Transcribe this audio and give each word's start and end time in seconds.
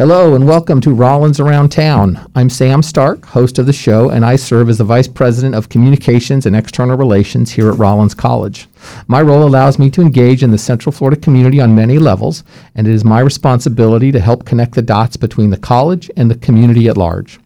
Hello 0.00 0.34
and 0.34 0.48
welcome 0.48 0.80
to 0.80 0.94
Rollins 0.94 1.40
Around 1.40 1.72
Town. 1.72 2.26
I'm 2.34 2.48
Sam 2.48 2.82
Stark, 2.82 3.26
host 3.26 3.58
of 3.58 3.66
the 3.66 3.72
show, 3.74 4.08
and 4.08 4.24
I 4.24 4.34
serve 4.36 4.70
as 4.70 4.78
the 4.78 4.84
Vice 4.84 5.06
President 5.06 5.54
of 5.54 5.68
Communications 5.68 6.46
and 6.46 6.56
External 6.56 6.96
Relations 6.96 7.50
here 7.50 7.70
at 7.70 7.76
Rollins 7.76 8.14
College. 8.14 8.66
My 9.08 9.20
role 9.20 9.46
allows 9.46 9.78
me 9.78 9.90
to 9.90 10.00
engage 10.00 10.42
in 10.42 10.52
the 10.52 10.56
Central 10.56 10.90
Florida 10.90 11.20
community 11.20 11.60
on 11.60 11.74
many 11.74 11.98
levels, 11.98 12.44
and 12.76 12.88
it 12.88 12.94
is 12.94 13.04
my 13.04 13.20
responsibility 13.20 14.10
to 14.10 14.20
help 14.20 14.46
connect 14.46 14.74
the 14.74 14.80
dots 14.80 15.18
between 15.18 15.50
the 15.50 15.58
college 15.58 16.10
and 16.16 16.30
the 16.30 16.38
community 16.38 16.88
at 16.88 16.96
large. 16.96 17.38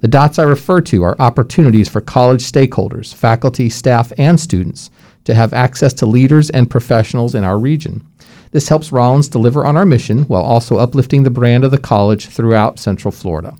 The 0.00 0.08
dots 0.08 0.40
I 0.40 0.42
refer 0.42 0.80
to 0.80 1.04
are 1.04 1.20
opportunities 1.20 1.88
for 1.88 2.00
college 2.00 2.42
stakeholders, 2.42 3.14
faculty, 3.14 3.70
staff, 3.70 4.12
and 4.18 4.40
students 4.40 4.90
to 5.26 5.34
have 5.36 5.52
access 5.52 5.92
to 5.94 6.06
leaders 6.06 6.50
and 6.50 6.68
professionals 6.68 7.36
in 7.36 7.44
our 7.44 7.56
region. 7.56 8.04
This 8.52 8.68
helps 8.68 8.90
Rollins 8.90 9.28
deliver 9.28 9.64
on 9.64 9.76
our 9.76 9.86
mission 9.86 10.24
while 10.24 10.42
also 10.42 10.76
uplifting 10.76 11.22
the 11.22 11.30
brand 11.30 11.64
of 11.64 11.70
the 11.70 11.78
college 11.78 12.26
throughout 12.26 12.78
Central 12.78 13.12
Florida. 13.12 13.56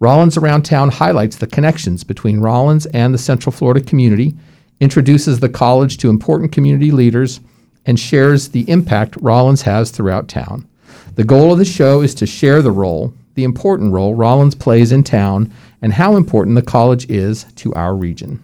Rollins 0.00 0.36
Around 0.36 0.62
Town 0.64 0.90
highlights 0.90 1.36
the 1.36 1.46
connections 1.46 2.02
between 2.04 2.40
Rollins 2.40 2.86
and 2.86 3.14
the 3.14 3.18
Central 3.18 3.52
Florida 3.52 3.80
community, 3.80 4.34
introduces 4.80 5.38
the 5.38 5.48
college 5.48 5.98
to 5.98 6.08
important 6.08 6.52
community 6.52 6.90
leaders, 6.90 7.40
and 7.86 8.00
shares 8.00 8.48
the 8.48 8.68
impact 8.68 9.16
Rollins 9.20 9.62
has 9.62 9.90
throughout 9.90 10.26
town. 10.26 10.66
The 11.14 11.24
goal 11.24 11.52
of 11.52 11.58
the 11.58 11.64
show 11.64 12.00
is 12.00 12.14
to 12.16 12.26
share 12.26 12.62
the 12.62 12.70
role, 12.70 13.12
the 13.34 13.44
important 13.44 13.92
role 13.92 14.14
Rollins 14.14 14.54
plays 14.54 14.90
in 14.90 15.04
town, 15.04 15.52
and 15.82 15.92
how 15.92 16.16
important 16.16 16.56
the 16.56 16.62
college 16.62 17.08
is 17.10 17.44
to 17.56 17.72
our 17.74 17.94
region. 17.94 18.42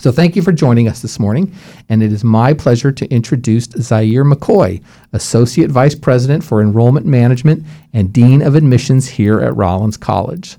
So 0.00 0.12
thank 0.12 0.36
you 0.36 0.42
for 0.42 0.52
joining 0.52 0.86
us 0.86 1.02
this 1.02 1.18
morning, 1.18 1.52
and 1.88 2.04
it 2.04 2.12
is 2.12 2.22
my 2.22 2.54
pleasure 2.54 2.92
to 2.92 3.10
introduce 3.10 3.64
Zaire 3.64 4.24
McCoy, 4.24 4.80
Associate 5.12 5.68
Vice 5.68 5.96
President 5.96 6.44
for 6.44 6.62
Enrollment 6.62 7.04
Management 7.04 7.64
and 7.92 8.12
Dean 8.12 8.40
of 8.40 8.54
Admissions 8.54 9.08
here 9.08 9.40
at 9.40 9.56
Rollins 9.56 9.96
College. 9.96 10.56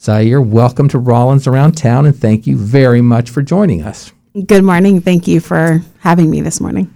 Zaire, 0.00 0.40
welcome 0.40 0.88
to 0.88 0.98
Rollins 0.98 1.46
Around 1.46 1.76
Town, 1.76 2.06
and 2.06 2.16
thank 2.16 2.44
you 2.44 2.56
very 2.56 3.00
much 3.00 3.30
for 3.30 3.40
joining 3.40 3.82
us. 3.82 4.10
Good 4.46 4.64
morning. 4.64 5.00
Thank 5.00 5.28
you 5.28 5.38
for 5.38 5.82
having 6.00 6.28
me 6.28 6.40
this 6.40 6.60
morning. 6.60 6.92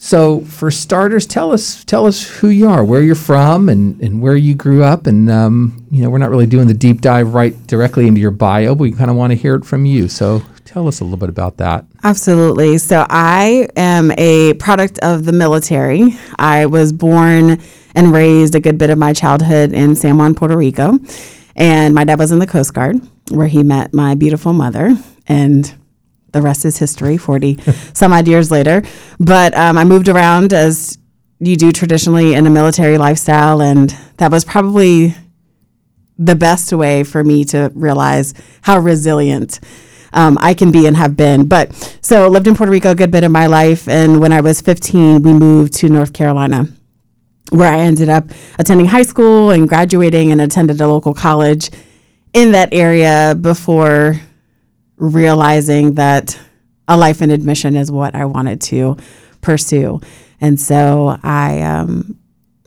So, 0.00 0.42
for 0.42 0.70
starters, 0.70 1.26
tell 1.26 1.52
us 1.52 1.84
tell 1.84 2.06
us 2.06 2.26
who 2.38 2.48
you 2.48 2.68
are, 2.68 2.84
where 2.84 3.02
you're 3.02 3.16
from, 3.16 3.68
and, 3.68 4.00
and 4.00 4.22
where 4.22 4.36
you 4.36 4.54
grew 4.54 4.84
up. 4.84 5.08
And 5.08 5.28
um, 5.28 5.84
you 5.90 6.00
know, 6.02 6.08
we're 6.08 6.18
not 6.18 6.30
really 6.30 6.46
doing 6.46 6.68
the 6.68 6.74
deep 6.74 7.00
dive 7.00 7.34
right 7.34 7.66
directly 7.66 8.06
into 8.06 8.20
your 8.20 8.30
bio, 8.30 8.76
but 8.76 8.82
we 8.82 8.92
kind 8.92 9.10
of 9.10 9.16
want 9.16 9.32
to 9.32 9.36
hear 9.36 9.56
it 9.56 9.64
from 9.64 9.84
you. 9.84 10.06
So, 10.06 10.40
tell 10.68 10.86
us 10.86 11.00
a 11.00 11.04
little 11.04 11.16
bit 11.16 11.30
about 11.30 11.56
that. 11.56 11.86
Absolutely. 12.04 12.76
So, 12.76 13.06
I 13.08 13.68
am 13.74 14.12
a 14.18 14.52
product 14.54 14.98
of 14.98 15.24
the 15.24 15.32
military. 15.32 16.14
I 16.38 16.66
was 16.66 16.92
born 16.92 17.60
and 17.94 18.12
raised 18.12 18.54
a 18.54 18.60
good 18.60 18.76
bit 18.76 18.90
of 18.90 18.98
my 18.98 19.14
childhood 19.14 19.72
in 19.72 19.96
San 19.96 20.18
Juan, 20.18 20.34
Puerto 20.34 20.56
Rico, 20.56 20.98
and 21.56 21.94
my 21.94 22.04
dad 22.04 22.18
was 22.18 22.32
in 22.32 22.38
the 22.38 22.46
Coast 22.46 22.74
Guard, 22.74 22.96
where 23.30 23.46
he 23.46 23.62
met 23.62 23.94
my 23.94 24.14
beautiful 24.14 24.52
mother, 24.52 24.94
and 25.26 25.74
the 26.32 26.42
rest 26.42 26.66
is 26.66 26.76
history 26.76 27.16
40 27.16 27.58
some 27.94 28.12
odd 28.12 28.28
years 28.28 28.50
later 28.50 28.82
but 29.18 29.56
um, 29.56 29.78
i 29.78 29.84
moved 29.84 30.10
around 30.10 30.52
as 30.52 30.98
you 31.40 31.56
do 31.56 31.72
traditionally 31.72 32.34
in 32.34 32.46
a 32.46 32.50
military 32.50 32.98
lifestyle 32.98 33.62
and 33.62 33.96
that 34.18 34.30
was 34.30 34.44
probably 34.44 35.14
the 36.18 36.34
best 36.34 36.70
way 36.70 37.02
for 37.02 37.24
me 37.24 37.44
to 37.44 37.72
realize 37.74 38.34
how 38.60 38.78
resilient 38.78 39.58
um, 40.18 40.36
i 40.40 40.52
can 40.52 40.70
be 40.70 40.86
and 40.86 40.96
have 40.96 41.16
been 41.16 41.46
but 41.46 41.72
so 42.02 42.28
lived 42.28 42.46
in 42.46 42.54
puerto 42.54 42.70
rico 42.70 42.90
a 42.90 42.94
good 42.94 43.10
bit 43.10 43.24
of 43.24 43.30
my 43.30 43.46
life 43.46 43.88
and 43.88 44.20
when 44.20 44.32
i 44.32 44.40
was 44.40 44.60
15 44.60 45.22
we 45.22 45.32
moved 45.32 45.72
to 45.74 45.88
north 45.88 46.12
carolina 46.12 46.66
where 47.50 47.72
i 47.72 47.78
ended 47.78 48.08
up 48.08 48.24
attending 48.58 48.86
high 48.86 49.02
school 49.02 49.50
and 49.50 49.68
graduating 49.68 50.32
and 50.32 50.40
attended 50.40 50.80
a 50.80 50.88
local 50.88 51.14
college 51.14 51.70
in 52.34 52.52
that 52.52 52.68
area 52.72 53.34
before 53.40 54.20
realizing 54.96 55.94
that 55.94 56.38
a 56.88 56.96
life 56.96 57.22
in 57.22 57.30
admission 57.30 57.76
is 57.76 57.90
what 57.90 58.14
I 58.14 58.24
wanted 58.24 58.60
to 58.62 58.96
pursue. 59.40 60.00
And 60.40 60.58
so 60.58 61.18
I 61.22 61.60
um, 61.62 62.17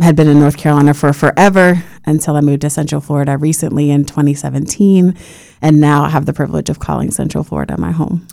had 0.02 0.16
been 0.16 0.28
in 0.28 0.40
North 0.40 0.58
Carolina 0.58 0.94
for 0.94 1.14
forever 1.14 1.84
until 2.06 2.36
I 2.36 2.42
moved 2.42 2.62
to 2.62 2.70
Central 2.70 3.02
Florida 3.02 3.38
recently 3.38 3.92
in 3.92 4.06
2017. 4.06 5.16
And 5.62 5.80
now 5.80 6.04
I 6.04 6.10
have 6.10 6.26
the 6.26 6.34
privilege 6.34 6.70
of 6.70 6.80
calling 6.80 7.12
Central 7.12 7.44
Florida 7.44 7.78
my 7.78 7.92
home. 7.92 8.28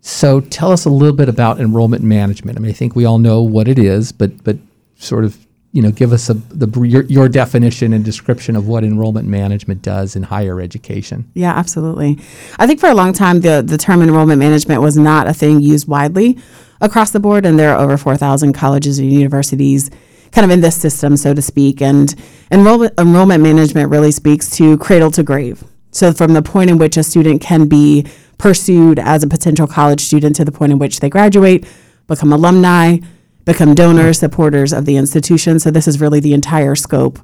So 0.00 0.40
tell 0.40 0.72
us 0.72 0.84
a 0.84 0.90
little 0.90 1.14
bit 1.14 1.28
about 1.28 1.60
enrollment 1.60 2.02
management. 2.02 2.58
I 2.58 2.60
mean, 2.60 2.70
I 2.70 2.74
think 2.74 2.96
we 2.96 3.04
all 3.04 3.18
know 3.18 3.40
what 3.40 3.68
it 3.68 3.78
is, 3.78 4.10
but 4.10 4.42
but 4.42 4.56
sort 4.96 5.24
of 5.24 5.38
you 5.70 5.80
know 5.80 5.92
give 5.92 6.12
us 6.12 6.28
a, 6.28 6.34
the 6.34 6.68
your, 6.80 7.04
your 7.04 7.28
definition 7.28 7.92
and 7.92 8.04
description 8.04 8.56
of 8.56 8.66
what 8.66 8.82
enrollment 8.82 9.28
management 9.28 9.80
does 9.80 10.16
in 10.16 10.24
higher 10.24 10.60
education. 10.60 11.30
Yeah, 11.34 11.52
absolutely. 11.52 12.18
I 12.58 12.66
think 12.66 12.80
for 12.80 12.88
a 12.88 12.94
long 12.94 13.12
time 13.12 13.42
the 13.42 13.62
the 13.64 13.78
term 13.78 14.02
enrollment 14.02 14.40
management 14.40 14.82
was 14.82 14.98
not 14.98 15.28
a 15.28 15.32
thing 15.32 15.60
used 15.60 15.86
widely 15.86 16.36
across 16.80 17.12
the 17.12 17.20
board, 17.20 17.46
and 17.46 17.56
there 17.56 17.72
are 17.72 17.80
over 17.80 17.96
four 17.96 18.16
thousand 18.16 18.54
colleges 18.54 18.98
and 18.98 19.12
universities 19.12 19.88
kind 20.32 20.44
of 20.44 20.50
in 20.50 20.60
this 20.60 20.80
system, 20.80 21.16
so 21.16 21.34
to 21.34 21.42
speak. 21.42 21.80
And 21.80 22.14
enrollment 22.50 22.98
enrollment 22.98 23.42
management 23.42 23.90
really 23.90 24.10
speaks 24.10 24.50
to 24.56 24.76
cradle 24.78 25.10
to 25.12 25.22
grave. 25.22 25.62
So 25.92 26.12
from 26.12 26.32
the 26.32 26.42
point 26.42 26.70
in 26.70 26.78
which 26.78 26.96
a 26.96 27.02
student 27.02 27.42
can 27.42 27.68
be 27.68 28.06
pursued 28.38 28.98
as 28.98 29.22
a 29.22 29.28
potential 29.28 29.66
college 29.66 30.00
student 30.00 30.34
to 30.36 30.44
the 30.44 30.50
point 30.50 30.72
in 30.72 30.78
which 30.78 31.00
they 31.00 31.10
graduate, 31.10 31.66
become 32.08 32.32
alumni, 32.32 32.98
become 33.44 33.74
donors, 33.74 34.18
supporters 34.18 34.72
of 34.72 34.86
the 34.86 34.96
institution. 34.96 35.60
So 35.60 35.70
this 35.70 35.86
is 35.86 36.00
really 36.00 36.18
the 36.18 36.32
entire 36.32 36.74
scope 36.74 37.18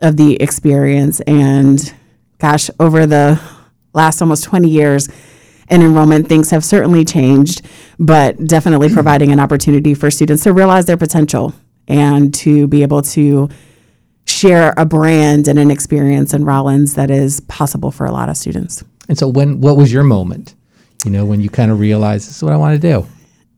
of 0.00 0.16
the 0.16 0.40
experience. 0.40 1.20
And 1.22 1.92
gosh, 2.38 2.70
over 2.78 3.06
the 3.06 3.40
last 3.92 4.22
almost 4.22 4.44
20 4.44 4.68
years 4.68 5.08
in 5.68 5.82
enrollment, 5.82 6.28
things 6.28 6.50
have 6.50 6.64
certainly 6.64 7.04
changed, 7.04 7.62
but 7.98 8.46
definitely 8.46 8.88
providing 8.92 9.32
an 9.32 9.40
opportunity 9.40 9.94
for 9.94 10.10
students 10.10 10.44
to 10.44 10.52
realize 10.52 10.86
their 10.86 10.96
potential 10.96 11.54
and 11.88 12.32
to 12.34 12.66
be 12.68 12.82
able 12.82 13.02
to 13.02 13.48
share 14.26 14.72
a 14.76 14.84
brand 14.84 15.48
and 15.48 15.58
an 15.58 15.70
experience 15.70 16.32
in 16.32 16.44
Rollins 16.44 16.94
that 16.94 17.10
is 17.10 17.40
possible 17.40 17.90
for 17.90 18.06
a 18.06 18.12
lot 18.12 18.28
of 18.28 18.36
students. 18.36 18.84
And 19.08 19.18
so, 19.18 19.28
when 19.28 19.60
what 19.60 19.76
was 19.76 19.92
your 19.92 20.04
moment? 20.04 20.54
You 21.04 21.10
know, 21.10 21.24
when 21.24 21.40
you 21.40 21.50
kind 21.50 21.70
of 21.70 21.80
realized 21.80 22.28
this 22.28 22.36
is 22.36 22.42
what 22.42 22.52
I 22.52 22.56
want 22.56 22.80
to 22.80 22.88
do. 22.88 23.06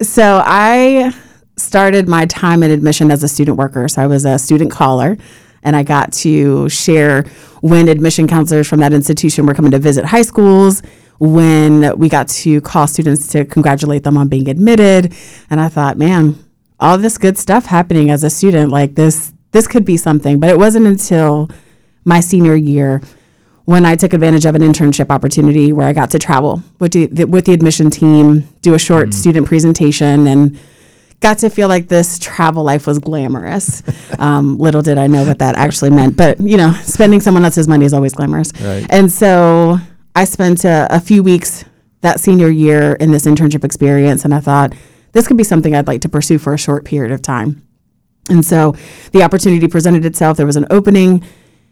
So 0.02 0.42
I 0.44 1.14
started 1.56 2.08
my 2.08 2.26
time 2.26 2.62
in 2.62 2.70
admission 2.70 3.10
as 3.10 3.22
a 3.22 3.28
student 3.28 3.56
worker. 3.56 3.86
So 3.88 4.02
I 4.02 4.06
was 4.06 4.24
a 4.24 4.38
student 4.38 4.70
caller 4.70 5.16
and 5.62 5.76
I 5.76 5.82
got 5.82 6.12
to 6.14 6.68
share 6.68 7.24
when 7.60 7.88
admission 7.88 8.26
counselors 8.26 8.68
from 8.68 8.80
that 8.80 8.92
institution 8.92 9.46
were 9.46 9.54
coming 9.54 9.70
to 9.70 9.78
visit 9.78 10.04
high 10.04 10.22
schools, 10.22 10.82
when 11.18 11.96
we 11.96 12.08
got 12.08 12.28
to 12.28 12.60
call 12.60 12.86
students 12.86 13.28
to 13.28 13.44
congratulate 13.44 14.02
them 14.02 14.18
on 14.18 14.28
being 14.28 14.48
admitted. 14.48 15.14
And 15.48 15.60
I 15.60 15.68
thought, 15.68 15.96
man, 15.96 16.38
all 16.80 16.98
this 16.98 17.18
good 17.18 17.38
stuff 17.38 17.66
happening 17.66 18.10
as 18.10 18.24
a 18.24 18.30
student, 18.30 18.70
like 18.70 18.94
this, 18.94 19.32
this 19.52 19.66
could 19.66 19.84
be 19.84 19.96
something. 19.96 20.40
But 20.40 20.50
it 20.50 20.58
wasn't 20.58 20.86
until 20.86 21.48
my 22.04 22.20
senior 22.20 22.54
year 22.54 23.00
when 23.64 23.86
I 23.86 23.96
took 23.96 24.12
advantage 24.12 24.44
of 24.44 24.54
an 24.54 24.62
internship 24.62 25.10
opportunity 25.10 25.72
where 25.72 25.86
I 25.86 25.92
got 25.92 26.10
to 26.10 26.18
travel 26.18 26.62
with 26.80 26.92
the, 26.92 27.24
with 27.24 27.46
the 27.46 27.54
admission 27.54 27.88
team, 27.90 28.46
do 28.60 28.74
a 28.74 28.78
short 28.78 29.08
mm. 29.08 29.14
student 29.14 29.46
presentation, 29.46 30.26
and 30.26 30.58
got 31.20 31.38
to 31.38 31.48
feel 31.48 31.68
like 31.68 31.88
this 31.88 32.18
travel 32.18 32.62
life 32.62 32.86
was 32.86 32.98
glamorous. 32.98 33.82
Um, 34.16 34.58
little 34.58 34.80
did 34.80 34.96
I 34.96 35.08
know 35.08 35.26
what 35.26 35.40
that 35.40 35.56
actually 35.56 35.90
meant, 35.90 36.16
but 36.16 36.40
you 36.40 36.56
know, 36.56 36.72
spending 36.84 37.20
someone 37.20 37.44
else's 37.44 37.66
money 37.66 37.84
is 37.84 37.92
always 37.92 38.14
glamorous. 38.14 38.52
Right. 38.60 38.86
And 38.88 39.10
so 39.10 39.78
I 40.14 40.24
spent 40.24 40.64
a, 40.64 40.86
a 40.88 41.00
few 41.00 41.22
weeks 41.24 41.64
that 42.02 42.20
senior 42.20 42.48
year 42.48 42.94
in 42.94 43.10
this 43.10 43.26
internship 43.26 43.64
experience, 43.64 44.24
and 44.24 44.32
I 44.32 44.38
thought 44.38 44.72
this 45.14 45.26
could 45.26 45.38
be 45.38 45.44
something 45.44 45.74
I'd 45.74 45.86
like 45.86 46.02
to 46.02 46.08
pursue 46.08 46.38
for 46.38 46.52
a 46.52 46.58
short 46.58 46.84
period 46.84 47.12
of 47.12 47.22
time. 47.22 47.66
And 48.28 48.44
so 48.44 48.74
the 49.12 49.22
opportunity 49.22 49.66
presented 49.68 50.04
itself. 50.04 50.36
There 50.36 50.46
was 50.46 50.56
an 50.56 50.66
opening 50.70 51.24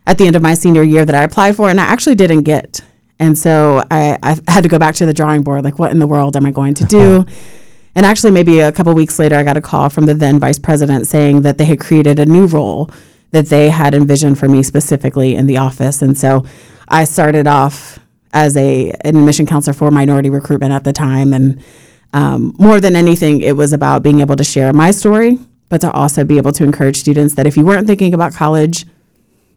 at 0.06 0.18
the 0.18 0.26
end 0.26 0.36
of 0.36 0.42
my 0.42 0.54
senior 0.54 0.82
year 0.82 1.04
that 1.04 1.14
I 1.14 1.22
applied 1.22 1.56
for, 1.56 1.68
and 1.68 1.80
I 1.80 1.84
actually 1.84 2.14
didn't 2.14 2.42
get. 2.42 2.80
And 3.18 3.36
so 3.38 3.82
I, 3.90 4.18
I 4.22 4.38
had 4.48 4.62
to 4.62 4.68
go 4.68 4.78
back 4.78 4.94
to 4.96 5.06
the 5.06 5.14
drawing 5.14 5.42
board 5.42 5.64
like, 5.64 5.78
what 5.78 5.92
in 5.92 5.98
the 5.98 6.06
world 6.06 6.36
am 6.36 6.46
I 6.46 6.50
going 6.50 6.74
to 6.74 6.84
do? 6.84 7.20
Uh-huh. 7.20 7.30
And 7.94 8.06
actually, 8.06 8.32
maybe 8.32 8.60
a 8.60 8.72
couple 8.72 8.94
weeks 8.94 9.18
later, 9.18 9.36
I 9.36 9.42
got 9.42 9.56
a 9.56 9.60
call 9.60 9.90
from 9.90 10.06
the 10.06 10.14
then 10.14 10.38
vice 10.38 10.58
president 10.58 11.06
saying 11.06 11.42
that 11.42 11.58
they 11.58 11.66
had 11.66 11.78
created 11.78 12.18
a 12.18 12.24
new 12.24 12.46
role 12.46 12.90
that 13.32 13.46
they 13.46 13.68
had 13.70 13.94
envisioned 13.94 14.38
for 14.38 14.48
me 14.48 14.62
specifically 14.62 15.34
in 15.34 15.46
the 15.46 15.58
office. 15.58 16.00
And 16.00 16.16
so 16.16 16.44
I 16.88 17.04
started 17.04 17.46
off 17.46 17.98
as 18.32 18.56
a 18.56 18.90
an 19.02 19.16
admission 19.16 19.46
counselor 19.46 19.74
for 19.74 19.90
minority 19.90 20.30
recruitment 20.30 20.72
at 20.72 20.84
the 20.84 20.92
time. 20.92 21.32
And 21.34 21.62
um, 22.12 22.54
more 22.58 22.80
than 22.80 22.96
anything, 22.96 23.40
it 23.40 23.56
was 23.56 23.72
about 23.72 24.02
being 24.02 24.20
able 24.20 24.36
to 24.36 24.44
share 24.44 24.72
my 24.72 24.90
story, 24.90 25.38
but 25.68 25.80
to 25.80 25.90
also 25.90 26.24
be 26.24 26.36
able 26.36 26.52
to 26.52 26.64
encourage 26.64 26.96
students 26.96 27.34
that 27.34 27.46
if 27.46 27.56
you 27.56 27.64
weren't 27.64 27.86
thinking 27.86 28.14
about 28.14 28.34
college, 28.34 28.84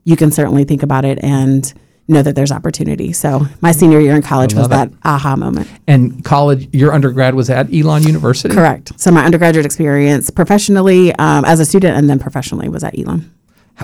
you 0.04 0.16
can 0.16 0.32
certainly 0.32 0.64
think 0.64 0.84
about 0.84 1.04
it 1.04 1.22
and 1.24 1.74
know 2.08 2.22
that 2.22 2.36
there's 2.36 2.52
opportunity. 2.52 3.12
So 3.12 3.48
my 3.62 3.72
senior 3.72 4.00
year 4.00 4.16
in 4.16 4.22
college 4.22 4.54
was 4.54 4.70
that 4.70 4.90
it. 4.90 4.94
aha 5.04 5.36
moment. 5.36 5.68
And 5.88 6.24
college, 6.24 6.70
your 6.74 6.94
undergrad 6.94 7.34
was 7.34 7.50
at 7.50 7.74
Elon 7.74 8.04
University? 8.04 8.54
Correct. 8.54 8.98
So 9.00 9.12
my 9.12 9.26
undergraduate 9.26 9.66
experience 9.66 10.30
professionally 10.30 11.14
um, 11.16 11.46
as 11.46 11.60
a 11.60 11.66
student 11.66 11.98
and 11.98 12.10
then 12.10 12.20
professionally 12.20 12.70
was 12.70 12.84
at 12.84 12.98
Elon. 12.98 13.32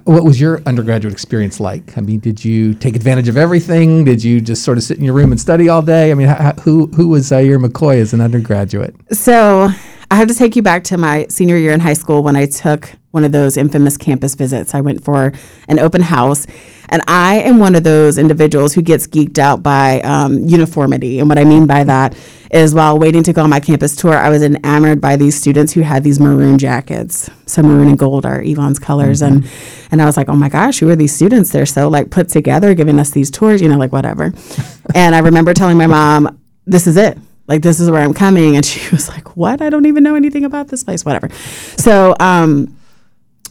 What 0.05 0.23
was 0.23 0.39
your 0.39 0.61
undergraduate 0.65 1.13
experience 1.13 1.59
like? 1.59 1.97
I 1.97 2.01
mean, 2.01 2.19
did 2.19 2.45
you 2.45 2.73
take 2.73 2.95
advantage 2.95 3.27
of 3.27 3.35
everything? 3.35 4.05
Did 4.05 4.23
you 4.23 4.39
just 4.39 4.63
sort 4.63 4.77
of 4.77 4.83
sit 4.83 4.97
in 4.97 5.03
your 5.03 5.13
room 5.13 5.31
and 5.31 5.39
study 5.39 5.67
all 5.67 5.81
day? 5.81 6.11
I 6.11 6.13
mean, 6.13 6.27
how, 6.27 6.53
who 6.53 6.87
who 6.87 7.09
was 7.09 7.25
Zaire 7.25 7.59
McCoy 7.59 7.97
as 7.97 8.13
an 8.13 8.21
undergraduate? 8.21 8.95
So 9.11 9.69
I 10.11 10.15
have 10.15 10.27
to 10.27 10.33
take 10.33 10.57
you 10.57 10.61
back 10.61 10.83
to 10.85 10.97
my 10.97 11.25
senior 11.29 11.55
year 11.55 11.71
in 11.71 11.79
high 11.79 11.93
school 11.93 12.21
when 12.21 12.35
I 12.35 12.45
took 12.45 12.91
one 13.11 13.23
of 13.23 13.31
those 13.31 13.55
infamous 13.55 13.95
campus 13.95 14.35
visits. 14.35 14.75
I 14.75 14.81
went 14.81 15.05
for 15.05 15.31
an 15.69 15.79
open 15.79 16.01
house, 16.01 16.45
and 16.89 17.01
I 17.07 17.35
am 17.35 17.59
one 17.59 17.75
of 17.75 17.85
those 17.85 18.17
individuals 18.17 18.73
who 18.73 18.81
gets 18.81 19.07
geeked 19.07 19.39
out 19.39 19.63
by 19.63 20.01
um, 20.01 20.37
uniformity. 20.39 21.19
And 21.19 21.29
what 21.29 21.37
I 21.37 21.45
mean 21.45 21.65
by 21.65 21.85
that 21.85 22.17
is 22.51 22.75
while 22.75 22.99
waiting 22.99 23.23
to 23.23 23.31
go 23.31 23.43
on 23.43 23.49
my 23.49 23.61
campus 23.61 23.95
tour, 23.95 24.17
I 24.17 24.27
was 24.27 24.43
enamored 24.43 24.99
by 24.99 25.15
these 25.15 25.39
students 25.39 25.71
who 25.71 25.79
had 25.79 26.03
these 26.03 26.19
maroon 26.19 26.57
jackets. 26.57 27.29
So 27.45 27.63
maroon 27.63 27.87
and 27.87 27.97
gold 27.97 28.25
are 28.25 28.41
Elon's 28.41 28.79
colors, 28.79 29.21
and 29.21 29.49
and 29.91 30.01
I 30.01 30.05
was 30.05 30.17
like, 30.17 30.27
oh 30.27 30.35
my 30.35 30.49
gosh, 30.49 30.79
who 30.79 30.89
are 30.89 30.95
these 30.97 31.15
students? 31.15 31.51
They're 31.51 31.65
so 31.65 31.87
like 31.87 32.09
put 32.09 32.27
together, 32.27 32.73
giving 32.73 32.99
us 32.99 33.11
these 33.11 33.31
tours, 33.31 33.61
you 33.61 33.69
know, 33.69 33.77
like 33.77 33.93
whatever. 33.93 34.33
and 34.93 35.15
I 35.15 35.19
remember 35.19 35.53
telling 35.53 35.77
my 35.77 35.87
mom, 35.87 36.37
this 36.65 36.85
is 36.85 36.97
it 36.97 37.17
like 37.51 37.61
this 37.61 37.81
is 37.81 37.91
where 37.91 38.01
I'm 38.01 38.13
coming. 38.13 38.55
And 38.55 38.65
she 38.71 38.89
was 38.91 39.09
like, 39.09 39.35
what? 39.35 39.61
I 39.61 39.69
don't 39.69 39.85
even 39.85 40.03
know 40.03 40.15
anything 40.15 40.45
about 40.45 40.69
this 40.69 40.83
place, 40.83 41.03
whatever. 41.03 41.29
So, 41.77 42.15
um, 42.19 42.77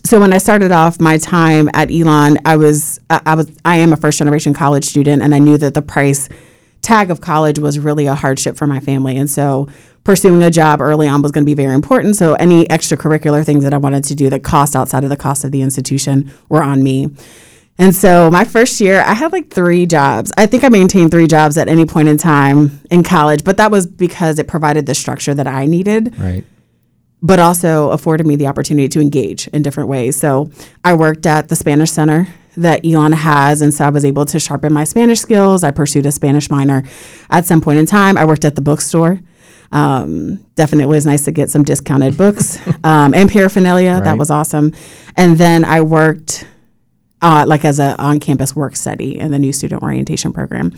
so 0.04 0.18
when 0.18 0.32
I 0.32 0.38
started 0.38 0.72
off 0.72 0.98
my 0.98 1.18
time 1.18 1.68
at 1.74 1.90
Elon, 1.90 2.38
I 2.46 2.56
was, 2.56 2.98
I, 3.10 3.20
I 3.26 3.34
was, 3.34 3.50
I 3.64 3.76
am 3.76 3.92
a 3.92 3.96
first 3.96 4.18
generation 4.18 4.54
college 4.54 4.86
student 4.86 5.22
and 5.22 5.34
I 5.34 5.38
knew 5.38 5.58
that 5.58 5.74
the 5.74 5.82
price 5.82 6.30
tag 6.80 7.10
of 7.10 7.20
college 7.20 7.58
was 7.58 7.78
really 7.78 8.06
a 8.06 8.14
hardship 8.14 8.56
for 8.56 8.66
my 8.66 8.80
family. 8.80 9.18
And 9.18 9.28
so 9.28 9.68
pursuing 10.02 10.42
a 10.42 10.50
job 10.50 10.80
early 10.80 11.06
on 11.06 11.20
was 11.20 11.30
going 11.30 11.44
to 11.44 11.46
be 11.46 11.54
very 11.54 11.74
important. 11.74 12.16
So 12.16 12.32
any 12.34 12.64
extracurricular 12.64 13.44
things 13.44 13.62
that 13.64 13.74
I 13.74 13.76
wanted 13.76 14.04
to 14.04 14.14
do 14.14 14.30
that 14.30 14.42
cost 14.42 14.74
outside 14.74 15.04
of 15.04 15.10
the 15.10 15.16
cost 15.16 15.44
of 15.44 15.52
the 15.52 15.60
institution 15.60 16.32
were 16.48 16.62
on 16.62 16.82
me. 16.82 17.10
And 17.80 17.96
so 17.96 18.30
my 18.30 18.44
first 18.44 18.78
year, 18.82 19.00
I 19.00 19.14
had 19.14 19.32
like 19.32 19.48
three 19.48 19.86
jobs. 19.86 20.30
I 20.36 20.44
think 20.44 20.64
I 20.64 20.68
maintained 20.68 21.10
three 21.10 21.26
jobs 21.26 21.56
at 21.56 21.66
any 21.66 21.86
point 21.86 22.08
in 22.08 22.18
time 22.18 22.78
in 22.90 23.02
college, 23.02 23.42
but 23.42 23.56
that 23.56 23.70
was 23.70 23.86
because 23.86 24.38
it 24.38 24.46
provided 24.46 24.84
the 24.84 24.94
structure 24.94 25.32
that 25.32 25.46
I 25.46 25.64
needed. 25.64 26.14
Right. 26.18 26.44
But 27.22 27.38
also 27.38 27.88
afforded 27.90 28.26
me 28.26 28.36
the 28.36 28.48
opportunity 28.48 28.86
to 28.88 29.00
engage 29.00 29.48
in 29.48 29.62
different 29.62 29.88
ways. 29.88 30.14
So 30.14 30.50
I 30.84 30.92
worked 30.92 31.24
at 31.24 31.48
the 31.48 31.56
Spanish 31.56 31.90
Center 31.90 32.28
that 32.58 32.84
Elon 32.84 33.12
has. 33.12 33.62
And 33.62 33.72
so 33.72 33.86
I 33.86 33.88
was 33.88 34.04
able 34.04 34.26
to 34.26 34.38
sharpen 34.38 34.74
my 34.74 34.84
Spanish 34.84 35.20
skills. 35.20 35.64
I 35.64 35.70
pursued 35.70 36.04
a 36.04 36.12
Spanish 36.12 36.50
minor 36.50 36.84
at 37.30 37.46
some 37.46 37.62
point 37.62 37.78
in 37.78 37.86
time. 37.86 38.18
I 38.18 38.26
worked 38.26 38.44
at 38.44 38.56
the 38.56 38.62
bookstore. 38.62 39.20
Um, 39.72 40.44
definitely 40.54 40.84
was 40.84 41.06
nice 41.06 41.24
to 41.24 41.32
get 41.32 41.48
some 41.48 41.62
discounted 41.62 42.18
books 42.18 42.58
um, 42.84 43.14
and 43.14 43.30
paraphernalia. 43.30 43.94
Right. 43.94 44.04
That 44.04 44.18
was 44.18 44.30
awesome. 44.30 44.74
And 45.16 45.38
then 45.38 45.64
I 45.64 45.80
worked 45.80 46.44
uh, 47.22 47.44
like 47.46 47.64
as 47.64 47.78
a 47.78 48.00
on-campus 48.00 48.56
work 48.56 48.76
study 48.76 49.18
in 49.18 49.30
the 49.30 49.38
new 49.38 49.52
student 49.52 49.82
orientation 49.82 50.32
program. 50.32 50.72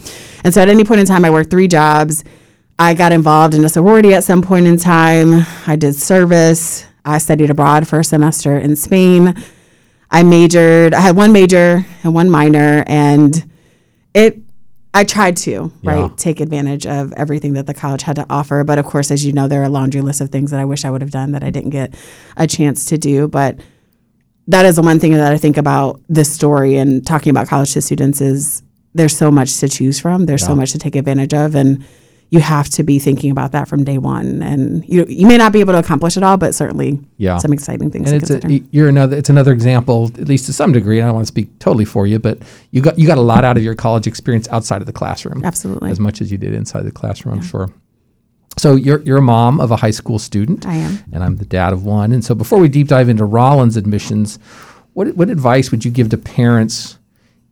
And 0.45 0.53
so 0.53 0.61
at 0.61 0.69
any 0.69 0.85
point 0.85 1.01
in 1.01 1.07
time, 1.07 1.25
I 1.25 1.31
worked 1.31 1.51
three 1.51 1.69
jobs. 1.69 2.25
I 2.79 2.95
got 2.95 3.13
involved 3.13 3.55
in 3.55 3.65
a 3.65 3.69
sorority 3.69 4.15
at 4.15 4.25
some 4.25 4.43
point 4.43 4.67
in 4.67 4.77
time. 4.77 5.47
I 5.67 5.77
did 5.77 5.95
service. 5.95 6.87
I 7.05 7.19
studied 7.19 7.51
abroad 7.51 7.87
for 7.87 8.01
a 8.01 8.05
semester 8.05 8.57
in 8.59 8.77
Spain. 8.77 9.35
I 10.11 10.23
majored. 10.23 10.95
I 10.95 11.01
had 11.01 11.17
one 11.17 11.33
major 11.33 11.85
and 12.03 12.15
one 12.15 12.31
minor, 12.31 12.85
and 12.87 13.51
it. 14.15 14.39
I 14.95 15.05
tried 15.05 15.39
to 15.39 15.73
yeah. 15.81 15.91
right 15.91 16.19
take 16.19 16.39
advantage 16.39 16.87
of 16.87 17.15
everything 17.15 17.55
that 17.55 17.67
the 17.67 17.73
college 17.73 18.03
had 18.03 18.17
to 18.17 18.27
offer, 18.29 18.63
but 18.63 18.79
of 18.79 18.85
course, 18.85 19.11
as 19.11 19.25
you 19.25 19.33
know, 19.33 19.49
there 19.49 19.63
are 19.63 19.65
a 19.65 19.71
laundry 19.71 20.03
list 20.03 20.21
of 20.21 20.29
things 20.29 20.51
that 20.51 20.61
I 20.61 20.67
wish 20.67 20.85
I 20.85 20.91
would 20.91 21.01
have 21.01 21.11
done 21.11 21.33
that 21.33 21.43
I 21.43 21.49
didn't 21.49 21.71
get 21.71 21.95
a 22.37 22.47
chance 22.47 22.85
to 22.87 22.99
do. 22.99 23.27
But 23.27 23.59
that 24.49 24.67
is 24.67 24.77
the 24.77 24.83
one 24.83 24.99
thing 24.99 25.13
that 25.13 25.33
I 25.33 25.39
think 25.39 25.57
about 25.57 26.01
this 26.09 26.31
story 26.33 26.77
and 26.77 27.07
talking 27.07 27.31
about 27.31 27.49
college 27.49 27.73
to 27.75 27.83
students 27.83 28.21
is 28.21 28.63
there's 28.95 29.17
so 29.17 29.31
much 29.31 29.59
to 29.59 29.69
choose 29.69 30.01
from. 30.01 30.27
There's 30.27 30.43
yeah. 30.43 30.49
so 30.49 30.57
much 30.57 30.73
to 30.73 30.79
take 30.79 30.97
advantage 30.97 31.33
of, 31.33 31.55
and 31.55 31.85
you 32.31 32.41
have 32.41 32.69
to 32.71 32.83
be 32.83 32.99
thinking 32.99 33.31
about 33.31 33.53
that 33.53 33.69
from 33.69 33.85
day 33.85 33.99
one. 33.99 34.43
And 34.43 34.87
you 34.89 35.05
you 35.09 35.27
may 35.27 35.37
not 35.37 35.53
be 35.53 35.61
able 35.61 35.75
to 35.75 35.79
accomplish 35.79 36.17
it 36.17 36.23
all, 36.23 36.37
but 36.37 36.55
certainly 36.55 36.99
yeah. 37.19 37.39
some 37.39 37.53
exciting 37.53 37.91
things. 37.91 38.11
And 38.11 38.23
it's 38.23 38.31
a, 38.31 38.49
you're 38.71 38.89
another. 38.89 39.17
It's 39.17 39.31
another 39.31 39.53
example, 39.53 40.11
at 40.19 40.29
least 40.29 40.47
to 40.47 40.53
some 40.53 40.73
degree. 40.73 40.99
And 40.99 41.05
I 41.05 41.09
don't 41.09 41.17
want 41.17 41.27
to 41.27 41.33
speak 41.33 41.59
totally 41.59 41.85
for 41.85 42.07
you, 42.07 42.19
but 42.19 42.39
you 42.71 42.81
got 42.81 42.99
you 42.99 43.07
got 43.07 43.19
a 43.19 43.23
lot 43.23 43.45
out 43.45 43.57
of 43.57 43.63
your 43.63 43.75
college 43.75 44.07
experience 44.07 44.49
outside 44.49 44.81
of 44.83 44.87
the 44.87 44.93
classroom. 44.93 45.45
Absolutely, 45.45 45.91
as 45.91 46.01
much 46.01 46.21
as 46.21 46.33
you 46.33 46.39
did 46.39 46.55
inside 46.55 46.83
the 46.83 46.93
classroom. 46.93 47.35
Yeah. 47.37 47.43
I'm 47.43 47.47
sure. 47.47 47.69
So 48.59 48.75
you're 48.75 49.01
you're 49.03 49.19
a 49.19 49.23
mom 49.23 49.61
of 49.61 49.71
a 49.71 49.77
high 49.77 49.91
school 49.91 50.19
student. 50.19 50.67
I 50.67 50.75
am, 50.75 50.99
and 51.13 51.25
I'm 51.25 51.37
the 51.37 51.45
dad 51.45 51.73
of 51.73 51.85
one. 51.85 52.13
And 52.13 52.25
so 52.25 52.35
before 52.35 52.59
we 52.59 52.69
deep 52.69 52.89
dive 52.89 53.09
into 53.09 53.25
Rollins 53.25 53.77
admissions, 53.77 54.39
what 54.93 55.17
what 55.17 55.31
advice 55.31 55.71
would 55.71 55.85
you 55.85 55.91
give 55.91 56.11
to 56.11 56.19
parents 56.19 56.99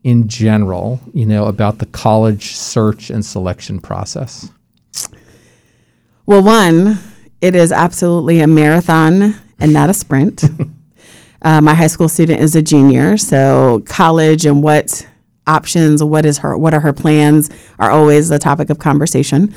in 0.02 0.28
general, 0.28 1.00
you 1.12 1.26
know, 1.26 1.46
about 1.46 1.78
the 1.78 1.86
college 1.86 2.54
search 2.54 3.10
and 3.10 3.24
selection 3.24 3.80
process? 3.80 4.50
Well, 6.26 6.42
one, 6.42 6.98
it 7.40 7.54
is 7.54 7.72
absolutely 7.72 8.40
a 8.40 8.46
marathon 8.46 9.34
and 9.58 9.72
not 9.72 9.90
a 9.90 9.94
sprint. 9.94 10.44
uh, 11.42 11.60
my 11.60 11.74
high 11.74 11.86
school 11.86 12.08
student 12.08 12.40
is 12.40 12.54
a 12.54 12.62
junior, 12.62 13.16
so 13.16 13.82
college 13.86 14.46
and 14.46 14.62
what 14.62 15.06
options, 15.46 16.04
what 16.04 16.24
is 16.24 16.38
her, 16.38 16.56
what 16.56 16.72
are 16.72 16.80
her 16.80 16.92
plans, 16.92 17.50
are 17.78 17.90
always 17.90 18.28
the 18.28 18.38
topic 18.38 18.70
of 18.70 18.78
conversation 18.78 19.52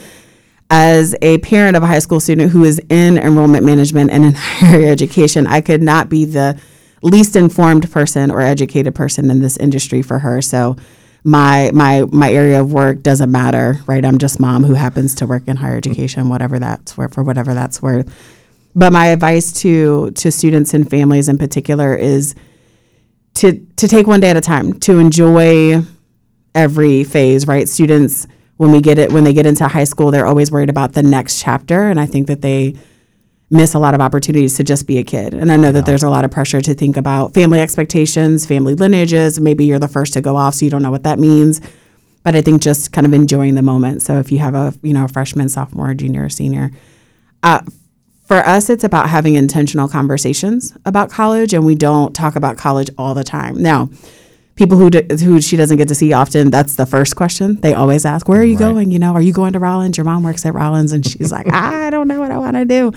as 0.70 1.16
a 1.22 1.38
parent 1.40 1.76
of 1.76 1.84
a 1.84 1.88
high 1.88 2.00
school 2.00 2.20
student 2.20 2.52
who 2.52 2.64
is 2.64 2.80
in 2.90 3.18
enrollment 3.18 3.66
management 3.66 4.12
and 4.12 4.26
in 4.26 4.34
higher 4.38 4.86
education, 4.86 5.48
I 5.48 5.62
could 5.62 5.82
not 5.82 6.10
be 6.10 6.26
the 6.26 6.60
least 7.02 7.36
informed 7.36 7.92
person 7.92 8.32
or 8.32 8.42
educated 8.42 8.96
person 8.96 9.30
in 9.30 9.42
this 9.42 9.58
industry 9.58 10.02
for 10.02 10.20
her. 10.20 10.42
So 10.42 10.78
my 11.24 11.72
my 11.74 12.04
my 12.12 12.32
area 12.32 12.60
of 12.60 12.74
work 12.74 13.02
doesn't 13.02 13.32
matter, 13.32 13.80
right? 13.88 14.04
I'm 14.04 14.18
just 14.18 14.40
mom 14.40 14.64
who 14.64 14.74
happens 14.74 15.16
to 15.16 15.28
work 15.28 15.48
in 15.48 15.58
higher 15.58 15.78
education, 15.78 16.30
whatever 16.30 16.60
that's 16.60 16.98
worth 16.98 17.14
for 17.14 17.24
whatever 17.24 17.54
that's 17.54 17.82
worth. 17.82 18.14
But 18.76 18.92
my 18.92 19.08
advice 19.08 19.54
to 19.62 20.12
to 20.12 20.32
students 20.32 20.74
and 20.74 20.90
families 20.90 21.30
in 21.30 21.38
particular 21.38 21.96
is 21.96 22.36
to 23.36 23.66
to 23.78 23.88
take 23.88 24.08
one 24.08 24.20
day 24.20 24.30
at 24.30 24.38
a 24.38 24.42
time, 24.42 24.80
to 24.82 25.00
enjoy 25.00 25.82
every 26.56 27.04
phase, 27.04 27.48
right? 27.48 27.70
Students 27.70 28.28
when 28.64 28.72
we 28.72 28.80
get 28.80 28.98
it 28.98 29.12
when 29.12 29.26
they 29.26 29.34
get 29.34 29.46
into 29.46 29.68
high 29.68 29.84
school, 29.84 30.10
they're 30.10 30.26
always 30.26 30.50
worried 30.50 30.70
about 30.70 30.94
the 30.94 31.04
next 31.04 31.42
chapter, 31.42 31.90
and 31.90 32.00
I 32.00 32.06
think 32.06 32.28
that 32.28 32.42
they 32.42 32.76
miss 33.52 33.74
a 33.74 33.80
lot 33.80 33.94
of 33.94 34.00
opportunities 34.00 34.56
to 34.56 34.64
just 34.64 34.88
be 34.88 34.98
a 35.00 35.04
kid. 35.04 35.34
And 35.34 35.52
I 35.52 35.58
know 35.58 35.68
yeah. 35.68 35.72
that 35.74 35.86
there's 35.86 36.02
a 36.02 36.10
lot 36.10 36.24
of 36.24 36.32
pressure 36.32 36.62
to 36.62 36.74
think 36.74 36.96
about 36.96 37.34
family 37.34 37.60
expectations, 37.60 38.46
family 38.46 38.74
lineages. 38.74 39.38
Maybe 39.38 39.66
you're 39.66 39.80
the 39.80 39.90
first 39.90 40.14
to 40.14 40.22
go 40.22 40.38
off, 40.38 40.56
so 40.56 40.64
you 40.64 40.72
don't 40.72 40.82
know 40.82 40.92
what 40.92 41.04
that 41.04 41.20
means. 41.20 41.60
But 42.24 42.38
I 42.38 42.42
think 42.42 42.62
just 42.62 42.94
kind 42.94 43.06
of 43.06 43.12
enjoying 43.12 43.56
the 43.56 43.62
moment. 43.62 44.02
So 44.02 44.18
if 44.18 44.32
you 44.32 44.40
have 44.40 44.56
a 44.56 44.74
you 44.82 44.94
know 44.94 45.04
a 45.04 45.10
freshman, 45.10 45.50
sophomore, 45.50 45.94
junior, 45.94 46.30
senior, 46.30 46.72
uh, 47.44 47.64
for 48.24 48.38
us, 48.38 48.70
it's 48.70 48.86
about 48.86 49.10
having 49.10 49.36
intentional 49.36 49.90
conversations 49.90 50.74
about 50.86 51.12
college, 51.12 51.54
and 51.54 51.66
we 51.66 51.76
don't 51.76 52.16
talk 52.16 52.38
about 52.38 52.58
college 52.58 52.90
all 52.98 53.14
the 53.14 53.26
time. 53.26 53.62
Now, 53.62 53.90
people 54.56 54.78
who 54.78 54.90
do, 54.90 55.16
who 55.16 55.42
she 55.42 55.58
doesn't 55.58 55.78
get 55.78 55.88
to 55.88 55.96
see 55.96 56.14
often, 56.14 56.50
that's 56.50 56.76
the 56.76 56.86
first 56.86 57.16
question 57.16 57.60
they 57.62 57.74
always 57.74 58.06
ask. 58.06 58.28
Where 58.28 58.42
are 58.42 58.46
you 58.46 58.58
right. 58.58 58.74
going? 58.74 58.92
You 58.92 59.00
know, 59.00 59.14
are 59.14 59.22
you 59.22 59.34
going 59.34 59.54
to 59.54 59.60
Rollins? 59.60 59.98
Your 59.98 60.06
mom 60.06 60.24
works 60.24 60.46
at 60.46 60.54
Rollins, 60.54 60.92
and 60.92 61.06
she's 61.06 61.32
like, 61.32 61.48
I 61.54 61.90
don't 61.90 62.08
know 62.08 62.20
what 62.20 62.32
I 62.32 62.38
want 62.38 62.56
to 62.58 62.66
do. 62.66 62.92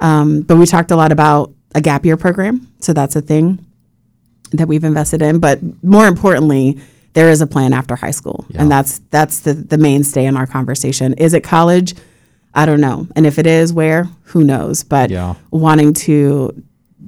Um, 0.00 0.42
but 0.42 0.56
we 0.56 0.66
talked 0.66 0.90
a 0.90 0.96
lot 0.96 1.12
about 1.12 1.52
a 1.74 1.80
gap 1.80 2.04
year 2.04 2.16
program, 2.16 2.68
so 2.80 2.92
that's 2.92 3.16
a 3.16 3.22
thing 3.22 3.64
that 4.52 4.66
we've 4.66 4.84
invested 4.84 5.22
in. 5.22 5.38
But 5.38 5.60
more 5.84 6.06
importantly, 6.06 6.80
there 7.12 7.30
is 7.30 7.40
a 7.40 7.46
plan 7.46 7.72
after 7.72 7.96
high 7.96 8.10
school, 8.10 8.44
yeah. 8.48 8.62
and 8.62 8.70
that's 8.70 8.98
that's 9.10 9.40
the 9.40 9.54
the 9.54 9.78
mainstay 9.78 10.24
in 10.26 10.36
our 10.36 10.46
conversation. 10.46 11.14
Is 11.14 11.34
it 11.34 11.42
college? 11.42 11.94
I 12.52 12.66
don't 12.66 12.80
know, 12.80 13.06
and 13.14 13.26
if 13.26 13.38
it 13.38 13.46
is, 13.46 13.72
where? 13.72 14.08
Who 14.24 14.42
knows? 14.42 14.82
But 14.82 15.10
yeah. 15.10 15.34
wanting 15.50 15.94
to 15.94 16.62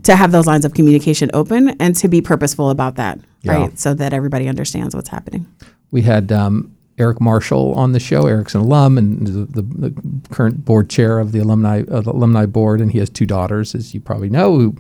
to 0.04 0.16
have 0.16 0.32
those 0.32 0.46
lines 0.46 0.64
of 0.64 0.74
communication 0.74 1.30
open 1.32 1.70
and 1.80 1.94
to 1.96 2.08
be 2.08 2.20
purposeful 2.20 2.70
about 2.70 2.96
that, 2.96 3.20
yeah. 3.42 3.52
right? 3.52 3.78
So 3.78 3.94
that 3.94 4.12
everybody 4.12 4.48
understands 4.48 4.94
what's 4.94 5.08
happening. 5.08 5.46
We 5.90 6.02
had 6.02 6.32
um, 6.32 6.74
Eric 6.98 7.20
Marshall 7.20 7.74
on 7.74 7.92
the 7.92 8.00
show. 8.00 8.26
Eric's 8.26 8.54
an 8.54 8.60
alum 8.60 8.98
and 8.98 9.26
the, 9.26 9.62
the, 9.62 9.62
the, 9.62 9.94
current 10.30 10.64
board 10.64 10.90
chair 10.90 11.18
of 11.18 11.32
the 11.32 11.38
alumni 11.38 11.82
uh, 11.90 12.00
the 12.00 12.12
alumni 12.12 12.46
board, 12.46 12.80
and 12.80 12.92
he 12.92 12.98
has 12.98 13.08
two 13.08 13.26
daughters, 13.26 13.74
as 13.74 13.94
you 13.94 14.00
probably 14.00 14.28
know, 14.28 14.56
who, 14.56 14.76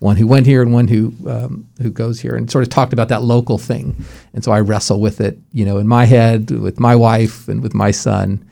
one 0.00 0.16
who 0.16 0.26
went 0.26 0.46
here 0.46 0.62
and 0.62 0.72
one 0.72 0.88
who 0.88 1.12
um, 1.28 1.66
who 1.80 1.90
goes 1.90 2.20
here, 2.20 2.36
and 2.36 2.50
sort 2.50 2.62
of 2.62 2.68
talked 2.68 2.92
about 2.92 3.08
that 3.08 3.22
local 3.22 3.58
thing. 3.58 3.96
And 4.34 4.44
so 4.44 4.52
I 4.52 4.60
wrestle 4.60 5.00
with 5.00 5.20
it, 5.20 5.38
you 5.52 5.64
know, 5.64 5.78
in 5.78 5.88
my 5.88 6.04
head 6.04 6.50
with 6.50 6.78
my 6.78 6.94
wife 6.94 7.48
and 7.48 7.62
with 7.62 7.74
my 7.74 7.90
son. 7.90 8.44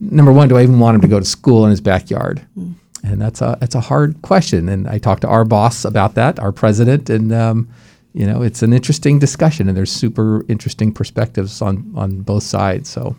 Number 0.00 0.32
one, 0.32 0.48
do 0.48 0.56
I 0.56 0.62
even 0.62 0.80
want 0.80 0.96
him 0.96 1.00
to 1.02 1.08
go 1.08 1.20
to 1.20 1.26
school 1.26 1.64
in 1.64 1.70
his 1.70 1.80
backyard? 1.80 2.44
Mm. 2.58 2.74
And 3.04 3.20
that's 3.20 3.40
a 3.40 3.56
that's 3.60 3.74
a 3.74 3.80
hard 3.80 4.22
question. 4.22 4.68
And 4.68 4.88
I 4.88 4.98
talked 4.98 5.22
to 5.22 5.28
our 5.28 5.44
boss 5.44 5.84
about 5.84 6.14
that, 6.14 6.38
our 6.38 6.52
president, 6.52 7.10
and 7.10 7.32
um, 7.32 7.68
you 8.12 8.26
know 8.26 8.42
it's 8.42 8.62
an 8.62 8.72
interesting 8.72 9.18
discussion, 9.18 9.68
and 9.68 9.76
there's 9.76 9.90
super 9.90 10.44
interesting 10.48 10.92
perspectives 10.92 11.60
on 11.60 11.92
on 11.96 12.20
both 12.20 12.44
sides. 12.44 12.88
So 12.88 13.16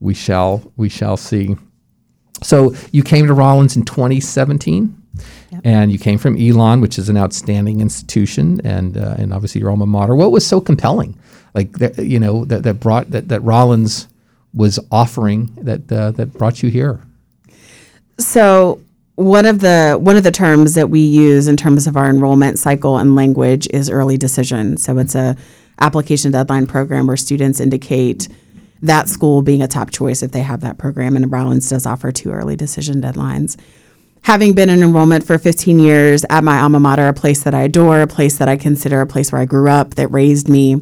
we 0.00 0.14
shall 0.14 0.72
we 0.76 0.88
shall 0.88 1.16
see. 1.16 1.56
So 2.42 2.74
you 2.92 3.02
came 3.02 3.26
to 3.26 3.34
Rollins 3.34 3.76
in 3.76 3.84
2017. 3.84 5.00
And 5.62 5.92
you 5.92 5.98
came 6.00 6.18
from 6.18 6.36
Elon, 6.36 6.80
which 6.80 6.98
is 6.98 7.08
an 7.08 7.16
outstanding 7.16 7.80
institution, 7.80 8.60
and 8.64 8.96
uh, 8.96 9.14
and 9.16 9.32
obviously 9.32 9.60
your 9.60 9.70
alma 9.70 9.86
mater. 9.86 10.16
What 10.16 10.32
was 10.32 10.44
so 10.44 10.60
compelling, 10.60 11.16
like 11.54 11.72
that, 11.78 12.04
you 12.04 12.18
know, 12.18 12.44
that, 12.46 12.64
that 12.64 12.80
brought 12.80 13.12
that, 13.12 13.28
that 13.28 13.40
Rollins 13.42 14.08
was 14.52 14.80
offering 14.90 15.54
that 15.60 15.90
uh, 15.90 16.10
that 16.12 16.32
brought 16.32 16.62
you 16.62 16.70
here? 16.70 17.00
So 18.18 18.80
one 19.16 19.46
of 19.46 19.60
the 19.60 19.96
one 20.00 20.16
of 20.16 20.24
the 20.24 20.32
terms 20.32 20.74
that 20.74 20.90
we 20.90 21.00
use 21.00 21.46
in 21.46 21.56
terms 21.56 21.86
of 21.86 21.96
our 21.96 22.10
enrollment 22.10 22.58
cycle 22.58 22.98
and 22.98 23.14
language 23.14 23.68
is 23.70 23.88
early 23.88 24.16
decision. 24.16 24.76
So 24.76 24.98
it's 24.98 25.14
a 25.14 25.36
application 25.80 26.32
deadline 26.32 26.66
program 26.66 27.06
where 27.06 27.16
students 27.16 27.60
indicate 27.60 28.28
that 28.82 29.08
school 29.08 29.42
being 29.42 29.62
a 29.62 29.68
top 29.68 29.90
choice 29.90 30.22
if 30.22 30.32
they 30.32 30.40
have 30.40 30.60
that 30.60 30.78
program. 30.78 31.16
And 31.16 31.30
Rollins 31.30 31.68
does 31.68 31.86
offer 31.86 32.12
two 32.12 32.32
early 32.32 32.56
decision 32.56 33.00
deadlines. 33.00 33.58
Having 34.22 34.54
been 34.54 34.70
in 34.70 34.82
enrollment 34.82 35.24
for 35.24 35.38
15 35.38 35.78
years 35.78 36.24
at 36.30 36.44
my 36.44 36.60
alma 36.60 36.80
mater, 36.80 37.08
a 37.08 37.12
place 37.12 37.44
that 37.44 37.54
I 37.54 37.62
adore, 37.62 38.00
a 38.00 38.06
place 38.06 38.38
that 38.38 38.48
I 38.48 38.56
consider 38.56 39.00
a 39.00 39.06
place 39.06 39.30
where 39.30 39.40
I 39.40 39.44
grew 39.44 39.68
up, 39.68 39.94
that 39.94 40.08
raised 40.08 40.48
me, 40.48 40.80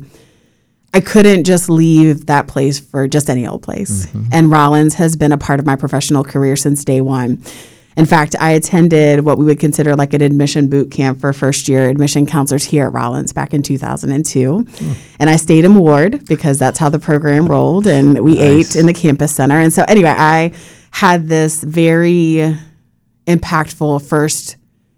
I 0.94 1.00
couldn't 1.00 1.44
just 1.44 1.68
leave 1.68 2.26
that 2.26 2.46
place 2.48 2.78
for 2.78 3.08
just 3.08 3.28
any 3.28 3.46
old 3.46 3.62
place. 3.62 4.06
Mm-hmm. 4.06 4.28
And 4.30 4.50
Rollins 4.50 4.94
has 4.94 5.16
been 5.16 5.32
a 5.32 5.38
part 5.38 5.58
of 5.58 5.66
my 5.66 5.74
professional 5.74 6.22
career 6.22 6.54
since 6.54 6.84
day 6.84 7.00
one. 7.00 7.42
In 7.96 8.06
fact, 8.06 8.34
I 8.40 8.52
attended 8.52 9.20
what 9.25 9.37
we 9.38 9.44
would 9.44 9.61
consider 9.61 9.94
like 9.94 10.14
an 10.14 10.22
admission 10.22 10.68
boot 10.68 10.90
camp 10.90 11.20
for 11.20 11.32
first 11.32 11.68
year 11.68 11.88
admission 11.88 12.26
counselors 12.26 12.64
here 12.64 12.87
at 12.87 12.92
Rollins 12.92 13.32
back 13.32 13.52
in 13.52 13.62
2002. 13.62 14.66
And 15.18 15.28
I 15.30 15.37
stayed 15.37 15.64
in 15.64 15.75
Ward 15.75 16.26
because 16.26 16.58
that's 16.58 16.78
how 16.78 16.88
the 16.88 16.99
program 16.99 17.46
rolled. 17.46 17.87
And 17.87 18.20
we 18.25 18.38
ate 18.38 18.76
in 18.76 18.87
the 18.87 18.94
campus 18.94 19.34
center. 19.34 19.58
And 19.58 19.72
so, 19.72 19.84
anyway, 19.88 20.14
I 20.16 20.52
had 20.90 21.28
this 21.28 21.62
very 21.62 22.56
impactful 23.26 24.06
first 24.08 24.56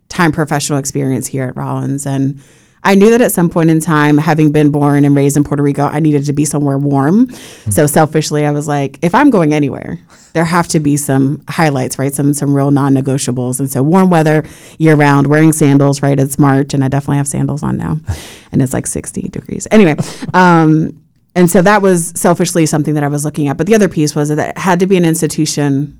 time 0.08 0.32
professional 0.32 0.78
experience 0.78 1.26
here 1.26 1.44
at 1.44 1.56
Rollins. 1.56 2.06
And 2.06 2.40
I 2.84 2.94
knew 2.94 3.10
that 3.10 3.20
at 3.20 3.32
some 3.32 3.48
point 3.48 3.70
in 3.70 3.80
time, 3.80 4.18
having 4.18 4.52
been 4.52 4.70
born 4.70 5.04
and 5.04 5.16
raised 5.16 5.36
in 5.36 5.44
Puerto 5.44 5.62
Rico, 5.62 5.86
I 5.86 6.00
needed 6.00 6.26
to 6.26 6.32
be 6.32 6.44
somewhere 6.44 6.78
warm. 6.78 7.30
So 7.70 7.86
selfishly, 7.86 8.44
I 8.44 8.50
was 8.50 8.68
like, 8.68 8.98
if 9.02 9.14
I'm 9.14 9.30
going 9.30 9.54
anywhere, 9.54 9.98
there 10.34 10.44
have 10.44 10.68
to 10.68 10.80
be 10.80 10.96
some 10.96 11.42
highlights, 11.48 11.98
right? 11.98 12.12
Some 12.12 12.34
some 12.34 12.54
real 12.54 12.70
non-negotiables. 12.70 13.58
And 13.58 13.70
so 13.70 13.82
warm 13.82 14.10
weather 14.10 14.44
year 14.78 14.96
round, 14.96 15.28
wearing 15.28 15.52
sandals, 15.52 16.02
right? 16.02 16.18
It's 16.18 16.38
March, 16.38 16.74
and 16.74 16.84
I 16.84 16.88
definitely 16.88 17.16
have 17.18 17.28
sandals 17.28 17.62
on 17.62 17.76
now, 17.76 17.98
and 18.52 18.60
it's 18.60 18.72
like 18.72 18.86
60 18.86 19.22
degrees. 19.28 19.66
Anyway. 19.70 19.96
Um, 20.34 21.00
and 21.36 21.50
so 21.50 21.62
that 21.62 21.82
was 21.82 22.12
selfishly 22.14 22.64
something 22.64 22.94
that 22.94 23.02
I 23.02 23.08
was 23.08 23.24
looking 23.24 23.48
at. 23.48 23.56
But 23.56 23.66
the 23.66 23.74
other 23.74 23.88
piece 23.88 24.14
was 24.14 24.28
that 24.28 24.50
it 24.50 24.58
had 24.58 24.78
to 24.80 24.86
be 24.86 24.96
an 24.96 25.04
institution 25.04 25.98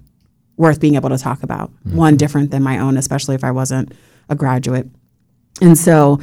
worth 0.57 0.81
being 0.81 0.95
able 0.95 1.09
to 1.09 1.19
talk 1.19 1.43
about, 1.43 1.73
one 1.83 2.17
different 2.17 2.53
than 2.53 2.63
my 2.63 2.79
own, 2.79 2.97
especially 2.97 3.35
if 3.35 3.43
I 3.43 3.51
wasn't 3.51 3.93
a 4.29 4.37
graduate. 4.37 4.87
And 5.61 5.77
so 5.77 6.21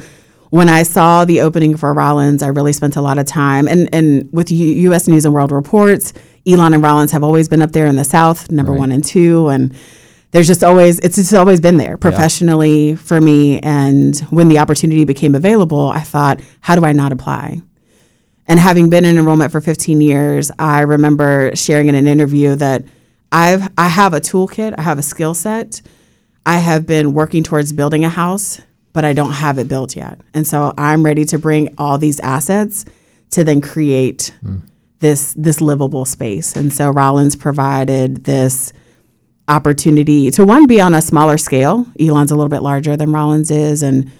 when 0.52 0.68
I 0.68 0.82
saw 0.82 1.24
the 1.24 1.40
opening 1.40 1.78
for 1.78 1.94
Rollins, 1.94 2.42
I 2.42 2.48
really 2.48 2.74
spent 2.74 2.96
a 2.96 3.00
lot 3.00 3.16
of 3.16 3.24
time. 3.24 3.66
And, 3.66 3.88
and 3.94 4.28
with 4.34 4.50
U- 4.52 4.74
U.S. 4.90 5.08
News 5.08 5.24
and 5.24 5.32
World 5.32 5.50
Reports, 5.50 6.12
Elon 6.46 6.74
and 6.74 6.82
Rollins 6.82 7.10
have 7.12 7.24
always 7.24 7.48
been 7.48 7.62
up 7.62 7.72
there 7.72 7.86
in 7.86 7.96
the 7.96 8.04
South, 8.04 8.50
number 8.50 8.70
one 8.74 8.92
and 8.92 9.02
two. 9.02 9.48
And 9.48 9.74
there's 10.32 10.46
just 10.46 10.62
always, 10.62 10.98
it's 10.98 11.16
just 11.16 11.32
always 11.32 11.58
been 11.58 11.78
there 11.78 11.96
professionally 11.96 12.96
for 12.96 13.18
me. 13.18 13.60
And 13.60 14.18
when 14.28 14.50
the 14.50 14.58
opportunity 14.58 15.06
became 15.06 15.34
available, 15.34 15.88
I 15.88 16.00
thought, 16.00 16.42
how 16.60 16.76
do 16.76 16.84
I 16.84 16.92
not 16.92 17.12
apply? 17.12 17.62
And 18.46 18.60
having 18.60 18.90
been 18.90 19.06
in 19.06 19.16
enrollment 19.16 19.52
for 19.52 19.62
15 19.62 20.02
years, 20.02 20.50
I 20.58 20.80
remember 20.80 21.56
sharing 21.56 21.88
in 21.88 21.94
an 21.94 22.06
interview 22.06 22.56
that 22.56 22.84
I've 23.32 23.70
I 23.78 23.88
have 23.88 24.12
a 24.12 24.20
toolkit, 24.20 24.74
I 24.76 24.82
have 24.82 24.98
a 24.98 25.02
skill 25.02 25.32
set. 25.32 25.80
I 26.44 26.58
have 26.58 26.86
been 26.86 27.14
working 27.14 27.42
towards 27.42 27.72
building 27.72 28.04
a 28.04 28.10
house, 28.10 28.60
but 28.92 29.04
I 29.04 29.12
don't 29.12 29.32
have 29.32 29.58
it 29.58 29.68
built 29.68 29.96
yet. 29.96 30.20
And 30.34 30.46
so 30.46 30.74
I'm 30.76 31.04
ready 31.04 31.24
to 31.26 31.38
bring 31.38 31.74
all 31.78 31.98
these 31.98 32.20
assets 32.20 32.84
to 33.30 33.44
then 33.44 33.60
create 33.60 34.34
hmm. 34.40 34.58
this 35.00 35.34
this 35.36 35.60
livable 35.60 36.04
space. 36.04 36.54
And 36.56 36.72
so 36.72 36.90
Rollins 36.90 37.36
provided 37.36 38.24
this 38.24 38.72
opportunity 39.48 40.30
to 40.30 40.44
one 40.44 40.66
be 40.66 40.80
on 40.80 40.94
a 40.94 41.02
smaller 41.02 41.38
scale. 41.38 41.86
Elon's 41.98 42.30
a 42.30 42.36
little 42.36 42.48
bit 42.48 42.62
larger 42.62 42.96
than 42.96 43.12
Rollins 43.12 43.50
is 43.50 43.82
and 43.82 44.10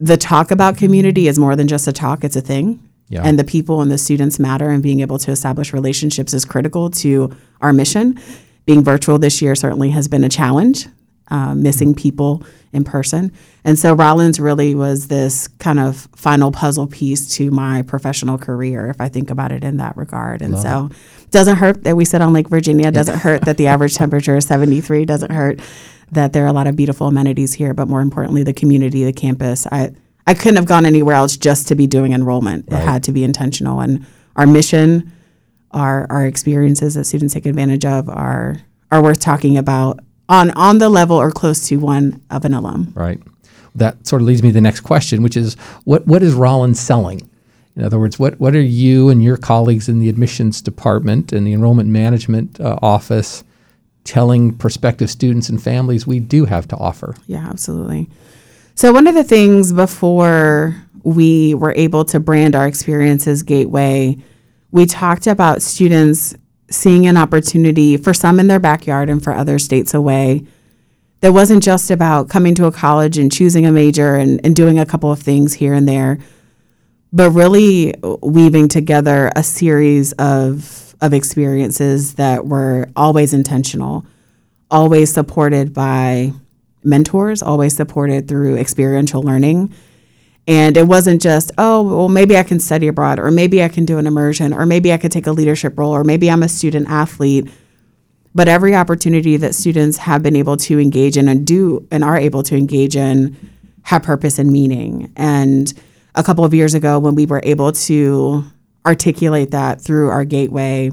the 0.00 0.16
talk 0.16 0.50
about 0.50 0.76
community 0.76 1.28
is 1.28 1.38
more 1.38 1.56
than 1.56 1.68
just 1.68 1.86
a 1.86 1.92
talk, 1.92 2.24
it's 2.24 2.36
a 2.36 2.40
thing. 2.40 2.80
Yeah. 3.08 3.22
And 3.24 3.38
the 3.38 3.44
people 3.44 3.82
and 3.82 3.90
the 3.90 3.98
students 3.98 4.38
matter, 4.38 4.70
and 4.70 4.82
being 4.82 5.00
able 5.00 5.18
to 5.18 5.30
establish 5.30 5.72
relationships 5.72 6.32
is 6.32 6.44
critical 6.44 6.90
to 6.90 7.30
our 7.60 7.72
mission. 7.72 8.18
Being 8.64 8.82
virtual 8.82 9.18
this 9.18 9.42
year 9.42 9.54
certainly 9.54 9.90
has 9.90 10.08
been 10.08 10.24
a 10.24 10.28
challenge, 10.28 10.86
uh, 11.28 11.54
missing 11.54 11.94
people 11.94 12.44
in 12.72 12.84
person. 12.84 13.32
And 13.64 13.78
so 13.78 13.94
Rollins 13.94 14.40
really 14.40 14.74
was 14.74 15.08
this 15.08 15.46
kind 15.48 15.78
of 15.78 16.08
final 16.16 16.50
puzzle 16.50 16.86
piece 16.86 17.34
to 17.36 17.50
my 17.50 17.82
professional 17.82 18.38
career, 18.38 18.88
if 18.88 19.00
I 19.00 19.08
think 19.08 19.30
about 19.30 19.52
it 19.52 19.62
in 19.62 19.76
that 19.76 19.96
regard. 19.96 20.42
And 20.42 20.58
so 20.58 20.90
it 21.22 21.30
doesn't 21.30 21.56
hurt 21.56 21.84
that 21.84 21.96
we 21.96 22.04
sit 22.04 22.20
on 22.20 22.32
Lake 22.32 22.48
Virginia, 22.48 22.90
doesn't 22.90 23.18
hurt 23.20 23.42
that 23.42 23.56
the 23.56 23.66
average 23.66 23.94
temperature 23.94 24.36
is 24.36 24.46
73, 24.46 25.04
doesn't 25.04 25.30
hurt 25.30 25.60
that 26.10 26.32
there 26.32 26.44
are 26.44 26.48
a 26.48 26.52
lot 26.52 26.66
of 26.66 26.76
beautiful 26.76 27.06
amenities 27.06 27.54
here, 27.54 27.72
but 27.72 27.88
more 27.88 28.00
importantly, 28.00 28.42
the 28.42 28.52
community, 28.52 29.04
the 29.04 29.12
campus. 29.12 29.66
I, 29.66 29.92
I 30.26 30.34
couldn't 30.34 30.56
have 30.56 30.66
gone 30.66 30.84
anywhere 30.84 31.14
else 31.14 31.36
just 31.36 31.68
to 31.68 31.74
be 31.74 31.86
doing 31.86 32.12
enrollment. 32.12 32.66
It 32.68 32.74
had 32.74 33.02
to 33.04 33.12
be 33.12 33.24
intentional. 33.24 33.80
And 33.80 34.06
our 34.36 34.46
mission, 34.46 35.12
our, 35.70 36.06
our 36.10 36.26
experiences 36.26 36.94
that 36.94 37.04
students 37.04 37.34
take 37.34 37.46
advantage 37.46 37.84
of 37.84 38.08
are, 38.08 38.58
are 38.90 39.02
worth 39.02 39.20
talking 39.20 39.56
about 39.56 40.00
on, 40.28 40.50
on 40.52 40.78
the 40.78 40.88
level 40.88 41.16
or 41.16 41.30
close 41.30 41.66
to 41.68 41.76
one 41.76 42.22
of 42.30 42.44
an 42.44 42.54
alum. 42.54 42.92
Right. 42.94 43.20
That 43.74 44.06
sort 44.06 44.22
of 44.22 44.28
leads 44.28 44.42
me 44.42 44.50
to 44.50 44.54
the 44.54 44.60
next 44.60 44.80
question, 44.80 45.22
which 45.22 45.36
is 45.36 45.54
what 45.84 46.06
what 46.06 46.22
is 46.22 46.34
Rollins 46.34 46.78
selling? 46.78 47.28
In 47.74 47.84
other 47.84 47.98
words, 47.98 48.18
what 48.18 48.38
what 48.38 48.54
are 48.54 48.60
you 48.60 49.08
and 49.08 49.22
your 49.22 49.38
colleagues 49.38 49.88
in 49.88 49.98
the 49.98 50.10
admissions 50.10 50.60
department 50.60 51.32
and 51.32 51.46
the 51.46 51.54
enrollment 51.54 51.88
management 51.88 52.60
uh, 52.60 52.78
office 52.82 53.44
telling 54.04 54.52
prospective 54.56 55.10
students 55.10 55.48
and 55.48 55.62
families 55.62 56.06
we 56.06 56.20
do 56.20 56.44
have 56.44 56.68
to 56.68 56.76
offer? 56.76 57.14
Yeah, 57.26 57.46
absolutely. 57.48 58.10
So, 58.74 58.92
one 58.92 59.06
of 59.06 59.14
the 59.14 59.24
things 59.24 59.72
before 59.72 60.76
we 61.02 61.54
were 61.54 61.72
able 61.76 62.04
to 62.06 62.20
brand 62.20 62.54
our 62.54 62.66
experiences 62.66 63.42
Gateway, 63.42 64.16
we 64.70 64.86
talked 64.86 65.26
about 65.26 65.62
students 65.62 66.34
seeing 66.72 67.06
an 67.06 67.16
opportunity 67.16 67.96
for 67.96 68.14
some 68.14 68.40
in 68.40 68.48
their 68.48 68.58
backyard 68.58 69.10
and 69.10 69.22
for 69.22 69.32
other 69.32 69.58
states 69.58 69.94
away. 69.94 70.44
That 71.20 71.32
wasn't 71.32 71.62
just 71.62 71.90
about 71.90 72.28
coming 72.28 72.54
to 72.56 72.66
a 72.66 72.72
college 72.72 73.16
and 73.16 73.30
choosing 73.30 73.64
a 73.64 73.70
major 73.70 74.16
and, 74.16 74.40
and 74.44 74.56
doing 74.56 74.78
a 74.78 74.86
couple 74.86 75.12
of 75.12 75.20
things 75.20 75.54
here 75.54 75.72
and 75.72 75.86
there, 75.86 76.18
but 77.12 77.30
really 77.30 77.94
weaving 78.22 78.68
together 78.68 79.30
a 79.36 79.44
series 79.44 80.12
of, 80.14 80.96
of 81.00 81.12
experiences 81.12 82.14
that 82.14 82.46
were 82.46 82.88
always 82.96 83.32
intentional, 83.32 84.04
always 84.70 85.12
supported 85.12 85.72
by 85.72 86.32
mentors, 86.82 87.42
always 87.42 87.76
supported 87.76 88.26
through 88.26 88.56
experiential 88.56 89.22
learning. 89.22 89.72
And 90.48 90.76
it 90.76 90.88
wasn't 90.88 91.22
just, 91.22 91.52
oh, 91.56 91.82
well, 91.82 92.08
maybe 92.08 92.36
I 92.36 92.42
can 92.42 92.58
study 92.58 92.88
abroad, 92.88 93.20
or 93.20 93.30
maybe 93.30 93.62
I 93.62 93.68
can 93.68 93.84
do 93.84 93.98
an 93.98 94.06
immersion, 94.06 94.52
or 94.52 94.66
maybe 94.66 94.92
I 94.92 94.96
could 94.98 95.12
take 95.12 95.28
a 95.28 95.32
leadership 95.32 95.78
role, 95.78 95.92
or 95.92 96.02
maybe 96.02 96.30
I'm 96.30 96.42
a 96.42 96.48
student 96.48 96.88
athlete. 96.88 97.48
But 98.34 98.48
every 98.48 98.74
opportunity 98.74 99.36
that 99.36 99.54
students 99.54 99.98
have 99.98 100.22
been 100.22 100.34
able 100.34 100.56
to 100.56 100.80
engage 100.80 101.16
in 101.16 101.28
and 101.28 101.46
do 101.46 101.86
and 101.90 102.02
are 102.02 102.16
able 102.16 102.42
to 102.44 102.56
engage 102.56 102.96
in 102.96 103.36
have 103.82 104.02
purpose 104.02 104.38
and 104.38 104.50
meaning. 104.50 105.12
And 105.16 105.72
a 106.14 106.22
couple 106.22 106.44
of 106.44 106.54
years 106.54 106.74
ago, 106.74 106.98
when 106.98 107.14
we 107.14 107.26
were 107.26 107.40
able 107.44 107.72
to 107.72 108.44
articulate 108.86 109.50
that 109.52 109.80
through 109.80 110.08
our 110.10 110.24
gateway, 110.24 110.90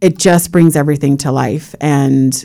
it 0.00 0.18
just 0.18 0.52
brings 0.52 0.76
everything 0.76 1.16
to 1.18 1.32
life. 1.32 1.74
And 1.80 2.44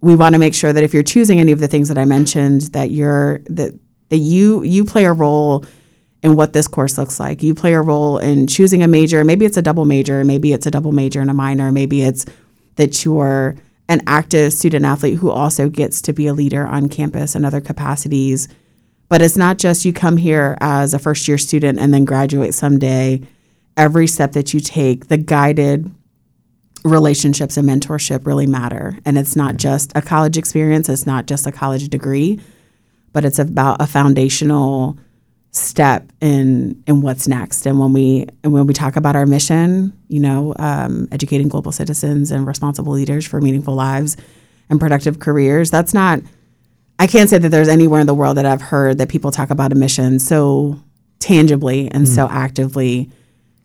we 0.00 0.16
want 0.16 0.34
to 0.34 0.38
make 0.38 0.54
sure 0.54 0.72
that 0.72 0.82
if 0.82 0.94
you're 0.94 1.02
choosing 1.02 1.38
any 1.38 1.52
of 1.52 1.60
the 1.60 1.68
things 1.68 1.88
that 1.88 1.98
I 1.98 2.04
mentioned, 2.04 2.62
that 2.72 2.90
you're 2.90 3.40
that 3.46 3.78
that 4.14 4.20
you 4.20 4.62
you 4.62 4.84
play 4.84 5.06
a 5.06 5.12
role 5.12 5.64
in 6.22 6.36
what 6.36 6.52
this 6.52 6.68
course 6.68 6.96
looks 6.96 7.18
like. 7.18 7.42
You 7.42 7.52
play 7.52 7.74
a 7.74 7.82
role 7.82 8.18
in 8.18 8.46
choosing 8.46 8.80
a 8.80 8.86
major. 8.86 9.24
Maybe 9.24 9.44
it's 9.44 9.56
a 9.56 9.62
double 9.62 9.84
major. 9.84 10.24
Maybe 10.24 10.52
it's 10.52 10.66
a 10.66 10.70
double 10.70 10.92
major 10.92 11.20
and 11.20 11.28
a 11.28 11.34
minor. 11.34 11.72
Maybe 11.72 12.02
it's 12.02 12.24
that 12.76 13.04
you're 13.04 13.56
an 13.88 14.02
active 14.06 14.52
student 14.52 14.84
athlete 14.84 15.18
who 15.18 15.32
also 15.32 15.68
gets 15.68 16.00
to 16.02 16.12
be 16.12 16.28
a 16.28 16.32
leader 16.32 16.64
on 16.64 16.88
campus 16.88 17.34
in 17.34 17.44
other 17.44 17.60
capacities. 17.60 18.46
But 19.08 19.20
it's 19.20 19.36
not 19.36 19.58
just 19.58 19.84
you 19.84 19.92
come 19.92 20.16
here 20.16 20.56
as 20.60 20.94
a 20.94 21.00
first 21.00 21.26
year 21.26 21.36
student 21.36 21.80
and 21.80 21.92
then 21.92 22.04
graduate 22.04 22.54
someday. 22.54 23.20
Every 23.76 24.06
step 24.06 24.30
that 24.32 24.54
you 24.54 24.60
take, 24.60 25.08
the 25.08 25.18
guided 25.18 25.90
relationships 26.84 27.56
and 27.56 27.68
mentorship 27.68 28.26
really 28.26 28.46
matter. 28.46 28.96
And 29.04 29.18
it's 29.18 29.34
not 29.34 29.56
just 29.56 29.90
a 29.96 30.02
college 30.02 30.38
experience, 30.38 30.88
it's 30.88 31.04
not 31.04 31.26
just 31.26 31.48
a 31.48 31.52
college 31.52 31.88
degree, 31.88 32.38
but 33.14 33.24
it's 33.24 33.38
about 33.38 33.80
a 33.80 33.86
foundational 33.86 34.98
step 35.52 36.12
in 36.20 36.82
in 36.86 37.00
what's 37.00 37.26
next. 37.26 37.66
And 37.66 37.78
when 37.78 37.94
we 37.94 38.26
and 38.42 38.52
when 38.52 38.66
we 38.66 38.74
talk 38.74 38.96
about 38.96 39.16
our 39.16 39.24
mission, 39.24 39.96
you 40.08 40.20
know, 40.20 40.54
um, 40.58 41.08
educating 41.10 41.48
global 41.48 41.72
citizens 41.72 42.30
and 42.30 42.46
responsible 42.46 42.92
leaders 42.92 43.26
for 43.26 43.40
meaningful 43.40 43.74
lives, 43.74 44.18
and 44.70 44.80
productive 44.80 45.18
careers. 45.18 45.70
That's 45.70 45.94
not, 45.94 46.20
I 46.98 47.06
can't 47.06 47.28
say 47.28 47.38
that 47.38 47.48
there's 47.48 47.68
anywhere 47.68 48.00
in 48.00 48.06
the 48.06 48.14
world 48.14 48.36
that 48.36 48.46
I've 48.46 48.62
heard 48.62 48.98
that 48.98 49.08
people 49.08 49.30
talk 49.30 49.50
about 49.50 49.72
a 49.72 49.74
mission 49.74 50.18
so 50.18 50.80
tangibly 51.18 51.90
and 51.90 52.08
so 52.08 52.28
actively 52.30 53.10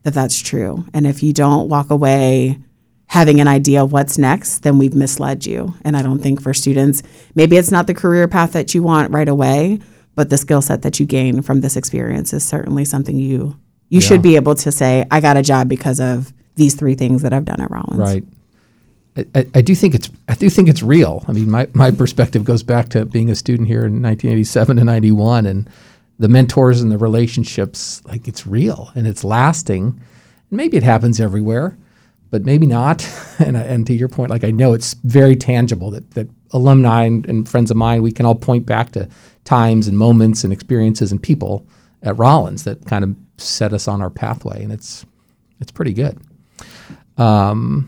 that 0.04 0.14
that's 0.14 0.40
true. 0.40 0.86
And 0.94 1.06
if 1.06 1.22
you 1.22 1.34
don't 1.34 1.70
walk 1.70 1.90
away 1.90 2.60
having 3.10 3.42
an 3.42 3.48
idea 3.48 3.84
of 3.84 3.92
what's 3.92 4.18
next, 4.18 4.60
then 4.60 4.78
we've 4.78 4.94
misled 4.94 5.46
you. 5.46 5.74
And 5.84 5.98
I 5.98 6.02
don't 6.02 6.20
think 6.20 6.42
for 6.42 6.54
students, 6.54 7.04
maybe 7.36 7.58
it's 7.58 7.72
not 7.72 7.88
the 7.88 7.94
career 7.94 8.28
path 8.28 8.54
that 8.54 8.74
you 8.74 8.84
want 8.84 9.12
right 9.12 9.28
away, 9.28 9.80
but 10.16 10.30
the 10.30 10.38
skill 10.38 10.62
set 10.62 10.84
that 10.84 11.00
you 11.00 11.06
gain 11.06 11.42
from 11.42 11.62
this 11.62 11.76
experience 11.76 12.34
is 12.34 12.48
certainly 12.48 12.86
something 12.86 13.18
you 13.18 13.60
you 13.90 14.02
should 14.02 14.22
be 14.22 14.36
able 14.36 14.54
to 14.54 14.72
say, 14.72 15.08
I 15.10 15.20
got 15.20 15.36
a 15.36 15.42
job 15.42 15.68
because 15.68 16.00
of 16.00 16.32
these 16.56 16.76
three 16.76 16.94
things 16.94 17.24
that 17.24 17.34
I've 17.34 17.46
done 17.46 17.60
at 17.60 17.72
Rollins. 17.72 17.98
Right. 17.98 18.24
I, 19.18 19.26
I, 19.34 19.48
I 19.56 19.62
do 19.62 19.74
think 19.74 19.96
it's 19.96 20.10
I 20.28 20.36
do 20.36 20.50
think 20.50 20.70
it's 20.70 20.84
real. 20.84 21.26
I 21.28 21.32
mean, 21.32 21.50
my, 21.50 21.68
my 21.74 21.90
perspective 21.90 22.44
goes 22.44 22.62
back 22.62 22.90
to 22.90 23.06
being 23.06 23.32
a 23.32 23.36
student 23.36 23.68
here 23.68 23.86
in 23.86 24.02
1987 24.04 24.78
to 24.78 24.84
91, 24.84 25.48
and 25.48 25.68
the 26.20 26.28
mentors 26.28 26.82
and 26.82 26.92
the 26.92 27.00
relationships. 27.00 28.04
Like 28.06 28.28
it's 28.28 28.46
real 28.46 28.92
and 28.94 29.08
it's 29.08 29.24
lasting. 29.24 30.00
Maybe 30.52 30.78
it 30.78 30.84
happens 30.84 31.20
everywhere, 31.20 31.78
but 32.32 32.46
maybe 32.46 32.68
not. 32.68 33.08
And 33.40 33.58
and 33.58 33.88
to 33.88 33.94
your 33.94 34.10
point, 34.10 34.32
like 34.32 34.44
I 34.44 34.52
know 34.52 34.74
it's 34.74 34.96
very 35.06 35.36
tangible 35.36 35.92
that 35.92 36.12
that 36.12 36.28
alumni 36.52 37.06
and, 37.06 37.26
and 37.30 37.48
friends 37.50 37.72
of 37.72 37.78
mine, 37.78 38.02
we 38.04 38.12
can 38.12 38.26
all 38.26 38.36
point 38.36 38.66
back 38.66 38.92
to 38.94 39.08
times 39.46 39.88
and 39.88 39.98
moments 39.98 40.44
and 40.44 40.54
experiences 40.54 41.12
and 41.12 41.24
people 41.24 41.66
at 42.04 42.18
Rollins 42.18 42.66
that 42.66 42.86
kind 42.86 43.04
of 43.06 43.16
set 43.38 43.74
us 43.74 43.88
on 43.88 44.02
our 44.02 44.10
pathway, 44.12 44.64
and 44.64 44.74
it's 44.74 45.06
it's 45.62 45.72
pretty 45.72 45.94
good. 45.94 46.20
Um, 47.18 47.86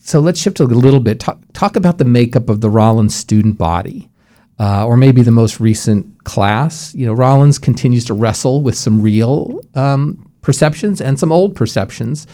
So 0.00 0.20
let's 0.20 0.40
shift 0.40 0.60
a 0.60 0.64
little 0.64 1.00
bit. 1.00 1.20
Talk, 1.20 1.40
talk 1.54 1.76
about 1.76 1.98
the 1.98 2.04
makeup 2.04 2.48
of 2.50 2.60
the 2.60 2.70
Rollins 2.70 3.14
student 3.14 3.58
body, 3.58 4.10
uh, 4.58 4.86
or 4.86 4.96
maybe 4.96 5.22
the 5.22 5.30
most 5.32 5.60
recent 5.60 6.24
class. 6.24 6.94
You 6.94 7.06
know, 7.06 7.12
Rollins 7.14 7.58
continues 7.58 8.04
to 8.06 8.14
wrestle 8.14 8.62
with 8.62 8.76
some 8.76 9.02
real 9.02 9.60
um, 9.74 10.30
perceptions 10.42 11.00
and 11.00 11.18
some 11.20 11.32
old 11.32 11.56
perceptions 11.56 12.26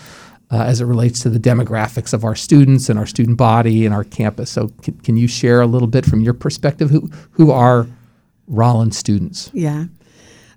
uh, 0.51 0.63
as 0.63 0.81
it 0.81 0.87
relates 0.87 1.21
to 1.21 1.31
the 1.31 1.39
demographics 1.39 2.13
of 2.13 2.25
our 2.25 2.35
students 2.35 2.89
and 2.89 2.99
our 2.99 3.07
student 3.07 3.37
body 3.37 3.85
and 3.85 3.95
our 3.95 4.05
campus. 4.05 4.51
So, 4.51 4.69
can, 4.83 4.99
can 5.01 5.17
you 5.17 5.29
share 5.29 5.61
a 5.61 5.67
little 5.67 5.89
bit 5.89 6.07
from 6.07 6.21
your 6.21 6.35
perspective? 6.35 6.91
Who 6.91 7.11
who 7.33 7.51
are 7.51 7.87
Rollins 8.47 8.97
students? 8.97 9.51
Yeah. 9.53 9.87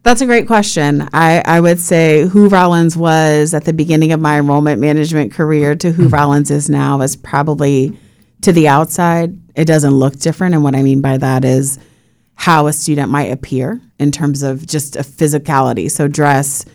That's 0.04 0.22
a 0.22 0.26
great 0.26 0.48
question. 0.48 1.08
I, 1.14 1.44
I 1.46 1.60
would 1.60 1.80
say 1.80 2.26
who 2.26 2.50
Rollins 2.50 2.98
was 2.98 3.54
at 3.54 3.66
the 3.66 3.74
beginning 3.74 4.12
of 4.14 4.20
my 4.20 4.40
enrollment 4.40 4.82
management 4.82 5.32
career 5.32 5.76
to 5.76 5.92
who 5.92 6.08
Rollins 6.08 6.50
is 6.50 6.72
now 6.72 7.02
is 7.02 7.16
probably 7.16 7.96
to 8.42 8.52
the 8.52 8.68
outside. 8.68 9.38
It 9.56 9.66
doesn't 9.66 9.94
look 9.94 10.18
different. 10.18 10.56
And 10.56 10.64
what 10.64 10.76
I 10.76 10.82
mean 10.82 11.02
by 11.02 11.18
that 11.18 11.46
is 11.46 11.78
how 12.34 12.66
a 12.66 12.74
student 12.74 13.12
might 13.12 13.32
appear 13.32 13.80
in 14.00 14.12
terms 14.12 14.42
of 14.42 14.66
just 14.66 14.96
a 14.96 15.02
physicality. 15.02 15.92
So, 15.92 16.08
dress, 16.08 16.66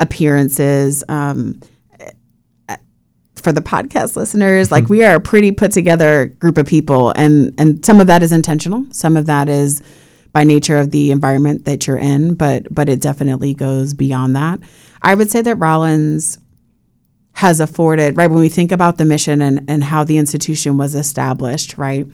appearances. 0.00 1.04
Um, 1.08 1.60
for 3.42 3.52
the 3.52 3.60
podcast 3.60 4.16
listeners, 4.16 4.70
like 4.70 4.84
mm-hmm. 4.84 4.92
we 4.92 5.04
are 5.04 5.16
a 5.16 5.20
pretty 5.20 5.52
put 5.52 5.72
together 5.72 6.26
group 6.26 6.58
of 6.58 6.66
people, 6.66 7.10
and 7.10 7.54
and 7.58 7.84
some 7.84 8.00
of 8.00 8.06
that 8.06 8.22
is 8.22 8.32
intentional. 8.32 8.86
Some 8.90 9.16
of 9.16 9.26
that 9.26 9.48
is 9.48 9.82
by 10.32 10.44
nature 10.44 10.78
of 10.78 10.90
the 10.90 11.10
environment 11.10 11.64
that 11.64 11.86
you're 11.86 11.98
in, 11.98 12.34
but 12.34 12.72
but 12.72 12.88
it 12.88 13.00
definitely 13.00 13.54
goes 13.54 13.94
beyond 13.94 14.36
that. 14.36 14.60
I 15.02 15.14
would 15.14 15.30
say 15.30 15.42
that 15.42 15.56
Rollins 15.56 16.38
has 17.34 17.60
afforded, 17.60 18.16
right, 18.16 18.30
when 18.30 18.40
we 18.40 18.48
think 18.48 18.72
about 18.72 18.98
the 18.98 19.04
mission 19.04 19.40
and, 19.40 19.64
and 19.68 19.82
how 19.82 20.04
the 20.04 20.18
institution 20.18 20.76
was 20.76 20.94
established, 20.94 21.78
right? 21.78 22.06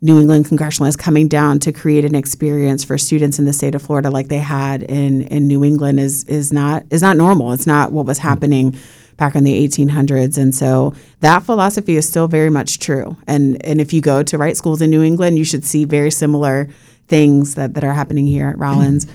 New 0.00 0.20
England 0.20 0.46
Congregationalists 0.46 1.00
coming 1.00 1.26
down 1.26 1.58
to 1.60 1.72
create 1.72 2.04
an 2.04 2.14
experience 2.14 2.84
for 2.84 2.98
students 2.98 3.38
in 3.38 3.46
the 3.46 3.52
state 3.52 3.74
of 3.74 3.82
Florida 3.82 4.10
like 4.10 4.28
they 4.28 4.38
had 4.38 4.84
in, 4.84 5.22
in 5.22 5.48
New 5.48 5.64
England 5.64 5.98
is 5.98 6.24
is 6.24 6.52
not 6.52 6.84
is 6.90 7.02
not 7.02 7.16
normal. 7.16 7.52
It's 7.52 7.66
not 7.66 7.90
what 7.90 8.06
was 8.06 8.18
mm. 8.18 8.22
happening 8.22 8.78
back 9.18 9.34
in 9.34 9.44
the 9.44 9.68
1800s. 9.68 10.38
And 10.38 10.54
so 10.54 10.94
that 11.20 11.42
philosophy 11.42 11.96
is 11.96 12.08
still 12.08 12.28
very 12.28 12.48
much 12.48 12.78
true. 12.78 13.18
And 13.26 13.62
and 13.66 13.80
if 13.80 13.92
you 13.92 14.00
go 14.00 14.22
to 14.22 14.38
right 14.38 14.56
schools 14.56 14.80
in 14.80 14.88
New 14.88 15.02
England, 15.02 15.36
you 15.36 15.44
should 15.44 15.64
see 15.64 15.84
very 15.84 16.10
similar 16.10 16.68
things 17.08 17.56
that, 17.56 17.74
that 17.74 17.84
are 17.84 17.92
happening 17.92 18.26
here 18.26 18.48
at 18.48 18.58
Rollins. 18.58 19.06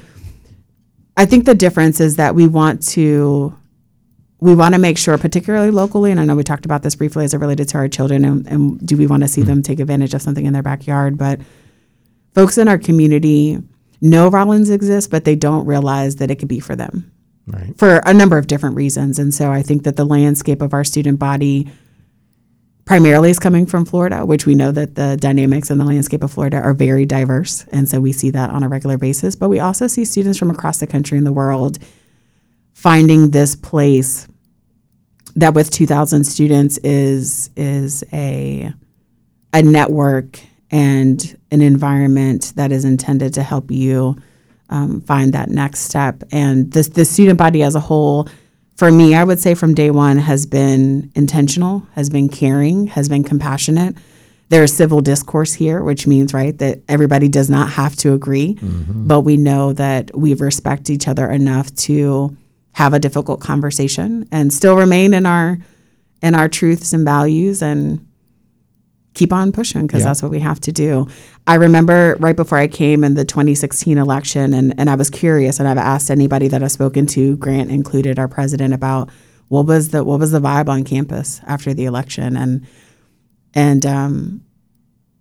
I 1.15 1.25
think 1.25 1.45
the 1.45 1.55
difference 1.55 1.99
is 1.99 2.17
that 2.17 2.35
we 2.35 2.47
want 2.47 2.85
to 2.89 3.55
we 4.39 4.53
want 4.53 4.75
to 4.75 4.79
make 4.79 4.97
sure, 4.97 5.17
particularly 5.17 5.71
locally, 5.71 6.11
and 6.11 6.19
I 6.19 6.25
know 6.25 6.35
we 6.35 6.43
talked 6.43 6.65
about 6.65 6.83
this 6.83 6.95
briefly 6.95 7.23
as 7.23 7.33
it 7.33 7.37
related 7.37 7.69
to 7.69 7.77
our 7.77 7.87
children, 7.87 8.25
and, 8.25 8.45
and 8.47 8.85
do 8.85 8.97
we 8.97 9.07
want 9.07 9.23
to 9.23 9.29
see 9.29 9.41
them 9.41 9.61
take 9.61 9.79
advantage 9.79 10.13
of 10.13 10.21
something 10.21 10.45
in 10.45 10.51
their 10.51 10.61
backyard? 10.61 11.17
But 11.17 11.39
folks 12.33 12.57
in 12.57 12.67
our 12.67 12.77
community 12.77 13.57
know 14.01 14.27
Rollins 14.27 14.69
exists, 14.69 15.07
but 15.07 15.23
they 15.23 15.37
don't 15.37 15.65
realize 15.65 16.17
that 16.17 16.29
it 16.29 16.39
could 16.39 16.49
be 16.49 16.59
for 16.59 16.75
them 16.75 17.09
Right. 17.45 17.77
for 17.77 17.97
a 18.05 18.13
number 18.13 18.37
of 18.37 18.47
different 18.47 18.77
reasons. 18.77 19.19
And 19.19 19.33
so 19.33 19.51
I 19.51 19.61
think 19.61 19.83
that 19.83 19.97
the 19.97 20.05
landscape 20.05 20.61
of 20.61 20.73
our 20.73 20.85
student 20.85 21.19
body 21.19 21.69
primarily 22.85 23.29
is 23.29 23.39
coming 23.39 23.65
from 23.65 23.85
Florida, 23.85 24.25
which 24.25 24.45
we 24.45 24.55
know 24.55 24.71
that 24.71 24.95
the 24.95 25.17
dynamics 25.19 25.69
and 25.69 25.79
the 25.79 25.85
landscape 25.85 26.23
of 26.23 26.31
Florida 26.31 26.57
are 26.57 26.73
very 26.73 27.05
diverse. 27.05 27.65
And 27.71 27.87
so 27.87 27.99
we 27.99 28.11
see 28.11 28.29
that 28.31 28.49
on 28.49 28.63
a 28.63 28.69
regular 28.69 28.97
basis. 28.97 29.35
But 29.35 29.49
we 29.49 29.59
also 29.59 29.87
see 29.87 30.05
students 30.05 30.37
from 30.37 30.49
across 30.51 30.79
the 30.79 30.87
country 30.87 31.17
and 31.17 31.27
the 31.27 31.33
world 31.33 31.79
finding 32.73 33.31
this 33.31 33.55
place 33.55 34.27
that 35.35 35.53
with 35.53 35.71
2000 35.71 36.23
students 36.23 36.77
is 36.79 37.49
is 37.55 38.03
a 38.13 38.71
a 39.53 39.61
network 39.61 40.39
and 40.71 41.37
an 41.51 41.61
environment 41.61 42.53
that 42.55 42.71
is 42.71 42.85
intended 42.85 43.33
to 43.35 43.43
help 43.43 43.71
you 43.71 44.15
um, 44.69 45.01
find 45.01 45.33
that 45.33 45.49
next 45.49 45.81
step. 45.81 46.23
And 46.31 46.71
this 46.71 46.89
the 46.89 47.05
student 47.05 47.37
body 47.37 47.63
as 47.63 47.75
a 47.75 47.79
whole, 47.79 48.27
for 48.77 48.91
me, 48.91 49.15
I 49.15 49.23
would 49.23 49.39
say 49.39 49.53
from 49.53 49.73
day 49.73 49.91
one 49.91 50.17
has 50.17 50.45
been 50.45 51.11
intentional, 51.15 51.85
has 51.93 52.09
been 52.09 52.29
caring, 52.29 52.87
has 52.87 53.07
been 53.09 53.23
compassionate. 53.23 53.95
There 54.49 54.63
is 54.63 54.75
civil 54.75 55.01
discourse 55.01 55.53
here, 55.53 55.81
which 55.83 56.05
means 56.05 56.33
right 56.33 56.55
that 56.59 56.81
everybody 56.87 57.27
does 57.27 57.49
not 57.49 57.71
have 57.71 57.95
to 57.97 58.13
agree, 58.13 58.57
but 58.61 59.21
we 59.21 59.37
know 59.37 59.73
that 59.73 60.15
we 60.15 60.33
respect 60.35 60.89
each 60.89 61.07
other 61.07 61.29
enough 61.29 61.73
to 61.87 62.35
have 62.73 62.93
a 62.93 62.99
difficult 62.99 63.39
conversation 63.39 64.27
and 64.31 64.51
still 64.51 64.75
remain 64.75 65.13
in 65.13 65.25
our 65.25 65.57
in 66.21 66.35
our 66.35 66.47
truths 66.47 66.93
and 66.93 67.03
values 67.05 67.61
and 67.61 68.05
keep 69.13 69.31
on 69.31 69.51
pushing 69.51 69.85
because 69.85 69.99
Yeah. 70.01 70.07
that's 70.07 70.21
what 70.23 70.31
we 70.31 70.39
have 70.39 70.59
to 70.61 70.71
do. 70.71 71.07
I 71.45 71.55
remember 71.55 72.15
right 72.19 72.35
before 72.35 72.57
I 72.57 72.67
came 72.67 73.03
in 73.03 73.13
the 73.13 73.25
2016 73.25 73.97
election, 73.97 74.53
and, 74.53 74.73
and 74.79 74.89
I 74.89 74.95
was 74.95 75.09
curious, 75.09 75.59
and 75.59 75.67
I've 75.67 75.77
asked 75.77 76.09
anybody 76.09 76.47
that 76.47 76.63
I've 76.63 76.71
spoken 76.71 77.05
to, 77.07 77.37
Grant 77.37 77.69
included, 77.69 78.17
our 78.17 78.27
president, 78.27 78.73
about 78.73 79.09
what 79.49 79.65
was 79.67 79.89
the 79.89 80.03
what 80.03 80.19
was 80.19 80.31
the 80.31 80.39
vibe 80.39 80.67
on 80.67 80.83
campus 80.83 81.41
after 81.45 81.73
the 81.73 81.85
election, 81.85 82.35
and 82.37 82.65
and 83.53 83.85
um, 83.85 84.41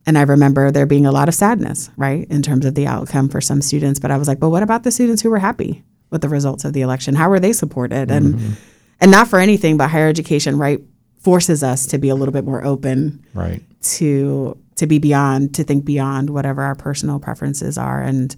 and 0.07 0.17
I 0.19 0.23
remember 0.23 0.71
there 0.71 0.87
being 0.87 1.07
a 1.07 1.13
lot 1.13 1.29
of 1.29 1.35
sadness, 1.35 1.91
right, 1.97 2.27
in 2.31 2.43
terms 2.43 2.65
of 2.65 2.75
the 2.75 2.87
outcome 2.87 3.29
for 3.29 3.41
some 3.41 3.61
students. 3.63 4.01
But 4.01 4.11
I 4.11 4.17
was 4.17 4.27
like, 4.29 4.41
but 4.41 4.49
what 4.51 4.63
about 4.63 4.85
the 4.85 4.91
students 4.91 5.23
who 5.23 5.31
were 5.31 5.39
happy 5.39 5.85
with 6.11 6.23
the 6.23 6.29
results 6.29 6.65
of 6.65 6.73
the 6.73 6.81
election? 6.81 7.15
How 7.15 7.29
were 7.29 7.41
they 7.41 7.53
supported? 7.53 8.11
And 8.11 8.57
and 9.01 9.11
not 9.11 9.29
for 9.29 9.39
anything, 9.39 9.77
but 9.77 9.91
higher 9.91 10.09
education, 10.09 10.57
right, 10.57 10.81
forces 11.23 11.63
us 11.63 11.87
to 11.87 11.99
be 11.99 12.09
a 12.09 12.15
little 12.15 12.33
bit 12.33 12.45
more 12.45 12.65
open 12.65 13.25
Right. 13.35 13.63
to 13.99 14.57
to 14.77 14.87
be 14.87 14.99
beyond 14.99 15.55
to 15.55 15.65
think 15.65 15.85
beyond 15.85 16.31
whatever 16.31 16.63
our 16.63 16.75
personal 16.75 17.19
preferences 17.21 17.79
are. 17.79 18.01
And 18.03 18.35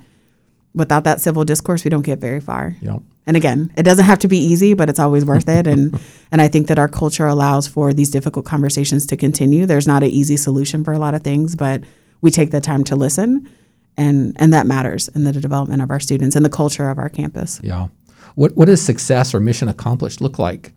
without 0.75 1.05
that 1.05 1.21
civil 1.21 1.45
discourse 1.45 1.85
we 1.85 1.91
don't 1.91 2.03
get 2.03 2.19
very 2.21 2.41
far. 2.41 2.77
Yep. 2.83 3.03
and 3.27 3.37
again 3.37 3.73
it 3.77 3.85
doesn't 3.85 4.05
have 4.05 4.19
to 4.19 4.29
be 4.29 4.39
easy 4.39 4.75
but 4.75 4.89
it's 4.91 4.99
always 4.99 5.25
worth 5.25 5.49
it. 5.49 5.67
And 5.67 5.99
and 6.33 6.43
i 6.43 6.49
think 6.49 6.67
that 6.69 6.79
our 6.79 6.89
culture 6.89 7.27
allows 7.27 7.67
for 7.67 7.93
these 7.95 8.11
difficult 8.11 8.45
conversations 8.45 9.07
to 9.07 9.17
continue. 9.17 9.65
There's 9.67 9.87
not 9.87 10.03
an 10.03 10.11
easy 10.11 10.37
solution 10.37 10.85
for 10.85 10.93
a 10.93 10.99
lot 10.99 11.15
of 11.15 11.23
things 11.23 11.57
but 11.57 11.83
we 12.21 12.31
take 12.31 12.51
the 12.51 12.61
time 12.61 12.85
to 12.85 12.97
listen. 12.97 13.49
And 13.97 14.37
and 14.41 14.53
that 14.53 14.67
matters 14.67 15.09
in 15.09 15.25
the 15.25 15.33
development 15.33 15.81
of 15.81 15.91
our 15.91 16.01
students 16.01 16.35
and 16.37 16.45
the 16.45 16.51
culture 16.51 16.91
of 16.91 16.99
our 16.99 17.09
campus. 17.09 17.61
Yeah. 17.63 17.89
What 18.35 18.57
what 18.57 18.67
does 18.67 18.83
success 18.83 19.33
or 19.35 19.41
mission 19.41 19.69
accomplished 19.69 20.21
look 20.21 20.39
like 20.39 20.73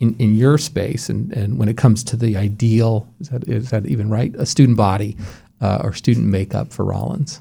in, 0.00 0.14
in 0.18 0.34
your 0.34 0.58
space 0.58 1.08
and, 1.08 1.32
and 1.32 1.58
when 1.58 1.68
it 1.68 1.76
comes 1.76 2.04
to 2.04 2.16
the 2.16 2.36
ideal 2.36 3.08
is 3.20 3.28
that 3.30 3.48
is 3.48 3.70
that 3.70 3.86
even 3.86 4.10
right? 4.10 4.34
A 4.36 4.46
student 4.46 4.76
body 4.76 5.16
uh, 5.60 5.80
or 5.82 5.92
student 5.92 6.26
makeup 6.26 6.72
for 6.72 6.84
Rollins. 6.84 7.40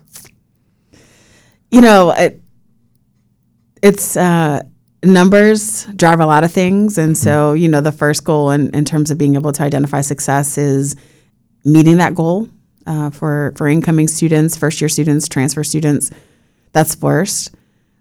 you 1.72 1.82
know, 1.82 2.12
it, 2.12 2.42
it's 3.82 4.16
uh, 4.16 4.64
numbers 5.04 5.86
drive 5.96 6.20
a 6.20 6.26
lot 6.26 6.44
of 6.44 6.52
things. 6.52 6.98
And 6.98 7.18
so, 7.18 7.54
you 7.54 7.68
know, 7.68 7.82
the 7.82 7.92
first 7.92 8.24
goal 8.24 8.52
in, 8.52 8.70
in 8.74 8.86
terms 8.86 9.12
of 9.12 9.18
being 9.18 9.36
able 9.36 9.52
to 9.52 9.64
identify 9.64 10.02
success 10.02 10.58
is 10.58 10.96
meeting 11.66 11.98
that 11.98 12.16
goal 12.16 12.50
uh, 12.88 13.10
for, 13.10 13.54
for 13.58 13.68
incoming 13.68 14.08
students, 14.08 14.56
first 14.58 14.82
year 14.82 14.90
students, 14.90 15.28
transfer 15.28 15.64
students. 15.64 16.12
That's 16.72 16.96
first. 16.96 17.54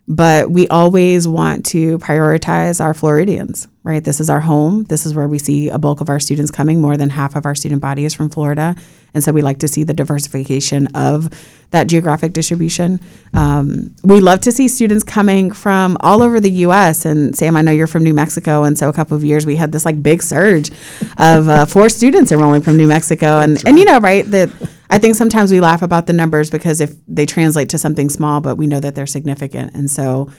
but 0.07 0.51
we 0.51 0.69
always 0.69 1.27
want 1.27 1.65
to 1.67 1.99
prioritize 1.99 2.81
our 2.81 2.95
Floridians, 2.95 3.69
right? 3.85 4.03
This 4.03 4.19
is 4.19 4.31
our 4.31 4.41
home. 4.41 4.85
This 4.85 5.05
is 5.05 5.15
where 5.15 5.29
we 5.29 5.39
see 5.39 5.69
a 5.69 5.79
bulk 5.79 6.01
of 6.01 6.09
our 6.09 6.19
students 6.19 6.51
coming. 6.51 6.81
More 6.81 6.97
than 6.97 7.11
half 7.11 7.37
of 7.37 7.45
our 7.45 7.55
student 7.55 7.83
body 7.83 8.07
is 8.07 8.15
from 8.15 8.31
Florida. 8.31 8.75
And 9.13 9.23
so 9.23 9.31
we 9.31 9.43
like 9.43 9.59
to 9.59 9.69
see 9.69 9.85
the 9.85 9.93
diversification 9.93 10.89
of 10.89 11.29
that 11.71 11.87
geographic 11.87 12.33
distribution. 12.33 12.99
Um, 13.35 13.95
we 14.03 14.21
love 14.21 14.41
to 14.41 14.53
see 14.53 14.69
students 14.69 15.05
coming 15.05 15.53
from 15.53 15.99
all 16.01 16.23
over 16.23 16.41
the 16.41 16.51
U.S. 16.51 17.05
And 17.05 17.37
Sam, 17.37 17.57
I 17.57 17.63
know 17.63 17.73
you're 17.73 17.87
from 17.87 18.03
New 18.05 18.15
Mexico. 18.15 18.65
And 18.65 18.79
so 18.79 18.89
a 18.89 18.93
couple 18.93 19.17
of 19.19 19.23
years 19.23 19.45
we 19.45 19.57
had 19.57 19.71
this 19.71 19.85
like 19.85 20.03
big 20.03 20.23
surge 20.23 20.71
of 21.19 21.49
uh, 21.49 21.67
four 21.67 21.91
students 21.91 22.33
enrolling 22.33 22.63
from 22.63 22.79
New 22.79 22.89
Mexico. 22.89 23.39
And, 23.39 23.53
right. 23.53 23.67
and 23.67 23.79
you 23.79 23.85
know, 23.85 24.01
right, 24.01 24.25
that 24.31 24.51
I 24.89 24.99
think 24.99 25.15
sometimes 25.15 25.53
we 25.53 25.61
laugh 25.61 25.83
about 25.83 26.07
the 26.07 26.13
numbers 26.15 26.49
because 26.49 26.81
if 26.81 26.95
they 27.07 27.27
translate 27.27 27.69
to 27.71 27.79
something 27.79 28.09
small, 28.09 28.41
but 28.41 28.57
we 28.57 28.67
know 28.67 28.81
that 28.81 28.95
they're 28.95 29.07
significant. 29.07 29.75
And 29.75 29.91
so 29.91 30.31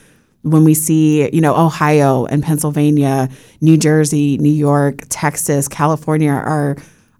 when 0.46 0.62
we 0.62 0.74
see, 0.74 1.28
you 1.34 1.40
know, 1.40 1.56
Ohio 1.56 2.24
and 2.26 2.42
Pennsylvania, 2.42 3.28
New 3.60 3.76
Jersey, 3.76 4.38
New 4.38 4.52
York, 4.52 5.02
Texas, 5.08 5.66
California 5.68 6.30
are 6.30 6.76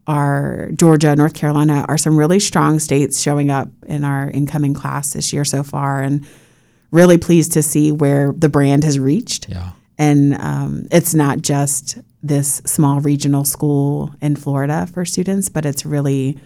are 0.07 0.71
Georgia, 0.77 1.17
North 1.17 1.35
Carolina 1.35 1.85
are 1.89 1.99
some 1.99 2.17
really 2.17 2.39
strong 2.39 2.79
states 2.79 3.21
showing 3.21 3.51
up 3.51 3.69
in 3.89 4.05
our 4.05 4.31
incoming 4.31 4.73
class 4.73 5.15
this 5.15 5.33
year 5.33 5.45
so 5.45 5.65
far, 5.65 6.01
and 6.01 6.25
really 6.93 7.19
pleased 7.19 7.53
to 7.53 7.63
see 7.63 7.91
where 7.91 8.33
the 8.33 8.49
brand 8.49 8.85
has 8.85 9.01
reached. 9.01 9.49
Yeah. 9.49 9.73
And 9.99 10.35
um, 10.37 10.87
it's 10.93 11.13
not 11.13 11.43
just 11.43 11.99
this 12.23 12.63
small 12.65 13.01
regional 13.01 13.45
school 13.45 14.15
in 14.23 14.37
Florida 14.37 14.87
for 14.87 15.05
students, 15.05 15.49
but 15.49 15.67
it's 15.67 15.85
really 15.85 16.39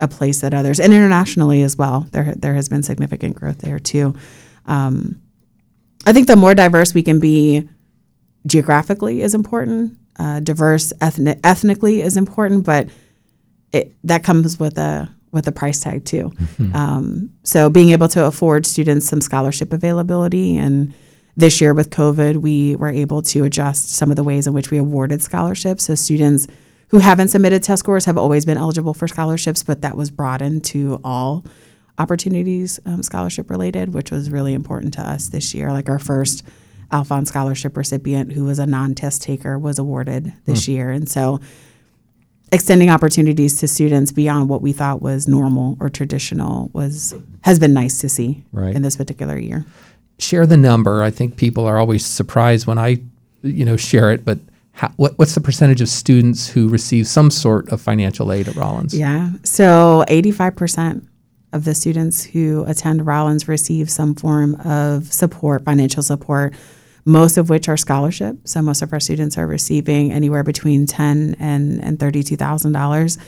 a 0.00 0.08
place 0.08 0.40
that 0.40 0.54
others 0.54 0.80
and 0.80 0.92
internationally 0.92 1.62
as 1.62 1.76
well. 1.76 2.06
There 2.12 2.34
there 2.36 2.54
has 2.54 2.68
been 2.68 2.82
significant 2.82 3.36
growth 3.36 3.58
there 3.58 3.78
too. 3.78 4.14
Um, 4.66 5.21
I 6.06 6.12
think 6.12 6.26
the 6.26 6.36
more 6.36 6.54
diverse 6.54 6.94
we 6.94 7.02
can 7.02 7.20
be 7.20 7.68
geographically 8.46 9.22
is 9.22 9.34
important. 9.34 9.98
Uh, 10.18 10.40
diverse 10.40 10.92
ethnic 11.00 11.38
ethnically 11.44 12.02
is 12.02 12.16
important, 12.16 12.64
but 12.64 12.88
it, 13.72 13.94
that 14.04 14.24
comes 14.24 14.58
with 14.58 14.78
a 14.78 15.08
with 15.32 15.46
a 15.46 15.52
price 15.52 15.80
tag 15.80 16.04
too. 16.04 16.30
Mm-hmm. 16.30 16.76
Um, 16.76 17.30
so 17.42 17.70
being 17.70 17.90
able 17.90 18.08
to 18.08 18.26
afford 18.26 18.66
students 18.66 19.06
some 19.06 19.22
scholarship 19.22 19.72
availability 19.72 20.58
and 20.58 20.92
this 21.36 21.60
year 21.62 21.72
with 21.72 21.88
COVID, 21.88 22.36
we 22.36 22.76
were 22.76 22.90
able 22.90 23.22
to 23.22 23.44
adjust 23.44 23.94
some 23.94 24.10
of 24.10 24.16
the 24.16 24.22
ways 24.22 24.46
in 24.46 24.52
which 24.52 24.70
we 24.70 24.76
awarded 24.76 25.22
scholarships. 25.22 25.84
So 25.84 25.94
students 25.94 26.46
who 26.88 26.98
haven't 26.98 27.28
submitted 27.28 27.62
test 27.62 27.80
scores 27.80 28.04
have 28.04 28.18
always 28.18 28.44
been 28.44 28.58
eligible 28.58 28.92
for 28.92 29.08
scholarships, 29.08 29.62
but 29.62 29.80
that 29.80 29.96
was 29.96 30.10
broadened 30.10 30.64
to 30.66 31.00
all 31.02 31.46
opportunities 31.98 32.80
um, 32.86 33.02
scholarship 33.02 33.50
related, 33.50 33.92
which 33.92 34.10
was 34.10 34.30
really 34.30 34.54
important 34.54 34.94
to 34.94 35.00
us 35.00 35.28
this 35.28 35.54
year. 35.54 35.72
Like 35.72 35.88
our 35.88 35.98
first 35.98 36.42
Alfond 36.90 37.26
scholarship 37.26 37.76
recipient 37.76 38.32
who 38.32 38.44
was 38.44 38.58
a 38.58 38.66
non-test 38.66 39.22
taker 39.22 39.58
was 39.58 39.78
awarded 39.78 40.32
this 40.44 40.64
mm. 40.64 40.68
year. 40.68 40.90
And 40.90 41.08
so 41.08 41.40
extending 42.52 42.90
opportunities 42.90 43.58
to 43.60 43.68
students 43.68 44.12
beyond 44.12 44.48
what 44.48 44.60
we 44.60 44.72
thought 44.72 45.00
was 45.00 45.26
normal 45.26 45.76
or 45.80 45.88
traditional 45.88 46.70
was 46.74 47.14
has 47.42 47.58
been 47.58 47.72
nice 47.72 47.98
to 48.00 48.08
see 48.08 48.44
right. 48.52 48.74
in 48.74 48.82
this 48.82 48.96
particular 48.96 49.38
year. 49.38 49.64
Share 50.18 50.46
the 50.46 50.58
number. 50.58 51.02
I 51.02 51.10
think 51.10 51.36
people 51.36 51.64
are 51.64 51.78
always 51.78 52.04
surprised 52.04 52.66
when 52.66 52.78
I 52.78 53.00
you 53.42 53.64
know 53.64 53.76
share 53.76 54.12
it, 54.12 54.24
but 54.24 54.38
how, 54.72 54.88
what, 54.96 55.18
what's 55.18 55.34
the 55.34 55.40
percentage 55.40 55.80
of 55.80 55.88
students 55.88 56.48
who 56.48 56.68
receive 56.68 57.06
some 57.06 57.30
sort 57.30 57.68
of 57.70 57.80
financial 57.80 58.32
aid 58.32 58.48
at 58.48 58.54
Rollins? 58.54 58.96
Yeah, 58.96 59.30
so 59.44 60.04
85% 60.08 61.06
of 61.52 61.64
the 61.64 61.74
students 61.74 62.24
who 62.24 62.64
attend 62.66 63.06
Rollins 63.06 63.48
receive 63.48 63.90
some 63.90 64.14
form 64.14 64.54
of 64.64 65.12
support, 65.12 65.64
financial 65.64 66.02
support, 66.02 66.54
most 67.04 67.36
of 67.36 67.50
which 67.50 67.68
are 67.68 67.76
scholarship. 67.76 68.36
So 68.44 68.62
most 68.62 68.82
of 68.82 68.92
our 68.92 69.00
students 69.00 69.36
are 69.36 69.46
receiving 69.46 70.12
anywhere 70.12 70.44
between 70.44 70.86
ten 70.86 71.36
and 71.38 71.82
and 71.84 71.98
thirty 71.98 72.22
two 72.22 72.36
thousand 72.36 72.74
um, 72.74 72.82
dollars. 72.82 73.18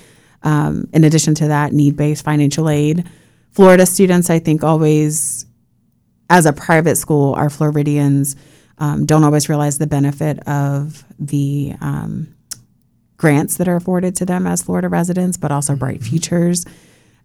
In 0.92 1.04
addition 1.04 1.34
to 1.36 1.48
that, 1.48 1.72
need 1.72 1.96
based 1.96 2.24
financial 2.24 2.68
aid. 2.68 3.08
Florida 3.50 3.86
students, 3.86 4.30
I 4.30 4.38
think, 4.40 4.64
always, 4.64 5.46
as 6.28 6.46
a 6.46 6.52
private 6.52 6.96
school, 6.96 7.34
our 7.34 7.50
Floridians 7.50 8.36
um, 8.78 9.06
don't 9.06 9.22
always 9.22 9.48
realize 9.48 9.78
the 9.78 9.86
benefit 9.86 10.40
of 10.48 11.04
the 11.18 11.74
um, 11.80 12.34
grants 13.16 13.56
that 13.58 13.68
are 13.68 13.76
afforded 13.76 14.16
to 14.16 14.26
them 14.26 14.46
as 14.46 14.62
Florida 14.62 14.88
residents, 14.88 15.36
but 15.36 15.52
also 15.52 15.76
Bright 15.76 16.00
mm-hmm. 16.00 16.10
Futures. 16.10 16.64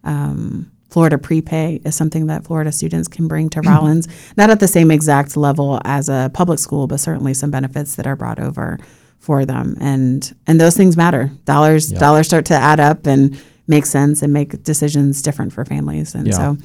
Um, 0.04 0.70
Florida 0.90 1.18
prepay 1.18 1.80
is 1.84 1.94
something 1.94 2.26
that 2.26 2.44
Florida 2.44 2.72
students 2.72 3.08
can 3.08 3.28
bring 3.28 3.48
to 3.50 3.60
Rollins, 3.60 4.08
not 4.36 4.50
at 4.50 4.60
the 4.60 4.68
same 4.68 4.90
exact 4.90 5.36
level 5.36 5.80
as 5.84 6.08
a 6.08 6.30
public 6.34 6.58
school, 6.58 6.86
but 6.86 7.00
certainly 7.00 7.32
some 7.32 7.50
benefits 7.50 7.94
that 7.94 8.06
are 8.06 8.16
brought 8.16 8.40
over 8.40 8.78
for 9.18 9.44
them. 9.44 9.76
And 9.80 10.34
and 10.46 10.60
those 10.60 10.76
things 10.76 10.96
matter. 10.96 11.30
Dollars 11.44 11.90
dollars 11.90 12.26
start 12.26 12.46
to 12.46 12.54
add 12.54 12.80
up 12.80 13.06
and 13.06 13.40
make 13.68 13.86
sense 13.86 14.20
and 14.22 14.32
make 14.32 14.62
decisions 14.64 15.22
different 15.22 15.52
for 15.52 15.64
families. 15.64 16.14
And 16.14 16.26
yeah. 16.26 16.34
so 16.34 16.56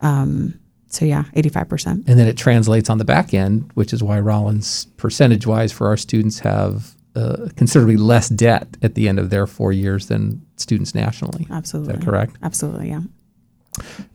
um, 0.00 0.54
so 0.86 1.06
yeah, 1.06 1.24
85%. 1.34 1.86
And 1.86 2.04
then 2.06 2.28
it 2.28 2.36
translates 2.36 2.90
on 2.90 2.98
the 2.98 3.04
back 3.04 3.32
end, 3.32 3.70
which 3.74 3.94
is 3.94 4.02
why 4.02 4.20
Rollins 4.20 4.84
percentage 4.98 5.46
wise 5.46 5.72
for 5.72 5.86
our 5.86 5.96
students 5.96 6.40
have 6.40 6.94
uh, 7.16 7.48
considerably 7.56 7.96
less 7.96 8.28
debt 8.28 8.76
at 8.82 8.94
the 8.94 9.08
end 9.08 9.18
of 9.18 9.30
their 9.30 9.46
four 9.46 9.72
years 9.72 10.08
than 10.08 10.44
students 10.56 10.94
nationally. 10.94 11.46
Absolutely. 11.50 11.94
Is 11.94 12.00
that 12.00 12.04
correct? 12.04 12.36
Absolutely, 12.42 12.90
yeah. 12.90 13.00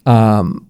Um, 0.05 0.69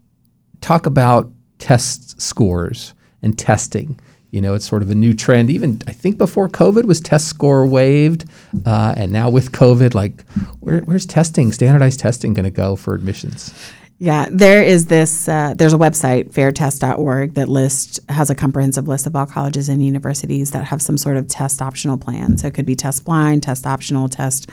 talk 0.62 0.86
about 0.86 1.32
test 1.60 2.22
scores 2.22 2.94
and 3.22 3.38
testing. 3.38 4.00
You 4.32 4.42
know, 4.42 4.54
it's 4.56 4.68
sort 4.68 4.82
of 4.82 4.92
a 4.92 4.96
new 4.96 5.14
trend. 5.14 5.50
Even 5.50 5.82
I 5.88 5.94
think 5.94 6.18
before 6.18 6.50
COVID 6.50 6.84
was 6.84 7.00
test 7.00 7.28
score 7.28 7.66
waived, 7.66 8.26
uh, 8.66 8.94
and 8.98 9.12
now 9.12 9.30
with 9.30 9.52
COVID, 9.52 9.94
like 9.94 10.30
where, 10.60 10.82
where's 10.82 11.06
testing, 11.06 11.52
standardized 11.52 12.00
testing, 12.00 12.34
going 12.34 12.44
to 12.44 12.52
go 12.52 12.76
for 12.76 12.94
admissions? 12.94 13.54
Yeah, 14.00 14.28
there 14.30 14.62
is 14.62 14.88
this. 14.88 15.28
Uh, 15.28 15.56
there's 15.56 15.74
a 15.74 15.78
website, 15.78 16.32
fairtest.org, 16.32 17.34
that 17.34 17.48
lists 17.50 18.00
has 18.10 18.30
a 18.30 18.36
comprehensive 18.36 18.88
list 18.88 19.08
of 19.08 19.16
all 19.16 19.26
colleges 19.26 19.70
and 19.70 19.84
universities 19.84 20.52
that 20.52 20.66
have 20.66 20.82
some 20.82 20.98
sort 20.98 21.18
of 21.18 21.28
test 21.28 21.62
optional 21.62 21.98
plan. 21.98 22.38
So 22.38 22.48
it 22.48 22.54
could 22.54 22.66
be 22.66 22.76
test 22.76 23.06
blind, 23.06 23.44
test 23.44 23.66
optional, 23.66 24.08
test, 24.08 24.52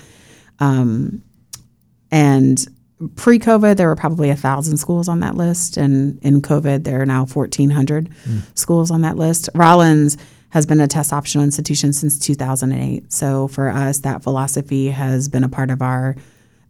um, 0.60 1.22
and 2.10 2.64
pre-COVID, 3.10 3.76
there 3.76 3.88
were 3.88 3.96
probably 3.96 4.30
a 4.30 4.36
thousand 4.36 4.76
schools 4.76 5.08
on 5.08 5.20
that 5.20 5.36
list, 5.36 5.76
and 5.76 6.18
in 6.22 6.42
COVID, 6.42 6.84
there 6.84 7.00
are 7.00 7.06
now 7.06 7.26
1,400 7.26 8.08
mm. 8.08 8.58
schools 8.58 8.90
on 8.90 9.02
that 9.02 9.16
list. 9.16 9.48
Rollins 9.54 10.16
has 10.50 10.66
been 10.66 10.80
a 10.80 10.86
test 10.86 11.12
optional 11.12 11.44
institution 11.44 11.92
since 11.92 12.18
2008. 12.18 13.12
So 13.12 13.48
for 13.48 13.68
us, 13.68 13.98
that 14.00 14.22
philosophy 14.22 14.88
has 14.88 15.28
been 15.28 15.42
a 15.44 15.48
part 15.48 15.70
of 15.70 15.82
our 15.82 16.16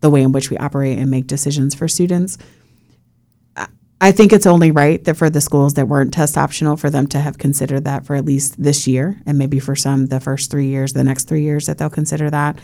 the 0.01 0.11
way 0.11 0.23
in 0.23 0.33
which 0.33 0.51
we 0.51 0.59
operate 0.59 0.99
and 0.99 1.11
make 1.11 1.27
decisions 1.27 1.75
for 1.75 1.89
students. 1.89 2.37
I 4.01 4.13
think 4.13 4.35
it's 4.35 4.47
only 4.47 4.71
right 4.71 5.03
that 5.05 5.17
for 5.17 5.31
the 5.31 5.41
schools 5.41 5.75
that 5.75 5.89
weren't 5.89 6.13
test 6.13 6.37
optional, 6.37 6.77
for 6.77 6.91
them 6.91 7.07
to 7.09 7.19
have 7.19 7.39
considered 7.39 7.85
that 7.85 8.05
for 8.05 8.15
at 8.15 8.27
least 8.27 8.63
this 8.63 8.87
year, 8.87 9.21
and 9.25 9.39
maybe 9.39 9.59
for 9.59 9.75
some 9.75 10.07
the 10.07 10.21
first 10.21 10.51
three 10.51 10.67
years, 10.67 10.93
the 10.93 11.05
next 11.05 11.25
three 11.25 11.43
years 11.43 11.67
that 11.67 11.79
they'll 11.79 11.89
consider 11.89 12.29
that 12.29 12.59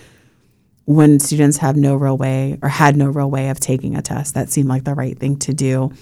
when 0.90 1.20
students 1.20 1.58
have 1.58 1.76
no 1.76 1.94
real 1.94 2.16
way 2.16 2.58
or 2.62 2.68
had 2.68 2.96
no 2.96 3.06
real 3.06 3.30
way 3.30 3.48
of 3.48 3.60
taking 3.60 3.94
a 3.94 4.02
test. 4.02 4.34
That 4.34 4.50
seemed 4.50 4.68
like 4.68 4.82
the 4.82 4.94
right 4.94 5.16
thing 5.16 5.36
to 5.38 5.54
do. 5.54 5.92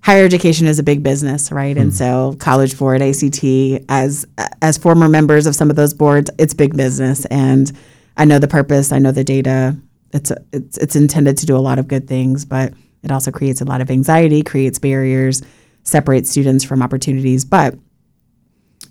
Higher 0.00 0.24
education 0.24 0.68
is 0.68 0.78
a 0.78 0.84
big 0.84 1.02
business, 1.02 1.50
right? 1.50 1.74
Mm-hmm. 1.74 1.82
And 1.82 1.90
hmm. 1.90 1.96
so 1.96 2.36
College 2.38 2.78
Board, 2.78 3.02
ACT, 3.02 3.42
as 3.88 4.24
as 4.60 4.78
former 4.78 5.08
members 5.08 5.46
of 5.46 5.56
some 5.56 5.70
of 5.70 5.76
those 5.76 5.92
boards, 5.92 6.30
it's 6.38 6.54
big 6.54 6.76
business. 6.76 7.24
And 7.26 7.72
I 8.16 8.24
know 8.24 8.38
the 8.38 8.46
purpose, 8.46 8.92
I 8.92 9.00
know 9.00 9.10
the 9.10 9.24
data. 9.24 9.76
It's 10.12 10.30
a, 10.30 10.36
it's 10.52 10.78
it's 10.78 10.94
intended 10.94 11.36
to 11.38 11.46
do 11.46 11.56
a 11.56 11.58
lot 11.58 11.80
of 11.80 11.88
good 11.88 12.06
things, 12.06 12.44
but 12.44 12.74
it 13.02 13.10
also 13.10 13.32
creates 13.32 13.60
a 13.60 13.64
lot 13.64 13.80
of 13.80 13.90
anxiety, 13.90 14.44
creates 14.44 14.78
barriers, 14.78 15.42
separates 15.82 16.30
students 16.30 16.62
from 16.62 16.80
opportunities. 16.80 17.44
But 17.44 17.74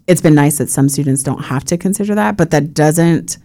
it's 0.07 0.21
been 0.21 0.35
nice 0.35 0.57
that 0.57 0.69
some 0.69 0.89
students 0.89 1.23
don't 1.23 1.45
have 1.45 1.63
to 1.65 1.77
consider 1.77 2.15
that, 2.15 2.35
but 2.35 2.51
that 2.51 2.73
doesn't 2.73 3.37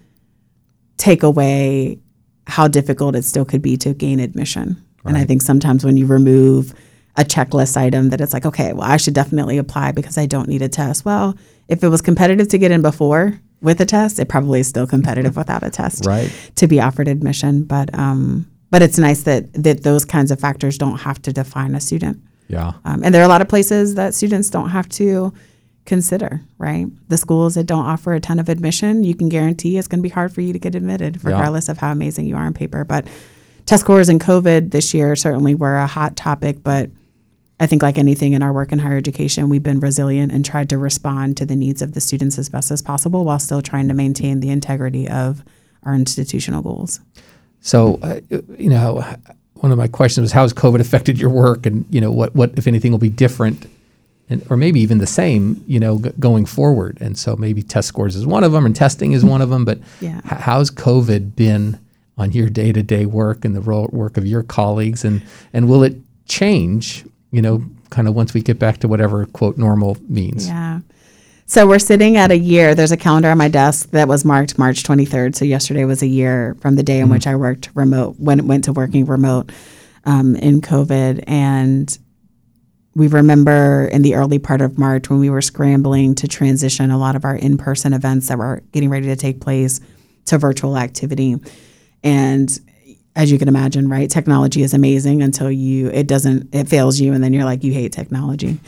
take 0.97 1.23
away 1.23 1.99
how 2.47 2.69
difficult 2.69 3.17
it 3.17 3.25
still 3.25 3.45
could 3.45 3.63
be 3.63 3.77
to 3.79 3.95
gain 3.95 4.21
admission. 4.21 4.83
Right. 5.03 5.11
And 5.11 5.19
I 5.19 5.25
think 5.25 5.43
sometimes 5.43 5.85
when 5.85 5.97
you 5.97 6.07
remove 6.07 6.75
a 7.17 7.25
checklist 7.25 7.77
item 7.77 8.11
that 8.11 8.21
it's 8.21 8.33
like, 8.33 8.47
okay, 8.47 8.73
well, 8.73 8.89
I 8.89 8.97
should 8.97 9.15
definitely 9.15 9.59
apply 9.59 9.93
because 9.93 10.19
I 10.19 10.27
don't 10.27 10.49
need 10.49 10.63
a 10.63 10.69
test. 10.69 11.05
Well, 11.05 11.37
if 11.69 11.83
it 11.83 11.89
was 11.89 12.03
competitive 12.03 12.49
to 12.49 12.59
get 12.59 12.71
in 12.71 12.83
before 12.83 13.41
with 13.63 13.81
a 13.81 13.87
test, 13.87 14.19
it 14.19 14.29
probably 14.29 14.61
is 14.61 14.69
still 14.69 14.87
competitive 14.87 15.37
without 15.37 15.63
a 15.63 15.71
test 15.71 16.05
right. 16.05 16.31
to 16.57 16.67
be 16.67 16.81
offered 16.81 17.09
admission. 17.09 17.65
But 17.65 17.97
um, 17.99 18.51
but 18.71 18.83
it's 18.83 18.99
nice 18.99 19.23
that 19.23 19.53
that 19.55 19.83
those 19.83 20.05
kinds 20.05 20.31
of 20.31 20.39
factors 20.39 20.77
don't 20.77 20.99
have 20.99 21.21
to 21.23 21.33
define 21.33 21.75
a 21.75 21.81
student. 21.81 22.23
Yeah. 22.49 22.75
Um, 22.85 23.03
and 23.03 23.15
there 23.15 23.23
are 23.23 23.25
a 23.25 23.29
lot 23.29 23.41
of 23.41 23.49
places 23.49 23.95
that 23.95 24.15
students 24.15 24.51
don't 24.51 24.71
have 24.71 24.89
to 24.91 25.33
consider, 25.87 26.42
right? 26.59 26.87
The 27.09 27.16
schools 27.16 27.55
that 27.55 27.64
don't 27.64 27.87
offer 27.87 28.12
a 28.14 28.20
ton 28.20 28.38
of 28.38 28.49
admission, 28.49 29.05
you 29.05 29.14
can 29.14 29.29
guarantee 29.29 29.79
it's 29.79 29.88
going 29.88 30.01
to 30.01 30.03
be 30.03 30.09
hard 30.09 30.33
for 30.33 30.40
you 30.40 30.53
to 30.53 30.59
get 30.59 30.75
admitted, 30.75 31.25
regardless 31.25 31.68
yeah. 31.68 31.72
of 31.72 31.79
how 31.79 31.92
amazing 31.92 32.27
you 32.27 32.37
are 32.37 32.44
on 32.44 32.53
paper. 32.53 32.85
But 32.85 33.07
test 33.64 33.83
scores 33.83 34.09
and 34.09 34.20
COVID 34.20 34.70
this 34.70 34.92
year 34.92 35.16
certainly 35.16 35.55
were 35.55 35.77
a 35.77 35.87
hot 35.87 36.16
topic, 36.16 36.62
but 36.62 36.90
I 37.59 37.66
think, 37.66 37.83
like 37.83 37.96
anything 37.96 38.35
in 38.35 38.42
our 38.42 38.53
work 38.53 38.70
in 38.70 38.79
higher 38.79 38.99
education, 38.99 39.49
we've 39.49 39.62
been 39.62 39.81
resilient 39.81 40.31
and 40.31 40.44
tried 40.44 40.68
to 40.68 40.79
respond 40.79 41.38
to 41.38 41.46
the 41.46 41.57
needs 41.57 41.81
of 41.81 41.94
the 41.94 42.03
students 42.03 42.38
as 42.38 42.51
best 42.51 42.70
as 42.70 42.83
possible 42.83 43.25
while 43.25 43.38
still 43.38 43.62
trying 43.62 43.88
to 43.88 43.94
maintain 43.94 44.40
the 44.40 44.51
integrity 44.51 45.09
of 45.09 45.42
our 45.85 45.94
institutional 45.94 46.61
goals. 46.61 47.01
So, 47.61 47.99
uh, 48.03 48.20
you 48.59 48.68
know, 48.68 49.03
one 49.55 49.72
of 49.72 49.79
my 49.79 49.88
questions 49.88 50.22
was 50.22 50.33
how 50.33 50.42
has 50.42 50.53
COVID 50.53 50.81
affected 50.81 51.18
your 51.18 51.31
work, 51.31 51.64
and 51.64 51.87
you 51.88 52.01
know, 52.01 52.11
what 52.11 52.35
what 52.35 52.59
if 52.59 52.66
anything 52.66 52.92
will 52.92 52.99
be 52.99 53.09
different, 53.09 53.66
and 54.29 54.45
or 54.51 54.57
maybe 54.57 54.81
even 54.81 54.99
the 54.99 55.07
same, 55.07 55.62
you 55.67 55.79
know, 55.79 55.99
g- 55.99 56.11
going 56.19 56.47
forward. 56.47 56.99
And 57.01 57.17
so 57.19 57.37
maybe 57.37 57.62
test 57.62 57.89
scores 57.89 58.17
is 58.17 58.27
one 58.27 58.45
of 58.45 58.53
them, 58.53 58.67
and 58.67 58.75
testing 58.75 59.12
is 59.12 59.25
one 59.25 59.41
of 59.43 59.51
them. 59.51 59.65
But 59.65 59.79
Yeah. 60.01 60.19
h- 60.19 60.39
how's 60.41 60.71
COVID 60.71 61.37
been 61.37 61.79
on 62.19 62.33
your 62.33 62.49
day 62.49 62.73
to 62.73 62.83
day 62.83 63.07
work 63.07 63.45
and 63.45 63.55
the 63.55 63.61
role, 63.61 63.89
work 63.93 64.17
of 64.17 64.27
your 64.27 64.43
colleagues, 64.43 65.05
and 65.05 65.23
and 65.53 65.69
will 65.69 65.83
it 65.83 65.97
change? 66.27 67.05
You 67.31 67.43
know, 67.43 67.62
kind 67.91 68.09
of 68.09 68.15
once 68.15 68.35
we 68.35 68.43
get 68.43 68.59
back 68.59 68.79
to 68.81 68.89
whatever 68.89 69.27
quote 69.27 69.59
normal 69.59 69.97
means. 70.09 70.47
Yeah. 70.49 70.81
So 71.49 71.65
we're 71.69 71.79
sitting 71.79 72.17
at 72.17 72.33
a 72.33 72.37
year. 72.39 72.75
There's 72.75 72.91
a 72.91 72.97
calendar 72.97 73.29
on 73.31 73.39
my 73.39 73.47
desk 73.47 73.91
that 73.93 74.09
was 74.09 74.25
marked 74.25 74.59
March 74.59 74.83
23rd. 74.83 75.37
So 75.37 75.45
yesterday 75.45 75.85
was 75.85 76.03
a 76.03 76.07
year 76.09 76.57
from 76.61 76.75
the 76.75 76.83
day 76.83 76.99
in 76.99 77.09
which 77.09 77.25
I 77.29 77.37
worked 77.37 77.69
remote, 77.75 78.17
when 78.19 78.49
went 78.49 78.65
to 78.65 78.73
working 78.73 79.07
remote 79.07 79.53
um, 80.05 80.35
in 80.35 80.61
COVID. 80.61 81.23
And 81.29 81.97
we 82.97 83.09
remember 83.09 83.89
in 83.93 84.01
the 84.01 84.15
early 84.15 84.39
part 84.39 84.63
of 84.63 84.79
March 84.79 85.11
when 85.11 85.21
we 85.21 85.29
were 85.29 85.43
scrambling 85.43 86.15
to 86.15 86.27
transition 86.27 86.91
a 86.91 86.97
lot 86.99 87.15
of 87.15 87.27
our 87.27 87.37
in 87.37 87.59
person 87.59 87.93
events 87.93 88.29
that 88.29 88.39
were 88.39 88.63
getting 88.73 88.89
ready 88.89 89.07
to 89.09 89.17
take 89.17 89.39
place 89.39 89.81
to 90.25 90.39
virtual 90.39 90.79
activity. 90.79 91.37
And 92.03 92.49
as 93.15 93.31
you 93.31 93.39
can 93.39 93.49
imagine, 93.49 93.91
right, 93.91 94.09
technology 94.09 94.63
is 94.63 94.73
amazing 94.73 95.23
until 95.23 95.51
you 95.51 95.91
it 95.91 96.07
doesn't 96.07 96.55
it 96.55 96.69
fails 96.69 96.99
you, 96.99 97.13
and 97.13 97.23
then 97.23 97.35
you're 97.35 97.45
like 97.45 97.63
you 97.63 97.73
hate 97.73 97.93
technology. 97.93 98.59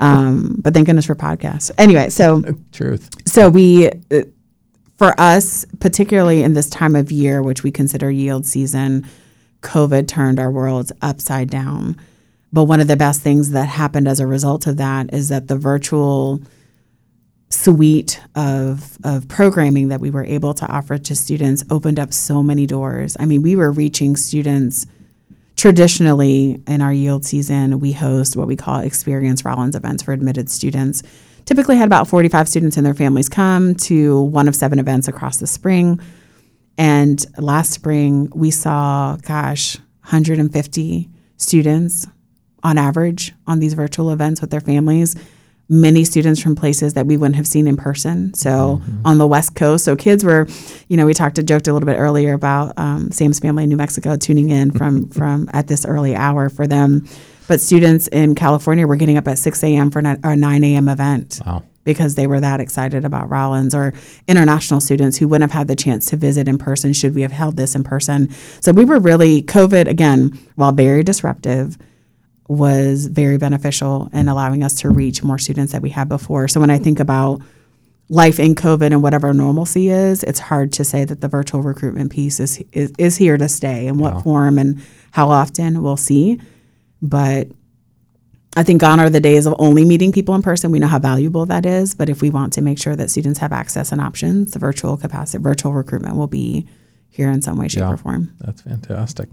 Um, 0.00 0.56
but 0.58 0.74
thank 0.74 0.86
goodness 0.86 1.06
for 1.06 1.14
podcasts. 1.14 1.70
Anyway, 1.78 2.08
so 2.10 2.42
Truth. 2.72 3.08
so 3.28 3.48
we 3.48 3.90
for 4.98 5.18
us 5.20 5.64
particularly 5.78 6.42
in 6.42 6.54
this 6.54 6.68
time 6.70 6.96
of 6.96 7.12
year 7.12 7.40
which 7.40 7.62
we 7.62 7.70
consider 7.70 8.10
yield 8.10 8.46
season 8.46 9.06
covid 9.60 10.08
turned 10.08 10.40
our 10.40 10.50
worlds 10.50 10.90
upside 11.02 11.50
down 11.50 11.94
but 12.56 12.64
one 12.64 12.80
of 12.80 12.88
the 12.88 12.96
best 12.96 13.20
things 13.20 13.50
that 13.50 13.68
happened 13.68 14.08
as 14.08 14.18
a 14.18 14.26
result 14.26 14.66
of 14.66 14.78
that 14.78 15.12
is 15.12 15.28
that 15.28 15.46
the 15.46 15.56
virtual 15.56 16.40
suite 17.50 18.18
of, 18.34 18.96
of 19.04 19.28
programming 19.28 19.88
that 19.88 20.00
we 20.00 20.10
were 20.10 20.24
able 20.24 20.54
to 20.54 20.66
offer 20.66 20.96
to 20.96 21.14
students 21.14 21.62
opened 21.68 21.98
up 21.98 22.14
so 22.14 22.42
many 22.42 22.66
doors. 22.66 23.14
I 23.20 23.26
mean, 23.26 23.42
we 23.42 23.56
were 23.56 23.70
reaching 23.70 24.16
students 24.16 24.86
traditionally 25.56 26.62
in 26.66 26.80
our 26.80 26.94
yield 26.94 27.26
season. 27.26 27.78
We 27.78 27.92
host 27.92 28.36
what 28.36 28.48
we 28.48 28.56
call 28.56 28.80
Experience 28.80 29.44
Rollins 29.44 29.76
events 29.76 30.02
for 30.02 30.14
admitted 30.14 30.48
students. 30.48 31.02
Typically, 31.44 31.76
had 31.76 31.84
about 31.84 32.08
45 32.08 32.48
students 32.48 32.78
and 32.78 32.86
their 32.86 32.94
families 32.94 33.28
come 33.28 33.74
to 33.74 34.22
one 34.22 34.48
of 34.48 34.56
seven 34.56 34.78
events 34.78 35.08
across 35.08 35.36
the 35.36 35.46
spring. 35.46 36.00
And 36.78 37.22
last 37.36 37.72
spring, 37.72 38.32
we 38.34 38.50
saw, 38.50 39.16
gosh, 39.16 39.76
150 40.04 41.10
students 41.36 42.06
on 42.62 42.78
average 42.78 43.32
on 43.46 43.58
these 43.58 43.74
virtual 43.74 44.10
events 44.10 44.40
with 44.40 44.50
their 44.50 44.60
families. 44.60 45.14
Many 45.68 46.04
students 46.04 46.40
from 46.40 46.54
places 46.54 46.94
that 46.94 47.06
we 47.06 47.16
wouldn't 47.16 47.34
have 47.34 47.46
seen 47.46 47.66
in 47.66 47.76
person. 47.76 48.32
So 48.34 48.80
on 49.04 49.18
the 49.18 49.26
West 49.26 49.56
Coast, 49.56 49.84
so 49.84 49.96
kids 49.96 50.22
were, 50.24 50.46
you 50.88 50.96
know, 50.96 51.06
we 51.06 51.12
talked, 51.12 51.38
and 51.38 51.48
joked 51.48 51.66
a 51.66 51.72
little 51.72 51.86
bit 51.86 51.96
earlier 51.96 52.34
about 52.34 52.72
um, 52.78 53.10
Sam's 53.10 53.40
family 53.40 53.64
in 53.64 53.70
New 53.70 53.76
Mexico 53.76 54.16
tuning 54.16 54.48
in 54.50 54.70
from 54.70 55.08
from 55.18 55.50
at 55.52 55.66
this 55.66 55.84
early 55.84 56.14
hour 56.14 56.48
for 56.50 56.68
them. 56.68 57.08
But 57.48 57.60
students 57.60 58.06
in 58.08 58.36
California 58.36 58.86
were 58.86 58.94
getting 58.96 59.16
up 59.16 59.26
at 59.26 59.38
6 59.38 59.62
a.m. 59.64 59.90
for 59.90 59.98
a 60.00 60.36
9 60.36 60.64
a.m. 60.64 60.88
event 60.88 61.40
Wow. 61.44 61.64
because 61.82 62.14
they 62.14 62.26
were 62.28 62.38
that 62.40 62.60
excited 62.60 63.04
about 63.04 63.28
Rollins 63.28 63.74
or 63.74 63.92
international 64.28 64.80
students 64.80 65.16
who 65.16 65.26
wouldn't 65.28 65.50
have 65.50 65.58
had 65.58 65.68
the 65.68 65.76
chance 65.76 66.06
to 66.10 66.16
visit 66.16 66.46
in 66.48 66.58
person 66.58 66.92
should 66.92 67.14
we 67.14 67.22
have 67.22 67.32
held 67.32 67.56
this 67.56 67.74
in 67.74 67.82
person. 67.84 68.30
So 68.60 68.70
we 68.72 68.84
were 68.84 68.98
really, 69.00 69.42
COVID, 69.42 69.88
again, 69.88 70.36
while 70.56 70.72
very 70.72 71.02
disruptive, 71.04 71.76
was 72.48 73.06
very 73.06 73.38
beneficial 73.38 74.08
in 74.12 74.28
allowing 74.28 74.62
us 74.62 74.74
to 74.76 74.90
reach 74.90 75.22
more 75.22 75.38
students 75.38 75.72
that 75.72 75.82
we 75.82 75.90
had 75.90 76.08
before. 76.08 76.46
So 76.48 76.60
when 76.60 76.70
I 76.70 76.78
think 76.78 77.00
about 77.00 77.40
life 78.08 78.38
in 78.38 78.54
COVID 78.54 78.92
and 78.92 79.02
whatever 79.02 79.34
normalcy 79.34 79.88
is, 79.88 80.22
it's 80.22 80.38
hard 80.38 80.72
to 80.74 80.84
say 80.84 81.04
that 81.04 81.20
the 81.20 81.28
virtual 81.28 81.62
recruitment 81.62 82.12
piece 82.12 82.38
is 82.38 82.62
is, 82.72 82.92
is 82.98 83.16
here 83.16 83.36
to 83.36 83.48
stay 83.48 83.88
and 83.88 83.98
what 83.98 84.14
Wow. 84.14 84.20
form 84.20 84.58
and 84.58 84.80
how 85.10 85.28
often 85.30 85.82
we'll 85.82 85.96
see. 85.96 86.40
But 87.02 87.48
I 88.56 88.62
think 88.62 88.80
gone 88.80 89.00
are 89.00 89.10
the 89.10 89.20
days 89.20 89.44
of 89.44 89.54
only 89.58 89.84
meeting 89.84 90.12
people 90.12 90.34
in 90.34 90.40
person. 90.42 90.70
We 90.70 90.78
know 90.78 90.86
how 90.86 90.98
valuable 91.00 91.44
that 91.46 91.66
is, 91.66 91.94
but 91.94 92.08
if 92.08 92.22
we 92.22 92.30
want 92.30 92.52
to 92.54 92.62
make 92.62 92.78
sure 92.78 92.96
that 92.96 93.10
students 93.10 93.38
have 93.40 93.52
access 93.52 93.92
and 93.92 94.00
options, 94.00 94.52
the 94.52 94.58
virtual 94.58 94.96
capacity, 94.96 95.42
virtual 95.42 95.72
recruitment 95.74 96.16
will 96.16 96.26
be 96.28 96.66
here 97.10 97.30
in 97.30 97.42
some 97.42 97.58
way, 97.58 97.68
shape, 97.68 97.80
Yeah. 97.80 97.92
or 97.92 97.96
form. 97.96 98.30
That's 98.40 98.62
fantastic. 98.62 99.28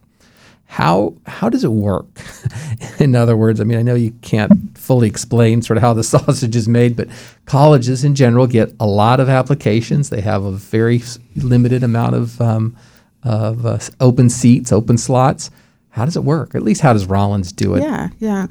How 0.66 1.16
how 1.28 1.50
does 1.50 1.64
it 1.64 1.72
work? 1.72 2.08
in 3.00 3.16
other 3.16 3.38
words, 3.38 3.62
I 3.62 3.64
mean, 3.64 3.78
I 3.78 3.84
know 3.84 3.96
you 3.96 4.12
can't 4.22 4.76
fully 4.78 5.08
explain 5.08 5.62
sort 5.62 5.78
of 5.78 5.84
how 5.84 5.94
the 5.94 6.04
sausage 6.16 6.56
is 6.56 6.68
made, 6.68 6.96
but 6.96 7.08
colleges 7.46 8.04
in 8.04 8.16
general 8.16 8.48
get 8.48 8.74
a 8.80 8.88
lot 8.88 9.20
of 9.20 9.30
applications. 9.30 10.10
They 10.10 10.22
have 10.22 10.44
a 10.44 10.52
very 10.52 11.02
limited 11.36 11.84
amount 11.84 12.16
of 12.16 12.42
um, 12.42 12.76
of 13.24 13.66
uh, 13.66 13.80
open 14.00 14.30
seats, 14.30 14.72
open 14.72 14.98
slots. 14.98 15.52
How 15.90 16.06
does 16.06 16.16
it 16.16 16.24
work? 16.24 16.56
At 16.56 16.64
least, 16.64 16.82
how 16.82 16.94
does 16.94 17.06
Rollins 17.06 17.52
do 17.52 17.76
it? 17.76 17.84
Yeah, 17.84 18.10
yeah. 18.20 18.48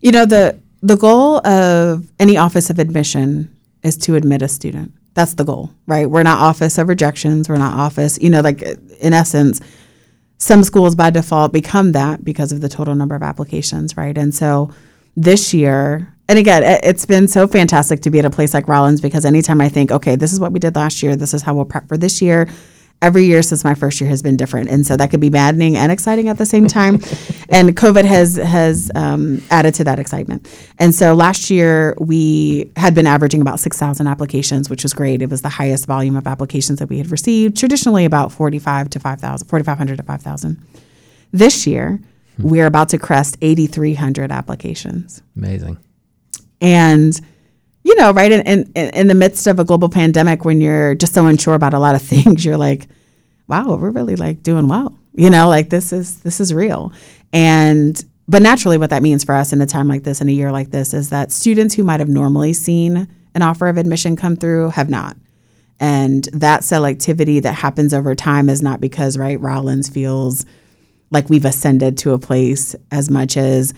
You 0.00 0.12
know, 0.12 0.24
the 0.24 0.60
the 0.82 0.96
goal 0.96 1.44
of 1.46 2.08
any 2.20 2.36
office 2.36 2.70
of 2.70 2.78
admission 2.78 3.54
is 3.82 3.96
to 3.96 4.14
admit 4.14 4.42
a 4.42 4.48
student. 4.48 4.92
That's 5.14 5.34
the 5.34 5.44
goal, 5.44 5.70
right? 5.86 6.08
We're 6.08 6.22
not 6.22 6.38
office 6.38 6.78
of 6.78 6.88
rejections. 6.88 7.48
We're 7.48 7.56
not 7.56 7.74
office, 7.74 8.18
you 8.20 8.30
know, 8.30 8.40
like 8.40 8.62
in 9.00 9.12
essence, 9.12 9.60
some 10.38 10.62
schools 10.62 10.94
by 10.94 11.10
default 11.10 11.52
become 11.52 11.92
that 11.92 12.24
because 12.24 12.52
of 12.52 12.60
the 12.60 12.68
total 12.68 12.94
number 12.94 13.14
of 13.14 13.22
applications, 13.22 13.96
right? 13.96 14.16
And 14.18 14.34
so 14.34 14.70
this 15.16 15.54
year, 15.54 16.12
and 16.28 16.38
again, 16.38 16.62
it- 16.62 16.80
it's 16.82 17.06
been 17.06 17.26
so 17.28 17.46
fantastic 17.46 18.02
to 18.02 18.10
be 18.10 18.18
at 18.18 18.24
a 18.24 18.30
place 18.30 18.52
like 18.52 18.68
Rollins 18.68 19.00
because 19.00 19.24
anytime 19.24 19.60
I 19.60 19.68
think, 19.68 19.90
okay, 19.90 20.14
this 20.16 20.32
is 20.32 20.40
what 20.40 20.52
we 20.52 20.58
did 20.58 20.76
last 20.76 21.02
year, 21.02 21.16
this 21.16 21.32
is 21.32 21.42
how 21.42 21.54
we'll 21.54 21.64
prep 21.64 21.88
for 21.88 21.96
this 21.96 22.20
year. 22.20 22.48
Every 23.02 23.24
year 23.24 23.42
since 23.42 23.62
my 23.62 23.74
first 23.74 24.00
year 24.00 24.08
has 24.08 24.22
been 24.22 24.36
different, 24.36 24.70
and 24.70 24.86
so 24.86 24.96
that 24.96 25.10
could 25.10 25.20
be 25.20 25.30
maddening 25.30 25.76
and 25.76 25.92
exciting 25.92 26.28
at 26.28 26.38
the 26.38 26.46
same 26.46 26.66
time. 26.66 26.94
and 27.50 27.76
COVID 27.76 28.04
has 28.04 28.36
has 28.36 28.90
um, 28.94 29.42
added 29.50 29.74
to 29.74 29.84
that 29.84 29.98
excitement. 29.98 30.48
And 30.78 30.94
so 30.94 31.14
last 31.14 31.50
year 31.50 31.94
we 31.98 32.72
had 32.76 32.94
been 32.94 33.06
averaging 33.06 33.42
about 33.42 33.60
six 33.60 33.78
thousand 33.78 34.06
applications, 34.06 34.70
which 34.70 34.82
was 34.82 34.94
great. 34.94 35.20
It 35.20 35.30
was 35.30 35.42
the 35.42 35.50
highest 35.50 35.86
volume 35.86 36.16
of 36.16 36.26
applications 36.26 36.78
that 36.78 36.88
we 36.88 36.98
had 36.98 37.10
received. 37.10 37.56
Traditionally, 37.56 38.06
about 38.06 38.32
forty 38.32 38.58
five 38.58 38.88
to 38.90 38.98
5,000, 38.98 39.46
4,500 39.46 39.96
to 39.98 40.02
five 40.02 40.22
thousand. 40.22 40.62
This 41.32 41.66
year, 41.66 42.00
we're 42.38 42.66
about 42.66 42.88
to 42.90 42.98
crest 42.98 43.36
8,300 43.40 44.30
applications. 44.30 45.22
Amazing. 45.36 45.78
And, 46.60 47.20
you 47.86 47.94
know, 47.94 48.10
right 48.10 48.32
in, 48.32 48.40
in, 48.42 48.72
in 48.74 49.06
the 49.06 49.14
midst 49.14 49.46
of 49.46 49.60
a 49.60 49.64
global 49.64 49.88
pandemic, 49.88 50.44
when 50.44 50.60
you're 50.60 50.96
just 50.96 51.14
so 51.14 51.24
unsure 51.26 51.54
about 51.54 51.72
a 51.72 51.78
lot 51.78 51.94
of 51.94 52.02
things, 52.12 52.44
you're 52.44 52.56
like, 52.56 52.88
wow, 53.46 53.76
we're 53.76 53.90
really 53.90 54.16
like 54.16 54.42
doing 54.42 54.66
well. 54.66 54.98
You 55.14 55.30
know, 55.30 55.48
like 55.48 55.70
this 55.70 55.92
is 55.92 56.20
this 56.20 56.40
is 56.40 56.52
real. 56.52 56.92
And 57.32 58.04
but 58.26 58.42
naturally 58.42 58.76
what 58.76 58.90
that 58.90 59.04
means 59.04 59.22
for 59.22 59.36
us 59.36 59.52
in 59.52 59.60
a 59.60 59.66
time 59.66 59.86
like 59.86 60.02
this, 60.02 60.20
in 60.20 60.28
a 60.28 60.32
year 60.32 60.50
like 60.50 60.72
this, 60.72 60.92
is 60.92 61.10
that 61.10 61.30
students 61.30 61.76
who 61.76 61.84
might 61.84 62.00
have 62.00 62.08
normally 62.08 62.52
seen 62.52 63.06
an 63.36 63.42
offer 63.42 63.68
of 63.68 63.78
admission 63.78 64.16
come 64.16 64.34
through 64.34 64.70
have 64.70 64.90
not. 64.90 65.16
And 65.78 66.24
that 66.32 66.62
selectivity 66.62 67.40
that 67.42 67.52
happens 67.52 67.94
over 67.94 68.16
time 68.16 68.48
is 68.48 68.62
not 68.62 68.80
because, 68.80 69.16
right, 69.16 69.40
Rollins 69.40 69.88
feels 69.88 70.44
like 71.12 71.30
we've 71.30 71.44
ascended 71.44 71.98
to 71.98 72.14
a 72.14 72.18
place 72.18 72.74
as 72.90 73.10
much 73.10 73.36
as 73.36 73.74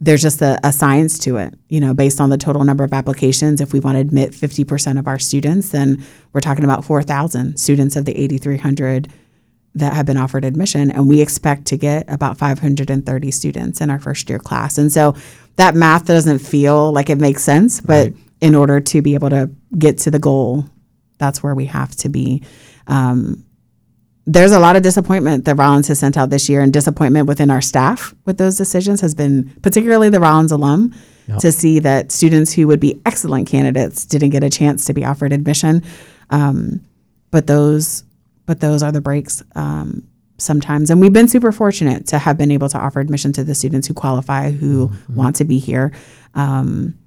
there's 0.00 0.22
just 0.22 0.40
a, 0.40 0.58
a 0.64 0.72
science 0.72 1.18
to 1.20 1.36
it. 1.36 1.54
You 1.68 1.80
know, 1.80 1.92
based 1.94 2.20
on 2.20 2.30
the 2.30 2.38
total 2.38 2.64
number 2.64 2.84
of 2.84 2.92
applications, 2.92 3.60
if 3.60 3.72
we 3.72 3.80
want 3.80 3.96
to 3.96 4.00
admit 4.00 4.32
50% 4.32 4.98
of 4.98 5.06
our 5.06 5.18
students, 5.18 5.70
then 5.70 6.02
we're 6.32 6.40
talking 6.40 6.64
about 6.64 6.84
4,000 6.84 7.58
students 7.58 7.96
of 7.96 8.04
the 8.06 8.16
8,300 8.16 9.08
that 9.74 9.92
have 9.92 10.06
been 10.06 10.16
offered 10.16 10.44
admission. 10.44 10.90
And 10.90 11.06
we 11.06 11.20
expect 11.20 11.66
to 11.66 11.76
get 11.76 12.10
about 12.10 12.38
530 12.38 13.30
students 13.30 13.80
in 13.80 13.90
our 13.90 14.00
first 14.00 14.28
year 14.28 14.38
class. 14.38 14.78
And 14.78 14.90
so 14.90 15.14
that 15.56 15.74
math 15.74 16.06
doesn't 16.06 16.38
feel 16.40 16.92
like 16.92 17.10
it 17.10 17.18
makes 17.18 17.44
sense, 17.44 17.80
but 17.80 18.06
Right. 18.08 18.16
in 18.40 18.54
order 18.54 18.80
to 18.80 19.02
be 19.02 19.14
able 19.14 19.30
to 19.30 19.50
get 19.78 19.98
to 19.98 20.10
the 20.10 20.18
goal, 20.18 20.64
that's 21.18 21.42
where 21.42 21.54
we 21.54 21.66
have 21.66 21.94
to 21.96 22.08
be. 22.08 22.42
Um, 22.86 23.44
there's 24.32 24.52
a 24.52 24.60
lot 24.60 24.76
of 24.76 24.82
disappointment 24.82 25.44
that 25.46 25.56
Rollins 25.56 25.88
has 25.88 25.98
sent 25.98 26.16
out 26.16 26.30
this 26.30 26.48
year, 26.48 26.60
and 26.60 26.72
disappointment 26.72 27.26
within 27.26 27.50
our 27.50 27.60
staff 27.60 28.14
with 28.26 28.38
those 28.38 28.56
decisions 28.56 29.00
has 29.00 29.14
been 29.14 29.50
particularly 29.60 30.08
the 30.08 30.20
Rollins 30.20 30.52
alum 30.52 30.94
to 31.38 31.52
see 31.52 31.78
that 31.78 32.10
students 32.10 32.52
who 32.52 32.66
would 32.66 32.80
be 32.80 33.00
excellent 33.06 33.46
candidates 33.48 34.04
didn't 34.04 34.30
get 34.30 34.42
a 34.42 34.50
chance 34.50 34.84
to 34.84 34.92
be 34.92 35.04
offered 35.04 35.32
admission. 35.32 35.80
Um, 36.30 36.80
but 37.30 37.46
those, 37.46 38.02
but 38.46 38.58
those 38.58 38.82
are 38.82 38.90
the 38.90 39.00
breaks. 39.00 39.42
Um, 39.54 40.08
sometimes. 40.38 40.90
And 40.90 41.00
we've 41.00 41.12
been 41.12 41.28
super 41.28 41.52
fortunate 41.52 42.06
to 42.08 42.18
have 42.18 42.38
been 42.38 42.50
able 42.50 42.68
to 42.70 42.78
offer 42.78 42.98
admission 42.98 43.32
to 43.34 43.44
the 43.44 43.54
students 43.54 43.86
who 43.86 43.92
qualify, 43.92 44.50
who 44.50 44.88
mm-hmm. 44.88 45.14
want 45.14 45.36
to 45.36 45.44
be 45.44 45.58
here. 45.58 45.92
Um, 46.34 46.98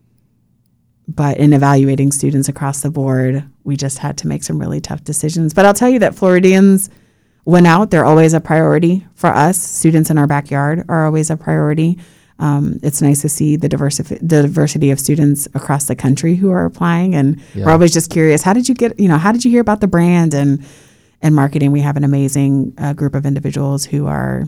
but 1.07 1.37
in 1.37 1.51
evaluating 1.51 2.11
students 2.11 2.47
across 2.47 2.81
the 2.81 2.91
board, 2.91 3.43
we 3.63 3.75
just 3.75 3.97
had 3.97 4.19
to 4.19 4.27
make 4.27 4.43
some 4.43 4.59
really 4.59 4.79
tough 4.79 5.03
decisions. 5.03 5.53
But 5.53 5.65
I'll 5.65 5.73
tell 5.73 5.89
you 5.89 5.99
that 5.99 6.15
Floridians 6.15 6.91
went 7.45 7.67
out. 7.67 7.91
They're 7.91 8.05
always 8.05 8.33
a 8.33 8.39
priority 8.39 9.05
for 9.15 9.27
us. 9.27 9.57
Students 9.57 10.09
in 10.09 10.17
our 10.17 10.27
backyard 10.27 10.85
are 10.87 11.05
always 11.05 11.29
a 11.29 11.37
priority. 11.37 11.97
Um, 12.39 12.79
it's 12.81 13.01
nice 13.01 13.21
to 13.21 13.29
see 13.29 13.55
the 13.55 13.69
diversity, 13.69 14.15
the 14.15 14.41
diversity 14.41 14.91
of 14.91 14.99
students 14.99 15.47
across 15.53 15.85
the 15.85 15.95
country 15.95 16.35
who 16.35 16.51
are 16.51 16.65
applying, 16.65 17.15
and 17.15 17.41
yeah. 17.53 17.65
we're 17.65 17.71
always 17.71 17.93
just 17.93 18.09
curious. 18.09 18.41
How 18.41 18.53
did 18.53 18.67
you 18.67 18.75
get? 18.75 18.99
You 18.99 19.07
know, 19.07 19.17
how 19.17 19.31
did 19.31 19.45
you 19.45 19.51
hear 19.51 19.61
about 19.61 19.81
the 19.81 19.87
brand 19.87 20.33
and 20.33 20.65
and 21.21 21.35
marketing? 21.35 21.71
We 21.71 21.81
have 21.81 21.95
an 21.95 22.03
amazing 22.03 22.73
uh, 22.77 22.93
group 22.93 23.13
of 23.13 23.25
individuals 23.25 23.85
who 23.85 24.07
are 24.07 24.45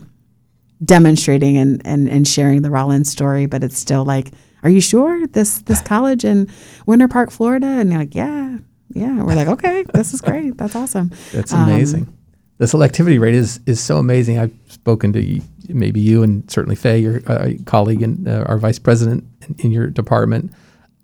demonstrating 0.84 1.56
and, 1.56 1.80
and 1.86 2.08
and 2.08 2.26
sharing 2.26 2.62
the 2.62 2.70
Rollins 2.70 3.10
story, 3.10 3.46
but 3.46 3.62
it's 3.62 3.78
still 3.78 4.04
like, 4.04 4.32
are 4.62 4.70
you 4.70 4.80
sure 4.80 5.26
this 5.28 5.60
this 5.62 5.80
college 5.92 6.24
in 6.24 6.50
Winter 6.86 7.08
Park, 7.08 7.30
Florida? 7.30 7.66
And 7.66 7.90
you're 7.90 8.00
like, 8.00 8.16
yeah, 8.16 8.58
yeah. 8.92 9.22
We're 9.22 9.36
like, 9.36 9.48
okay, 9.48 9.84
this 9.94 10.12
is 10.12 10.20
great. 10.20 10.58
That's 10.58 10.74
awesome. 10.74 11.12
That's 11.32 11.52
amazing. 11.52 12.02
Um, 12.02 12.15
the 12.58 12.64
selectivity 12.64 13.20
rate 13.20 13.34
is 13.34 13.60
is 13.66 13.80
so 13.80 13.98
amazing. 13.98 14.38
I've 14.38 14.54
spoken 14.68 15.12
to 15.12 15.40
maybe 15.68 16.00
you 16.00 16.22
and 16.22 16.48
certainly 16.50 16.76
Faye, 16.76 16.98
your 16.98 17.20
uh, 17.26 17.50
colleague 17.64 18.02
and 18.02 18.26
uh, 18.26 18.44
our 18.46 18.58
vice 18.58 18.78
president 18.78 19.24
in, 19.48 19.56
in, 19.58 19.70
your 19.72 19.88
department, 19.88 20.52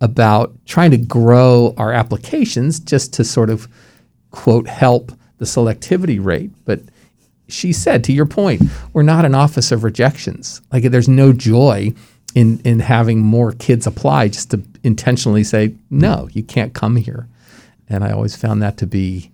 about 0.00 0.54
trying 0.66 0.90
to 0.92 0.96
grow 0.96 1.74
our 1.76 1.92
applications 1.92 2.80
just 2.80 3.12
to 3.14 3.24
sort 3.24 3.50
of 3.50 3.68
quote 4.30 4.66
help 4.66 5.12
the 5.38 5.44
selectivity 5.44 6.22
rate. 6.24 6.50
But 6.64 6.80
she 7.48 7.72
said, 7.72 8.02
to 8.04 8.12
your 8.12 8.26
point, 8.26 8.62
we're 8.92 9.02
not 9.02 9.24
an 9.24 9.34
office 9.34 9.72
of 9.72 9.84
rejections. 9.84 10.62
Like 10.72 10.84
there's 10.84 11.08
no 11.08 11.32
joy 11.32 11.92
in 12.34 12.60
in 12.60 12.80
having 12.80 13.20
more 13.20 13.52
kids 13.52 13.86
apply 13.86 14.28
just 14.28 14.52
to 14.52 14.62
intentionally 14.82 15.44
say 15.44 15.74
no, 15.90 16.28
you 16.32 16.42
can't 16.42 16.72
come 16.72 16.96
here. 16.96 17.28
And 17.88 18.02
I 18.02 18.12
always 18.12 18.36
found 18.36 18.62
that 18.62 18.78
to 18.78 18.86
be 18.86 19.31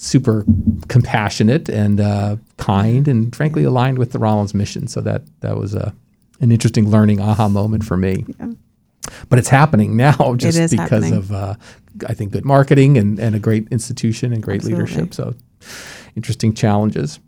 super 0.00 0.46
compassionate 0.88 1.68
and 1.68 2.00
uh, 2.00 2.36
kind, 2.56 3.06
and 3.06 3.36
frankly 3.36 3.64
aligned 3.64 3.98
with 3.98 4.12
the 4.12 4.18
Rollins 4.18 4.54
mission. 4.54 4.88
So 4.88 5.02
that 5.02 5.22
that 5.40 5.56
was 5.56 5.74
a 5.74 5.94
an 6.40 6.50
interesting 6.50 6.90
learning 6.90 7.20
aha 7.20 7.48
moment 7.48 7.84
for 7.84 7.96
me. 7.96 8.24
Yeah. 8.38 8.52
But 9.28 9.38
it's 9.38 9.48
happening 9.48 9.96
now 9.96 10.34
just 10.36 10.58
because 10.70 10.78
happening. 10.78 11.14
of 11.14 11.32
uh, 11.32 11.54
I 12.08 12.14
think 12.14 12.32
good 12.32 12.44
marketing 12.46 12.96
and, 12.96 13.18
and 13.18 13.34
a 13.34 13.38
great 13.38 13.68
institution 13.70 14.32
and 14.32 14.42
great 14.42 14.62
Absolutely. 14.62 14.84
leadership. 14.84 15.14
So 15.14 15.34
interesting 16.16 16.54
challenges. 16.54 17.20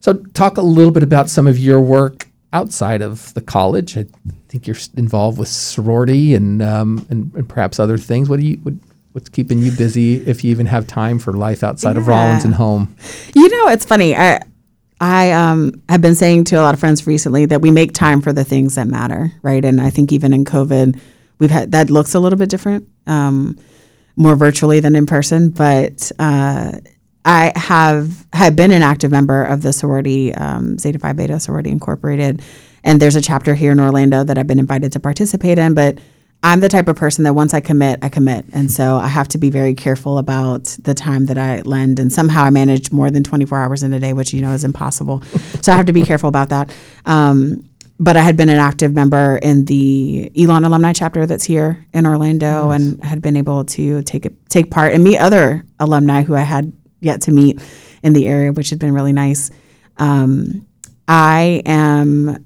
So 0.00 0.14
talk 0.14 0.56
a 0.56 0.62
little 0.62 0.92
bit 0.92 1.02
about 1.02 1.28
some 1.28 1.46
of 1.46 1.58
your 1.58 1.80
work 1.80 2.28
outside 2.54 3.02
of 3.02 3.34
the 3.34 3.42
college. 3.42 3.98
I 3.98 4.06
think 4.48 4.66
you're 4.66 4.76
involved 4.96 5.38
with 5.38 5.48
sorority 5.48 6.34
and 6.34 6.62
um, 6.62 7.06
and, 7.10 7.34
and, 7.34 7.48
perhaps 7.48 7.78
other 7.78 7.98
things. 7.98 8.30
What 8.30 8.40
do 8.40 8.46
you 8.46 8.56
what, 8.58 8.74
what's 9.18 9.28
keeping 9.28 9.58
you 9.58 9.72
busy 9.72 10.14
if 10.28 10.44
you 10.44 10.50
even 10.52 10.66
have 10.66 10.86
time 10.86 11.18
for 11.18 11.32
life 11.32 11.64
outside 11.64 11.96
yeah. 11.96 12.02
of 12.02 12.06
Rollins 12.06 12.44
and 12.44 12.54
home? 12.54 12.94
You 13.34 13.48
know, 13.48 13.68
it's 13.68 13.84
funny. 13.84 14.14
I 14.14 14.40
I 15.00 15.32
um, 15.32 15.82
have 15.88 16.00
been 16.00 16.14
saying 16.14 16.44
to 16.44 16.56
a 16.56 16.62
lot 16.62 16.72
of 16.72 16.78
friends 16.78 17.04
recently 17.04 17.44
that 17.46 17.60
we 17.60 17.72
make 17.72 17.92
time 17.92 18.20
for 18.20 18.32
the 18.32 18.44
things 18.44 18.76
that 18.76 18.86
matter, 18.86 19.32
right? 19.42 19.64
And 19.64 19.80
I 19.80 19.90
think 19.90 20.12
even 20.12 20.32
in 20.32 20.44
COVID, 20.44 21.00
we've 21.40 21.50
had 21.50 21.72
that 21.72 21.90
looks 21.90 22.14
a 22.14 22.20
little 22.20 22.38
bit 22.38 22.48
different, 22.48 22.88
um, 23.08 23.58
more 24.14 24.36
virtually 24.36 24.78
than 24.78 24.94
in 24.94 25.04
person. 25.04 25.50
But 25.50 26.12
uh, 26.20 26.78
I 27.24 27.52
have 27.56 28.24
have 28.32 28.54
been 28.54 28.70
an 28.70 28.82
active 28.82 29.10
member 29.10 29.42
of 29.42 29.62
the 29.62 29.72
sorority 29.72 30.32
um, 30.34 30.78
Zeta 30.78 31.00
Phi 31.00 31.12
Beta 31.12 31.40
Sorority 31.40 31.70
Incorporated, 31.70 32.40
and 32.84 33.02
there's 33.02 33.16
a 33.16 33.20
chapter 33.20 33.56
here 33.56 33.72
in 33.72 33.80
Orlando 33.80 34.22
that 34.22 34.38
I've 34.38 34.46
been 34.46 34.60
invited 34.60 34.92
to 34.92 35.00
participate 35.00 35.58
in, 35.58 35.74
but 35.74 35.98
I'm 36.42 36.60
the 36.60 36.68
type 36.68 36.86
of 36.86 36.96
person 36.96 37.24
that 37.24 37.34
once 37.34 37.52
I 37.52 37.60
commit, 37.60 37.98
I 38.02 38.08
commit. 38.08 38.44
And 38.52 38.70
so 38.70 38.96
I 38.96 39.08
have 39.08 39.26
to 39.28 39.38
be 39.38 39.50
very 39.50 39.74
careful 39.74 40.18
about 40.18 40.64
the 40.82 40.94
time 40.94 41.26
that 41.26 41.36
I 41.36 41.62
lend. 41.62 41.98
And 41.98 42.12
somehow 42.12 42.44
I 42.44 42.50
manage 42.50 42.92
more 42.92 43.10
than 43.10 43.24
24 43.24 43.58
hours 43.58 43.82
in 43.82 43.92
a 43.92 43.98
day, 43.98 44.12
which 44.12 44.32
you 44.32 44.40
know 44.40 44.52
is 44.52 44.62
impossible. 44.62 45.22
so 45.62 45.72
I 45.72 45.76
have 45.76 45.86
to 45.86 45.92
be 45.92 46.04
careful 46.04 46.28
about 46.28 46.50
that. 46.50 46.72
Um, 47.06 47.68
but 48.00 48.16
I 48.16 48.20
had 48.20 48.36
been 48.36 48.48
an 48.48 48.58
active 48.58 48.94
member 48.94 49.38
in 49.42 49.64
the 49.64 50.30
Elon 50.38 50.64
alumni 50.64 50.92
chapter 50.92 51.26
that's 51.26 51.44
here 51.44 51.84
in 51.92 52.06
Orlando 52.06 52.68
nice. 52.68 52.80
and 52.80 53.04
had 53.04 53.20
been 53.20 53.36
able 53.36 53.64
to 53.64 54.02
take 54.02 54.28
take 54.48 54.70
part 54.70 54.94
and 54.94 55.02
meet 55.02 55.18
other 55.18 55.64
alumni 55.80 56.22
who 56.22 56.36
I 56.36 56.42
had 56.42 56.72
yet 57.00 57.22
to 57.22 57.32
meet 57.32 57.60
in 58.04 58.12
the 58.12 58.28
area, 58.28 58.52
which 58.52 58.70
had 58.70 58.78
been 58.78 58.94
really 58.94 59.12
nice. 59.12 59.50
Um, 59.96 60.64
I 61.08 61.62
am 61.66 62.44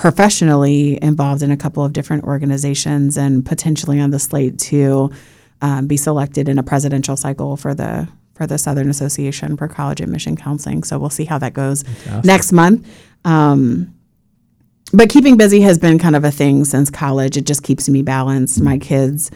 professionally 0.00 0.98
involved 1.02 1.42
in 1.42 1.50
a 1.50 1.56
couple 1.58 1.84
of 1.84 1.92
different 1.92 2.24
organizations 2.24 3.18
and 3.18 3.44
potentially 3.44 4.00
on 4.00 4.10
the 4.10 4.18
slate 4.18 4.58
to 4.58 5.10
um, 5.60 5.86
be 5.86 5.98
selected 5.98 6.48
in 6.48 6.58
a 6.58 6.62
presidential 6.62 7.18
cycle 7.18 7.54
for 7.54 7.74
the 7.74 8.08
for 8.32 8.46
the 8.46 8.56
Southern 8.56 8.88
Association 8.88 9.58
for 9.58 9.68
College 9.68 10.00
Admission 10.00 10.36
Counseling. 10.36 10.84
So 10.84 10.98
we'll 10.98 11.10
see 11.10 11.26
how 11.26 11.36
that 11.40 11.52
goes 11.52 11.82
Fantastic. 11.82 12.24
next 12.24 12.52
month. 12.52 12.88
Um, 13.26 13.94
but 14.94 15.10
keeping 15.10 15.36
busy 15.36 15.60
has 15.60 15.76
been 15.76 15.98
kind 15.98 16.16
of 16.16 16.24
a 16.24 16.30
thing 16.30 16.64
since 16.64 16.88
college. 16.88 17.36
It 17.36 17.44
just 17.44 17.62
keeps 17.62 17.86
me 17.86 18.00
balanced. 18.00 18.62
My 18.62 18.78
kids 18.78 19.30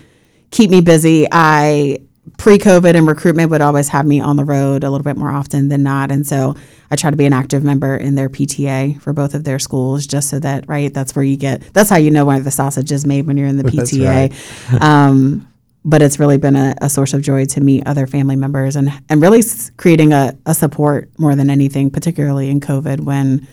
keep 0.50 0.70
me 0.70 0.81
busy. 0.81 1.27
I 1.31 1.98
pre-COVID 2.38 2.94
and 2.94 3.06
recruitment 3.06 3.50
would 3.50 3.60
always 3.60 3.88
have 3.88 4.06
me 4.06 4.20
on 4.20 4.37
the 4.37 4.44
road 4.44 4.84
a 4.84 4.90
little 4.90 5.04
bit 5.04 5.16
more 5.16 5.30
often 5.30 5.68
than 5.68 5.82
not, 5.82 6.10
and 6.10 6.26
so 6.26 6.54
I 6.90 6.96
try 6.96 7.10
to 7.10 7.16
be 7.16 7.26
an 7.26 7.32
active 7.32 7.64
member 7.64 7.96
in 7.96 8.14
their 8.14 8.28
PTA 8.28 9.00
for 9.00 9.12
both 9.12 9.34
of 9.34 9.44
their 9.44 9.58
schools, 9.58 10.06
just 10.06 10.30
so 10.30 10.38
that 10.40 10.68
right, 10.68 10.92
that's 10.92 11.14
where 11.14 11.24
you 11.24 11.37
get. 11.37 11.62
That's 11.74 11.90
how 11.90 11.96
you 11.96 12.10
know 12.10 12.24
where 12.24 12.40
the 12.40 12.50
sausage 12.50 12.92
is 12.92 13.06
made 13.06 13.26
when 13.26 13.37
you're 13.37 13.48
in 13.48 13.56
the 13.56 13.64
PTA. 13.64 14.32
Right. 14.72 14.82
um, 14.82 15.48
but 15.84 16.00
it's 16.00 16.18
really 16.18 16.38
been 16.38 16.56
a, 16.56 16.74
a, 16.80 16.88
source 16.88 17.12
of 17.12 17.20
joy 17.20 17.44
to 17.44 17.60
meet 17.60 17.87
other 17.87 18.06
family 18.06 18.37
members 18.37 18.74
and 18.74 18.90
and 19.10 19.20
really 19.20 19.42
creating 19.76 20.12
a, 20.12 20.37
a 20.46 20.54
support 20.54 21.10
more 21.18 21.34
than 21.34 21.50
anything, 21.50 21.90
particularly 21.90 22.48
in 22.48 22.60
COVID 22.60 23.00
when 23.00 23.46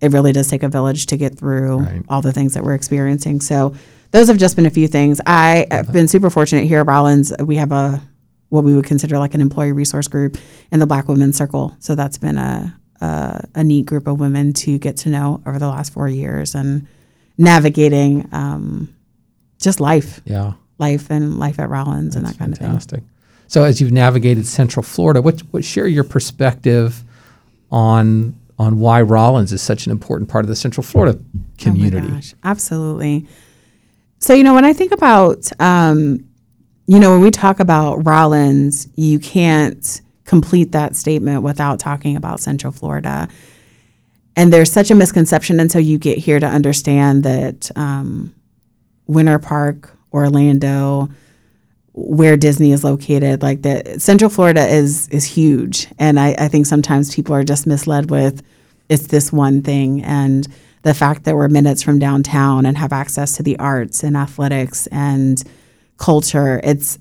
it 0.00 0.12
really 0.12 0.32
does 0.32 0.48
take 0.48 0.62
a 0.62 0.68
village 0.68 1.06
to 1.06 1.16
get 1.16 1.38
through 1.38 1.78
right. 1.78 2.02
all 2.08 2.22
the 2.22 2.32
things 2.32 2.54
that 2.54 2.62
we're 2.64 2.74
experiencing. 2.74 3.40
So 3.40 3.74
those 4.10 4.28
have 4.28 4.36
just 4.36 4.56
been 4.56 4.66
a 4.66 4.70
few 4.70 4.88
things. 4.88 5.20
I 5.26 5.66
have 5.70 5.92
been 5.92 6.08
super 6.08 6.28
fortunate 6.28 6.66
here 6.66 6.80
at 6.80 6.86
Rollins. 6.86 7.32
We 7.38 7.56
have 7.56 7.72
a 7.72 8.02
what 8.52 8.64
we 8.64 8.74
would 8.74 8.84
consider 8.84 9.18
like 9.18 9.32
an 9.32 9.40
employee 9.40 9.72
resource 9.72 10.08
group 10.08 10.36
in 10.70 10.78
the 10.78 10.86
Black 10.86 11.08
Women's 11.08 11.38
Circle. 11.38 11.74
So 11.78 11.94
that's 11.94 12.18
been 12.18 12.36
a 12.36 12.78
uh, 13.00 13.40
a 13.54 13.64
neat 13.64 13.86
group 13.86 14.06
of 14.06 14.20
women 14.20 14.52
to 14.52 14.78
get 14.78 14.98
to 14.98 15.08
know 15.08 15.42
over 15.46 15.58
the 15.58 15.66
last 15.66 15.92
four 15.92 16.06
years 16.06 16.54
and 16.54 16.86
navigating 17.38 18.28
um, 18.30 18.94
just 19.58 19.80
life. 19.80 20.20
Yeah. 20.24 20.52
Life 20.78 21.10
and 21.10 21.38
life 21.38 21.58
at 21.58 21.68
Rollins 21.70 22.14
That's 22.14 22.16
and 22.16 22.26
that 22.26 22.38
kind 22.38 22.56
fantastic. 22.56 22.98
of 22.98 23.04
thing. 23.04 23.10
So 23.48 23.64
as 23.64 23.80
you've 23.80 23.90
navigated 23.90 24.46
Central 24.46 24.82
Florida, 24.82 25.22
what, 25.22 25.40
what 25.50 25.64
share 25.64 25.86
your 25.86 26.04
perspective 26.04 27.02
on 27.70 28.38
on 28.58 28.78
why 28.78 29.00
Rollins 29.00 29.52
is 29.52 29.62
such 29.62 29.86
an 29.86 29.92
important 29.92 30.28
part 30.28 30.44
of 30.44 30.48
the 30.48 30.56
Central 30.56 30.84
Florida 30.84 31.18
community? 31.58 32.12
Oh 32.12 32.38
absolutely. 32.44 33.26
So 34.18 34.34
you 34.34 34.44
know 34.44 34.54
when 34.54 34.66
I 34.66 34.74
think 34.74 34.92
about 34.92 35.50
um, 35.58 36.28
you 36.92 37.00
know 37.00 37.12
when 37.12 37.22
we 37.22 37.30
talk 37.30 37.58
about 37.58 38.06
Rollins, 38.06 38.86
you 38.96 39.18
can't 39.18 40.02
complete 40.26 40.72
that 40.72 40.94
statement 40.94 41.42
without 41.42 41.80
talking 41.80 42.16
about 42.16 42.38
Central 42.38 42.70
Florida. 42.70 43.28
And 44.36 44.52
there's 44.52 44.70
such 44.70 44.90
a 44.90 44.94
misconception 44.94 45.58
until 45.58 45.80
you 45.80 45.96
get 45.96 46.18
here 46.18 46.38
to 46.38 46.46
understand 46.46 47.24
that 47.24 47.70
um, 47.76 48.34
Winter 49.06 49.38
Park, 49.38 49.96
Orlando, 50.12 51.08
where 51.94 52.36
Disney 52.36 52.72
is 52.72 52.84
located, 52.84 53.40
like 53.40 53.62
that 53.62 54.02
Central 54.02 54.28
Florida 54.28 54.66
is 54.66 55.08
is 55.08 55.24
huge. 55.24 55.88
And 55.98 56.20
I, 56.20 56.34
I 56.38 56.48
think 56.48 56.66
sometimes 56.66 57.14
people 57.14 57.34
are 57.34 57.42
just 57.42 57.66
misled 57.66 58.10
with 58.10 58.42
it's 58.90 59.06
this 59.06 59.32
one 59.32 59.62
thing. 59.62 60.02
And 60.02 60.46
the 60.82 60.92
fact 60.92 61.24
that 61.24 61.36
we're 61.36 61.48
minutes 61.48 61.82
from 61.82 61.98
downtown 61.98 62.66
and 62.66 62.76
have 62.76 62.92
access 62.92 63.34
to 63.38 63.42
the 63.42 63.58
arts 63.58 64.04
and 64.04 64.14
athletics 64.14 64.86
and 64.88 65.42
culture, 65.96 66.60
it's 66.62 66.98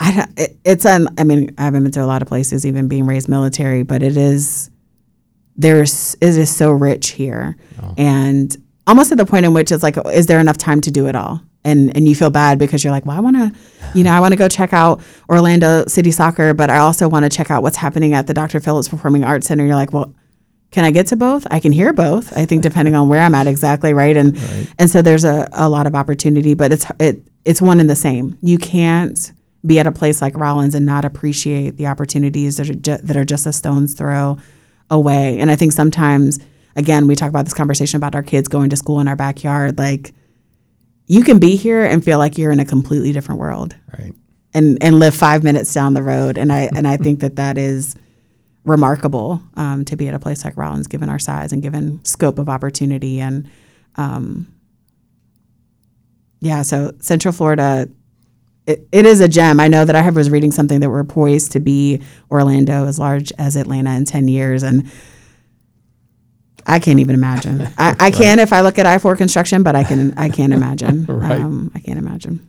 I 0.00 0.26
it, 0.36 0.56
it's 0.64 0.86
um, 0.86 1.08
I 1.18 1.24
mean 1.24 1.54
I 1.58 1.64
haven't 1.64 1.82
been 1.82 1.92
to 1.92 2.04
a 2.04 2.06
lot 2.06 2.22
of 2.22 2.28
places, 2.28 2.64
even 2.66 2.88
being 2.88 3.06
raised 3.06 3.28
military, 3.28 3.82
but 3.82 4.02
it 4.02 4.16
is 4.16 4.70
there's 5.56 6.14
it 6.20 6.36
is 6.36 6.54
so 6.54 6.72
rich 6.72 7.10
here, 7.10 7.56
oh. 7.82 7.94
and 7.98 8.56
almost 8.86 9.12
at 9.12 9.18
the 9.18 9.26
point 9.26 9.44
in 9.46 9.52
which 9.52 9.70
it's 9.70 9.82
like, 9.82 9.96
is 10.06 10.26
there 10.26 10.40
enough 10.40 10.58
time 10.58 10.80
to 10.82 10.90
do 10.90 11.06
it 11.06 11.14
all? 11.14 11.40
And 11.64 11.94
and 11.94 12.08
you 12.08 12.14
feel 12.14 12.30
bad 12.30 12.58
because 12.58 12.82
you're 12.82 12.92
like, 12.92 13.04
well, 13.04 13.16
I 13.16 13.20
want 13.20 13.36
to, 13.36 13.52
you 13.94 14.02
know, 14.02 14.12
I 14.12 14.20
want 14.20 14.32
to 14.32 14.36
go 14.36 14.48
check 14.48 14.72
out 14.72 15.02
Orlando 15.28 15.84
City 15.86 16.10
Soccer, 16.10 16.54
but 16.54 16.70
I 16.70 16.78
also 16.78 17.06
want 17.06 17.24
to 17.24 17.28
check 17.28 17.50
out 17.50 17.62
what's 17.62 17.76
happening 17.76 18.14
at 18.14 18.26
the 18.26 18.32
Dr. 18.32 18.60
Phillips 18.60 18.88
Performing 18.88 19.24
Arts 19.24 19.46
Center. 19.46 19.66
You're 19.66 19.74
like, 19.74 19.92
well, 19.92 20.14
can 20.70 20.84
I 20.84 20.90
get 20.90 21.08
to 21.08 21.16
both? 21.16 21.46
I 21.50 21.60
can 21.60 21.72
hear 21.72 21.92
both. 21.92 22.36
I 22.36 22.46
think 22.46 22.62
depending 22.62 22.94
on 22.94 23.08
where 23.08 23.20
I'm 23.20 23.34
at 23.34 23.46
exactly, 23.46 23.92
right? 23.92 24.16
And 24.16 24.38
right. 24.38 24.72
and 24.78 24.90
so 24.90 25.02
there's 25.02 25.24
a, 25.24 25.48
a 25.52 25.68
lot 25.68 25.86
of 25.86 25.94
opportunity, 25.94 26.54
but 26.54 26.72
it's 26.72 26.86
it 26.98 27.22
it's 27.44 27.62
one 27.62 27.80
and 27.80 27.88
the 27.90 27.96
same. 27.96 28.36
You 28.42 28.58
can't 28.58 29.32
be 29.66 29.78
at 29.78 29.86
a 29.86 29.92
place 29.92 30.22
like 30.22 30.36
Rollins 30.36 30.74
and 30.74 30.86
not 30.86 31.04
appreciate 31.04 31.76
the 31.76 31.86
opportunities 31.86 32.56
that 32.56 32.70
are, 32.70 32.74
ju- 32.74 32.98
that 33.02 33.16
are 33.16 33.24
just 33.24 33.46
a 33.46 33.52
stone's 33.52 33.94
throw 33.94 34.38
away. 34.90 35.38
And 35.38 35.50
I 35.50 35.56
think 35.56 35.72
sometimes, 35.72 36.38
again, 36.76 37.06
we 37.06 37.14
talk 37.14 37.28
about 37.28 37.44
this 37.44 37.54
conversation 37.54 37.96
about 37.98 38.14
our 38.14 38.22
kids 38.22 38.48
going 38.48 38.70
to 38.70 38.76
school 38.76 39.00
in 39.00 39.08
our 39.08 39.16
backyard. 39.16 39.78
Like, 39.78 40.12
you 41.06 41.22
can 41.22 41.38
be 41.38 41.56
here 41.56 41.84
and 41.84 42.04
feel 42.04 42.18
like 42.18 42.38
you're 42.38 42.52
in 42.52 42.60
a 42.60 42.64
completely 42.64 43.12
different 43.12 43.40
world 43.40 43.74
Right. 43.98 44.14
and 44.54 44.78
and 44.82 44.98
live 44.98 45.14
five 45.14 45.42
minutes 45.42 45.74
down 45.74 45.94
the 45.94 46.02
road. 46.02 46.38
And 46.38 46.52
I 46.52 46.70
and 46.74 46.86
I 46.86 46.96
think 46.96 47.20
that 47.20 47.36
that 47.36 47.58
is 47.58 47.96
remarkable 48.64 49.42
um, 49.54 49.84
to 49.86 49.96
be 49.96 50.06
at 50.08 50.14
a 50.14 50.18
place 50.18 50.44
like 50.44 50.56
Rollins, 50.56 50.86
given 50.86 51.08
our 51.08 51.18
size 51.18 51.52
and 51.52 51.62
given 51.62 52.04
scope 52.04 52.38
of 52.38 52.48
opportunity. 52.48 53.20
And 53.20 53.48
um, 53.96 54.46
yeah, 56.40 56.62
so 56.62 56.92
Central 57.00 57.32
Florida. 57.32 57.88
It, 58.66 58.86
it 58.92 59.06
is 59.06 59.20
a 59.20 59.28
gem. 59.28 59.58
I 59.58 59.68
know 59.68 59.84
that 59.84 59.96
I 59.96 60.08
was 60.10 60.30
reading 60.30 60.52
something 60.52 60.80
that 60.80 60.90
we're 60.90 61.04
poised 61.04 61.52
to 61.52 61.60
be 61.60 62.02
Orlando 62.30 62.86
as 62.86 62.98
large 62.98 63.32
as 63.38 63.56
Atlanta 63.56 63.90
in 63.92 64.04
10 64.04 64.28
years. 64.28 64.62
And 64.62 64.90
I 66.66 66.78
can't 66.78 67.00
even 67.00 67.14
imagine. 67.14 67.62
I, 67.78 67.96
I 67.98 68.10
can 68.10 68.38
if 68.38 68.52
I 68.52 68.60
look 68.60 68.78
at 68.78 68.86
I 68.86 68.98
four 68.98 69.16
construction, 69.16 69.62
but 69.62 69.74
I 69.74 69.84
can 69.84 70.16
I 70.16 70.28
can't 70.28 70.52
imagine. 70.52 71.06
Right. 71.08 71.40
Um, 71.40 71.70
I 71.74 71.80
can't 71.80 71.98
imagine. 71.98 72.48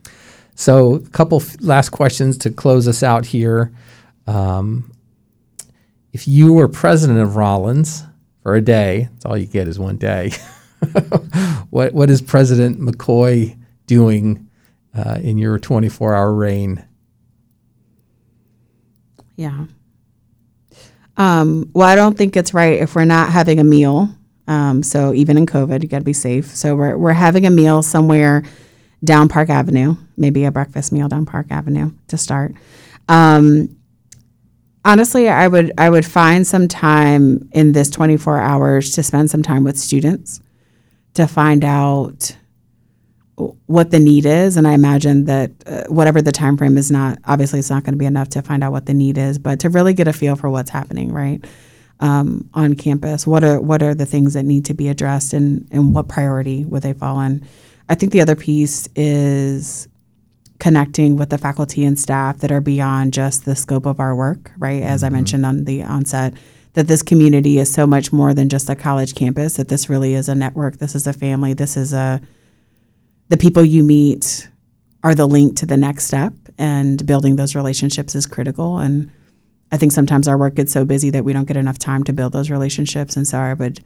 So, 0.54 0.96
a 0.96 1.00
couple 1.00 1.40
f- 1.40 1.56
last 1.60 1.90
questions 1.90 2.36
to 2.38 2.50
close 2.50 2.86
us 2.86 3.02
out 3.02 3.26
here. 3.26 3.72
Um, 4.26 4.92
if 6.12 6.28
you 6.28 6.52
were 6.52 6.68
president 6.68 7.18
of 7.20 7.36
Rollins 7.36 8.04
for 8.42 8.54
a 8.54 8.60
day, 8.60 9.08
that's 9.12 9.24
all 9.24 9.36
you 9.36 9.46
get 9.46 9.66
is 9.66 9.78
one 9.78 9.96
day. 9.96 10.30
what 11.70 11.92
what 11.94 12.10
is 12.10 12.22
President 12.22 12.80
McCoy 12.80 13.56
doing 13.86 14.48
uh, 14.94 15.18
in 15.22 15.38
your 15.38 15.58
24 15.58 16.14
hour 16.14 16.34
reign? 16.34 16.84
Yeah. 19.36 19.66
Um, 21.16 21.70
well, 21.74 21.88
I 21.88 21.94
don't 21.94 22.16
think 22.16 22.36
it's 22.36 22.54
right 22.54 22.80
if 22.80 22.94
we're 22.94 23.04
not 23.04 23.30
having 23.30 23.58
a 23.58 23.64
meal. 23.64 24.08
Um, 24.48 24.82
so 24.82 25.14
even 25.14 25.36
in 25.36 25.46
COVID, 25.46 25.82
you 25.82 25.88
got 25.88 25.98
to 25.98 26.04
be 26.04 26.12
safe. 26.12 26.46
So 26.46 26.74
we're 26.74 26.96
we're 26.96 27.12
having 27.12 27.46
a 27.46 27.50
meal 27.50 27.82
somewhere 27.82 28.42
down 29.04 29.28
Park 29.28 29.50
Avenue, 29.50 29.96
maybe 30.16 30.44
a 30.44 30.52
breakfast 30.52 30.92
meal 30.92 31.08
down 31.08 31.26
Park 31.26 31.46
Avenue 31.50 31.92
to 32.08 32.16
start. 32.16 32.54
Um, 33.08 33.76
honestly, 34.84 35.28
I 35.28 35.48
would 35.48 35.72
I 35.78 35.90
would 35.90 36.06
find 36.06 36.46
some 36.46 36.68
time 36.68 37.48
in 37.52 37.72
this 37.72 37.90
24 37.90 38.38
hours 38.38 38.92
to 38.92 39.02
spend 39.02 39.30
some 39.30 39.42
time 39.42 39.64
with 39.64 39.78
students 39.78 40.40
to 41.14 41.26
find 41.26 41.64
out 41.64 42.36
what 43.36 43.90
the 43.90 43.98
need 43.98 44.26
is 44.26 44.56
and 44.56 44.68
i 44.68 44.72
imagine 44.72 45.24
that 45.24 45.50
uh, 45.66 45.84
whatever 45.88 46.20
the 46.20 46.32
time 46.32 46.56
frame 46.56 46.76
is 46.76 46.90
not 46.90 47.18
obviously 47.24 47.58
it's 47.58 47.70
not 47.70 47.82
going 47.82 47.94
to 47.94 47.98
be 47.98 48.04
enough 48.04 48.28
to 48.28 48.42
find 48.42 48.62
out 48.62 48.72
what 48.72 48.86
the 48.86 48.94
need 48.94 49.16
is 49.16 49.38
but 49.38 49.58
to 49.58 49.70
really 49.70 49.94
get 49.94 50.06
a 50.06 50.12
feel 50.12 50.36
for 50.36 50.50
what's 50.50 50.70
happening 50.70 51.12
right 51.12 51.44
um, 52.02 52.50
on 52.52 52.74
campus. 52.74 53.26
What 53.26 53.44
are 53.44 53.60
what 53.60 53.82
are 53.82 53.94
the 53.94 54.04
things 54.04 54.34
that 54.34 54.42
need 54.42 54.64
to 54.66 54.74
be 54.74 54.88
addressed 54.88 55.32
and 55.32 55.66
and 55.70 55.94
what 55.94 56.08
priority 56.08 56.64
would 56.64 56.82
they 56.82 56.92
fall 56.92 57.20
in 57.20 57.46
i 57.88 57.94
think 57.94 58.12
the 58.12 58.20
other 58.20 58.36
piece 58.36 58.88
is 58.96 59.88
connecting 60.58 61.16
with 61.16 61.30
the 61.30 61.38
faculty 61.38 61.84
and 61.84 61.98
staff 61.98 62.38
that 62.38 62.52
are 62.52 62.60
beyond 62.60 63.12
just 63.12 63.44
the 63.44 63.56
scope 63.56 63.86
of 63.86 64.00
our 64.00 64.14
work 64.14 64.50
right? 64.58 64.82
As 64.82 65.02
i 65.02 65.08
mentioned 65.08 65.46
on 65.46 65.64
the 65.64 65.82
onset 65.82 66.34
that 66.74 66.88
this 66.88 67.02
community 67.02 67.58
is 67.58 67.72
so 67.72 67.86
much 67.86 68.12
more 68.12 68.34
than 68.34 68.48
just 68.48 68.68
a 68.68 68.74
college 68.74 69.14
campus 69.14 69.54
that 69.54 69.68
this 69.68 69.88
really 69.88 70.14
is 70.14 70.28
a 70.28 70.34
network 70.34 70.78
this 70.78 70.94
is 70.94 71.06
a 71.06 71.12
family 71.12 71.54
this 71.54 71.76
is 71.76 71.92
a 71.92 72.20
the 73.32 73.38
people 73.38 73.64
you 73.64 73.82
meet 73.82 74.46
are 75.02 75.14
the 75.14 75.26
link 75.26 75.56
to 75.56 75.64
the 75.64 75.78
next 75.78 76.04
step 76.04 76.34
and 76.58 77.06
building 77.06 77.36
those 77.36 77.54
relationships 77.54 78.14
is 78.14 78.26
critical. 78.26 78.76
And 78.76 79.10
i 79.72 79.78
think 79.78 79.90
sometimes 79.90 80.28
our 80.28 80.36
work 80.36 80.54
gets 80.54 80.70
so 80.70 80.84
busy 80.84 81.08
that 81.08 81.24
we 81.24 81.32
don't 81.32 81.46
get 81.46 81.56
enough 81.56 81.78
time 81.78 82.04
to 82.04 82.12
build 82.12 82.34
those 82.34 82.50
relationships. 82.50 83.16
And 83.16 83.26
so 83.26 83.38
i 83.38 83.54
would 83.54 83.80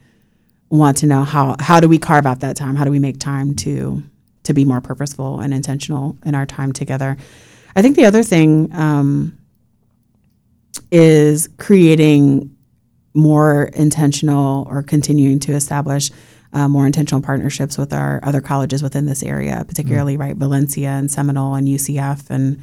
want 0.68 0.96
to 0.96 1.06
know 1.06 1.22
how 1.22 1.54
how 1.60 1.78
do 1.78 1.88
we 1.88 1.96
carve 1.96 2.26
out 2.26 2.40
that 2.40 2.56
time? 2.56 2.74
How 2.74 2.84
do 2.84 2.90
we 2.90 2.98
make 2.98 3.20
time 3.20 3.54
to 3.66 4.02
to 4.42 4.52
be 4.52 4.64
more 4.64 4.80
purposeful 4.80 5.38
and 5.38 5.54
intentional 5.54 6.18
in 6.24 6.34
our 6.34 6.44
time 6.44 6.72
together? 6.72 7.16
I 7.76 7.82
think 7.82 7.94
the 7.94 8.04
other 8.04 8.24
thing 8.24 8.74
um, 8.74 9.38
is 10.90 11.48
creating 11.56 12.50
more 13.14 13.70
intentional 13.74 14.66
or 14.68 14.82
continuing 14.82 15.38
to 15.38 15.52
establish 15.52 16.10
uh, 16.52 16.68
more 16.68 16.86
intentional 16.86 17.20
partnerships 17.22 17.76
with 17.78 17.92
our 17.92 18.20
other 18.22 18.40
colleges 18.40 18.82
within 18.82 19.06
this 19.06 19.22
area, 19.22 19.64
particularly 19.66 20.16
right 20.16 20.36
Valencia 20.36 20.88
and 20.90 21.10
Seminole 21.10 21.54
and 21.54 21.66
UCF. 21.68 22.30
And 22.30 22.62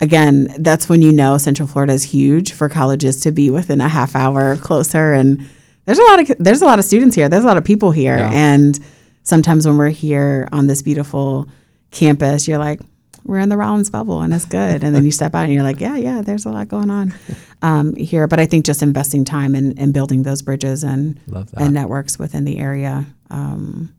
again, 0.00 0.54
that's 0.58 0.88
when 0.88 1.02
you 1.02 1.12
know 1.12 1.38
Central 1.38 1.68
Florida 1.68 1.92
is 1.92 2.02
huge 2.04 2.52
for 2.52 2.68
colleges 2.68 3.20
to 3.20 3.32
be 3.32 3.50
within 3.50 3.80
a 3.80 3.88
half 3.88 4.16
hour 4.16 4.56
closer. 4.56 5.12
And 5.12 5.46
there's 5.84 5.98
a 5.98 6.02
lot 6.04 6.20
of 6.30 6.36
there's 6.38 6.62
a 6.62 6.66
lot 6.66 6.78
of 6.78 6.84
students 6.84 7.14
here. 7.16 7.28
There's 7.28 7.44
a 7.44 7.46
lot 7.46 7.56
of 7.56 7.64
people 7.64 7.90
here, 7.92 8.16
Yeah. 8.18 8.30
and 8.32 8.78
sometimes 9.24 9.66
when 9.66 9.76
we're 9.76 9.90
here 9.90 10.48
on 10.52 10.66
this 10.66 10.82
beautiful 10.82 11.48
campus, 11.90 12.48
you're 12.48 12.58
like, 12.58 12.80
we're 13.24 13.38
in 13.38 13.48
the 13.48 13.56
Rollins 13.56 13.90
bubble 13.90 14.20
and 14.20 14.32
it's 14.34 14.44
good. 14.44 14.82
And 14.84 14.94
then 14.94 15.04
you 15.04 15.10
step 15.12 15.34
out 15.34 15.44
and 15.44 15.52
you're 15.52 15.62
like, 15.62 15.80
yeah, 15.80 15.96
yeah, 15.96 16.22
there's 16.22 16.44
a 16.44 16.50
lot 16.50 16.68
going 16.68 16.90
on 16.90 17.14
um, 17.62 17.94
here. 17.96 18.26
But 18.26 18.40
I 18.40 18.46
think 18.46 18.64
just 18.64 18.82
investing 18.82 19.24
time 19.24 19.54
in, 19.54 19.72
in 19.78 19.92
building 19.92 20.22
those 20.24 20.42
bridges 20.42 20.82
and 20.82 21.18
and 21.56 21.72
networks 21.74 22.18
within 22.18 22.44
the 22.44 22.58
area. 22.58 23.06
Um, 23.30 23.94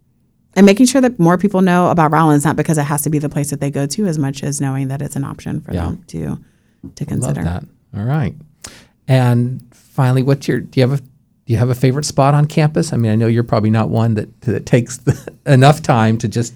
and 0.56 0.66
making 0.66 0.86
sure 0.86 1.02
that 1.02 1.18
more 1.20 1.38
people 1.38 1.62
know 1.62 1.90
about 1.90 2.12
Rollins, 2.12 2.46
not 2.46 2.56
because 2.56 2.78
it 2.78 2.84
has 2.84 3.02
to 3.04 3.10
be 3.10 3.18
the 3.18 3.30
place 3.30 3.50
that 3.50 3.60
they 3.60 3.72
go 3.72 3.88
to, 3.88 4.06
as 4.06 4.20
much 4.20 4.44
as 4.44 4.62
knowing 4.62 4.90
that 4.90 5.02
it's 5.02 5.16
an 5.16 5.24
option 5.24 5.62
for 5.62 5.74
Yeah. 5.74 5.86
them 5.86 6.04
to 6.08 6.20
to 6.20 7.04
Love 7.06 7.08
consider. 7.08 7.44
that. 7.44 7.64
All 7.98 8.04
right. 8.04 8.36
And 9.08 9.64
finally, 9.74 10.22
what's 10.24 10.48
your 10.48 10.60
do 10.60 10.80
you 10.80 10.88
have 10.88 11.00
a 11.00 11.02
do 11.46 11.52
you 11.52 11.58
have 11.58 11.70
a 11.70 11.76
favorite 11.76 12.06
spot 12.06 12.34
on 12.34 12.46
campus? 12.46 12.94
I 12.94 12.98
mean, 12.98 13.12
I 13.12 13.16
know 13.16 13.28
you're 13.28 13.44
probably 13.44 13.70
not 13.70 13.90
one 13.90 14.14
that 14.16 14.42
that 14.42 14.66
takes 14.66 14.98
the, 14.98 15.34
enough 15.46 15.82
time 15.82 16.18
to 16.20 16.28
just 16.28 16.54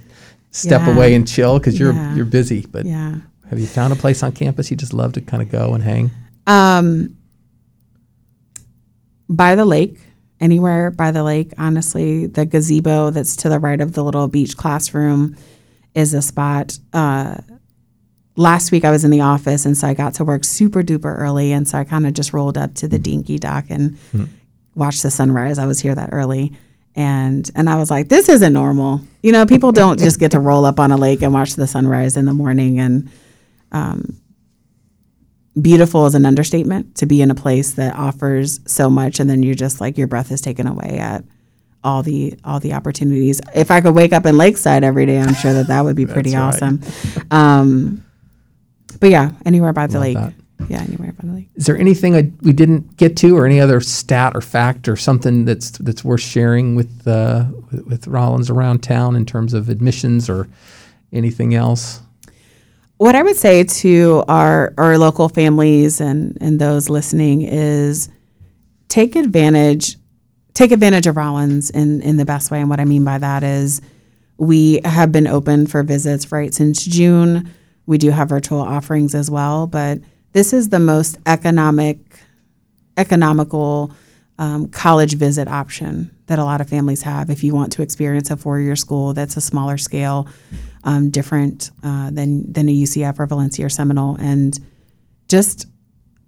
step 0.52 0.82
Yeah. 0.82 0.94
away 0.96 1.14
and 1.16 1.28
chill 1.28 1.60
because 1.60 1.80
you're 1.80 1.94
Yeah. 1.94 2.16
you're 2.16 2.26
busy. 2.26 2.66
But 2.72 2.86
Yeah. 2.86 3.16
have 3.50 3.60
you 3.60 3.68
found 3.68 3.94
a 3.94 3.96
place 3.96 4.24
on 4.24 4.32
campus 4.32 4.70
you 4.72 4.78
just 4.78 4.94
love 4.94 5.14
to 5.14 5.22
kind 5.22 5.42
of 5.44 5.50
go 5.52 5.74
and 5.74 5.84
hang? 5.84 6.12
Um, 6.48 7.16
by 9.30 9.56
the 9.56 9.66
lake, 9.66 10.00
anywhere 10.40 10.92
by 10.92 11.12
the 11.12 11.24
lake, 11.24 11.54
honestly, 11.58 12.28
the 12.28 12.46
gazebo 12.46 13.10
that's 13.10 13.36
to 13.38 13.50
the 13.50 13.60
right 13.60 13.82
of 13.82 13.94
the 13.94 14.04
little 14.04 14.28
beach 14.28 14.56
classroom 14.58 15.36
is 15.94 16.14
a 16.14 16.22
spot. 16.22 16.78
Uh, 16.94 17.36
last 18.36 18.72
week 18.72 18.86
I 18.86 18.92
was 18.92 19.04
in 19.04 19.12
the 19.12 19.22
office, 19.22 19.66
and 19.66 19.78
so 19.78 19.88
I 19.88 19.94
got 19.94 20.14
to 20.16 20.24
work 20.26 20.44
super 20.44 20.82
duper 20.84 21.18
early, 21.18 21.52
and 21.52 21.68
so 21.68 21.78
I 21.78 21.84
kind 21.84 22.08
of 22.08 22.14
just 22.14 22.34
rolled 22.34 22.58
up 22.58 22.74
to 22.76 22.88
the 22.88 23.00
dinky 23.00 23.38
dock 23.38 23.66
and 23.70 23.98
watched 24.76 25.04
the 25.04 25.12
sunrise. 25.12 25.58
I 25.60 25.66
was 25.66 25.80
here 25.80 25.96
that 25.96 26.10
early. 26.14 26.54
And 26.98 27.50
and 27.56 27.70
I 27.70 27.78
was 27.78 27.90
like, 27.90 28.10
this 28.10 28.28
isn't 28.28 28.52
normal. 28.54 29.02
You 29.24 29.32
know, 29.32 29.46
people 29.46 29.72
don't 29.72 30.00
just 30.08 30.20
get 30.20 30.32
to 30.32 30.40
roll 30.40 30.66
up 30.66 30.80
on 30.80 30.92
a 30.92 30.98
lake 30.98 31.22
and 31.22 31.34
watch 31.34 31.54
the 31.56 31.68
sunrise 31.68 32.18
in 32.18 32.26
the 32.26 32.34
morning. 32.34 32.80
And 32.80 33.10
beautiful 35.62 36.06
is 36.06 36.16
an 36.16 36.26
understatement 36.26 36.96
to 36.96 37.06
be 37.06 37.22
in 37.22 37.32
a 37.32 37.36
place 37.36 37.72
that 37.74 37.96
offers 37.96 38.60
so 38.66 38.90
much 38.90 39.20
and 39.20 39.30
then 39.30 39.44
you're 39.44 39.56
just 39.56 39.82
like 39.82 39.98
your 39.98 40.08
breath 40.08 40.32
is 40.32 40.42
taken 40.42 40.68
away 40.68 40.98
at 41.00 41.24
all 41.84 42.04
the 42.04 42.38
all 42.44 42.60
the 42.60 42.74
opportunities 42.74 43.42
if 43.56 43.72
i 43.72 43.82
could 43.82 43.96
wake 43.96 44.14
up 44.14 44.26
in 44.26 44.38
lakeside 44.38 44.84
every 44.84 45.06
day 45.06 45.20
i'm 45.20 45.34
sure 45.34 45.54
that 45.54 45.68
that 45.68 45.84
would 45.84 45.96
be 45.96 46.06
pretty 46.16 46.34
right. 46.34 46.42
awesome 46.42 46.82
um 47.32 48.04
but 49.00 49.10
yeah 49.10 49.32
anywhere 49.46 49.74
by 49.74 49.88
the 49.88 49.96
Love 49.96 50.04
lake 50.04 50.18
that. 50.18 50.34
Yeah 50.68 50.82
anywhere 50.82 51.14
by 51.14 51.28
the 51.28 51.34
lake 51.34 51.50
Is 51.56 51.66
there 51.66 51.78
anything 51.78 52.16
I, 52.16 52.32
we 52.42 52.54
didn't 52.54 52.98
get 52.98 53.18
to, 53.18 53.38
or 53.38 53.46
any 53.46 53.60
other 53.60 53.82
stat 53.82 54.36
or 54.36 54.42
fact 54.42 54.88
or 54.88 54.96
something 54.96 55.46
that's 55.46 55.72
that's 55.72 56.04
worth 56.04 56.22
sharing 56.22 56.76
with 56.76 57.08
uh, 57.08 57.46
with, 57.72 57.86
with 57.88 58.08
Rollins 58.08 58.50
around 58.50 58.84
town 58.84 59.16
in 59.16 59.26
terms 59.26 59.54
of 59.54 59.70
admissions 59.70 60.30
or 60.30 60.48
anything 61.12 61.54
else? 61.54 62.02
what 62.98 63.16
I 63.16 63.24
would 63.24 63.36
say 63.36 63.64
to 63.64 64.24
our 64.28 64.74
our 64.78 64.98
local 64.98 65.30
families 65.30 66.02
and 66.02 66.38
and 66.42 66.60
those 66.60 66.90
listening 66.90 67.44
is 67.44 68.10
take 68.90 69.16
advantage 69.16 69.98
take 70.54 70.72
advantage 70.72 71.06
of 71.08 71.16
Rollins 71.16 71.70
in 71.70 72.02
in 72.02 72.18
the 72.18 72.26
best 72.26 72.52
way. 72.52 72.60
And 72.60 72.70
what 72.70 72.80
I 72.80 72.86
mean 72.86 73.06
by 73.06 73.20
that 73.20 73.44
is 73.44 73.82
we 74.38 74.82
have 74.84 75.12
been 75.12 75.28
open 75.28 75.68
for 75.68 75.84
visits 75.84 76.32
right 76.32 76.54
since 76.54 76.84
June. 76.84 77.52
We 77.86 77.98
do 77.98 78.10
have 78.10 78.30
virtual 78.30 78.60
offerings 78.60 79.16
as 79.16 79.32
well, 79.32 79.68
but 79.68 80.00
this 80.38 80.54
is 80.54 80.70
the 80.70 80.78
most 80.78 81.18
economic 81.26 81.98
economical 82.96 83.92
um, 84.38 84.68
college 84.68 85.16
visit 85.16 85.48
option 85.48 86.16
that 86.28 86.38
a 86.38 86.44
lot 86.44 86.62
of 86.62 86.70
families 86.70 87.02
have. 87.02 87.32
If 87.32 87.44
you 87.44 87.56
want 87.56 87.72
to 87.74 87.82
experience 87.82 88.30
a 88.30 88.38
four-year 88.38 88.76
school 88.76 89.16
that's 89.16 89.36
a 89.36 89.42
smaller 89.42 89.80
scale 89.80 90.28
um, 90.84 91.10
different 91.10 91.72
uh, 91.82 92.12
than 92.12 92.54
than 92.54 92.70
a 92.70 92.72
UCF 92.72 93.18
or 93.18 93.26
Valencia 93.26 93.66
or 93.66 93.70
Seminole 93.70 94.16
and 94.20 94.60
just 95.28 95.66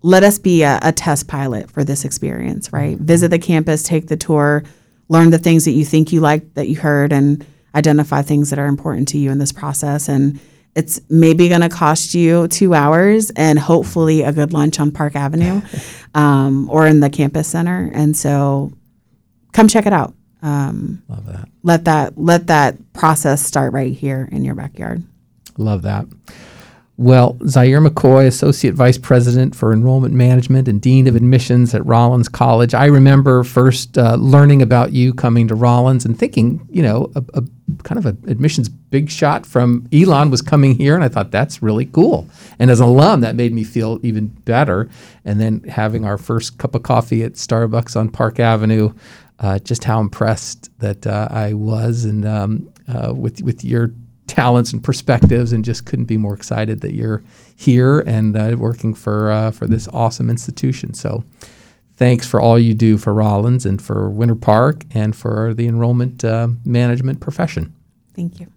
let 0.02 0.24
us 0.24 0.40
be 0.40 0.64
a, 0.64 0.80
a 0.82 0.92
test 0.92 1.28
pilot 1.28 1.70
for 1.70 1.84
this 1.84 2.04
experience 2.04 2.74
right? 2.74 2.98
Visit 2.98 3.30
the 3.30 3.38
campus 3.38 3.84
take 3.84 4.08
the 4.08 4.18
tour 4.18 4.64
learn 5.10 5.30
the 5.30 5.38
things 5.38 5.66
that 5.66 5.74
you 5.74 5.86
think 5.86 6.12
you 6.12 6.20
like 6.20 6.56
that 6.56 6.68
you 6.68 6.78
heard 6.78 7.14
and 7.14 7.46
identify 7.76 8.24
things 8.24 8.50
that 8.50 8.58
are 8.58 8.66
important 8.66 9.08
to 9.10 9.20
you 9.20 9.30
in 9.30 9.38
this 9.38 9.52
process 9.52 10.10
and 10.10 10.40
It's 10.76 11.02
maybe 11.10 11.50
going 11.50 11.62
to 11.62 11.70
cost 11.70 12.14
you 12.14 12.48
two 12.48 12.74
hours 12.74 13.32
and 13.32 13.58
hopefully 13.60 14.22
a 14.22 14.32
good 14.32 14.54
lunch 14.54 14.80
on 14.80 14.92
Park 14.92 15.16
Avenue 15.16 15.62
um, 16.16 16.70
or 16.70 16.88
in 16.88 17.00
the 17.00 17.10
campus 17.10 17.48
center. 17.48 17.92
And 17.94 18.16
so 18.16 18.72
come 19.52 19.68
check 19.68 19.86
it 19.86 19.94
out. 19.94 20.14
Um, 20.42 21.04
Love 21.10 21.26
that. 21.26 21.50
let 21.64 21.86
that 21.86 22.18
let 22.18 22.48
that 22.48 22.94
process 22.94 23.46
start 23.46 23.74
right 23.74 23.94
here 23.94 24.30
in 24.32 24.46
your 24.46 24.56
backyard. 24.56 25.04
Love 25.58 25.82
that. 25.82 26.06
Well, 26.96 27.38
Zaire 27.48 27.80
McCoy, 27.80 28.28
Associate 28.28 28.74
Vice 28.74 28.98
President 28.98 29.56
for 29.56 29.72
Enrollment 29.72 30.14
Management 30.14 30.68
and 30.68 30.82
Dean 30.82 31.08
of 31.08 31.16
Admissions 31.16 31.74
at 31.74 31.86
Rollins 31.86 32.28
College. 32.28 32.74
I 32.74 32.86
remember 32.88 33.46
first 33.46 33.98
uh, 33.98 34.16
learning 34.16 34.62
about 34.62 34.92
you 34.92 35.14
coming 35.14 35.48
to 35.48 35.56
Rollins 35.56 36.04
and 36.04 36.20
thinking, 36.20 36.68
you 36.70 36.84
know, 36.84 37.10
a, 37.16 37.24
a 37.36 37.44
kind 37.84 37.98
of 37.98 38.06
an 38.06 38.22
admissions 38.28 38.70
big 38.70 39.10
shot 39.10 39.46
from 39.46 39.88
Elon 39.94 40.32
was 40.32 40.42
coming 40.42 40.76
here, 40.76 40.96
and 40.96 41.04
I 41.04 41.10
thought 41.10 41.32
that's 41.32 41.62
really 41.62 41.86
cool. 41.86 42.28
And 42.58 42.72
as 42.72 42.80
an 42.80 42.88
alum, 42.88 43.22
that 43.22 43.36
made 43.36 43.54
me 43.54 43.64
feel 43.64 44.00
even 44.04 44.28
better. 44.28 44.90
And 45.26 45.40
then 45.40 45.62
having 45.64 46.06
our 46.06 46.18
first 46.18 46.58
cup 46.58 46.76
of 46.76 46.84
coffee 46.84 47.24
at 47.24 47.34
Starbucks 47.34 47.96
on 47.96 48.10
Park 48.10 48.40
Avenue, 48.40 48.94
uh, 49.40 49.60
just 49.60 49.84
how 49.84 50.00
impressed 50.00 50.70
that 50.80 51.08
uh, 51.08 51.28
I 51.32 51.54
was, 51.54 52.06
and 52.06 52.26
um, 52.26 52.72
uh, 52.88 53.14
with 53.14 53.42
with 53.42 53.64
your 53.64 53.92
talents 54.28 54.74
and 54.74 54.84
perspectives, 54.84 55.54
and 55.54 55.64
just 55.64 55.86
couldn't 55.86 56.06
be 56.06 56.18
more 56.18 56.34
excited 56.34 56.82
that 56.82 56.94
you're 56.94 57.24
here 57.56 58.02
and 58.02 58.38
uh, 58.38 58.56
working 58.58 58.94
for 58.94 59.32
uh, 59.32 59.52
for 59.52 59.68
this 59.68 59.88
awesome 59.94 60.30
institution. 60.30 60.94
So, 60.94 61.24
thanks 62.00 62.26
for 62.26 62.40
all 62.40 62.58
you 62.58 62.74
do 62.74 62.98
for 62.98 63.14
Rollins 63.14 63.66
and 63.66 63.82
for 63.82 64.10
Winter 64.10 64.36
Park 64.36 64.86
and 64.92 65.14
for 65.14 65.54
the 65.54 65.68
enrollment 65.68 66.24
uh, 66.24 66.48
management 66.64 67.20
profession. 67.20 67.76
Thank 68.16 68.40
you. 68.40 68.48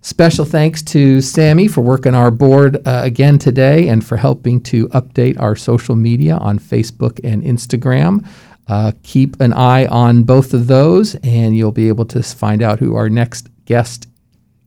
Special 0.00 0.44
thanks 0.44 0.82
to 0.82 1.20
Sammy 1.20 1.68
for 1.68 1.80
working 1.80 2.14
our 2.14 2.32
board 2.32 2.76
uh, 2.86 3.02
again 3.04 3.38
today 3.38 3.88
and 3.88 4.04
for 4.04 4.16
helping 4.16 4.60
to 4.62 4.88
update 4.88 5.40
our 5.40 5.54
social 5.54 5.94
media 5.94 6.36
on 6.38 6.58
Facebook 6.58 7.20
and 7.22 7.42
Instagram. 7.44 8.26
Uh, 8.66 8.90
keep 9.04 9.40
an 9.40 9.52
eye 9.52 9.86
on 9.86 10.24
both 10.24 10.52
of 10.52 10.66
those, 10.66 11.14
and 11.22 11.56
you'll 11.56 11.70
be 11.70 11.86
able 11.86 12.04
to 12.06 12.20
find 12.20 12.62
out 12.62 12.80
who 12.80 12.96
our 12.96 13.08
next 13.08 13.48
guest 13.64 14.08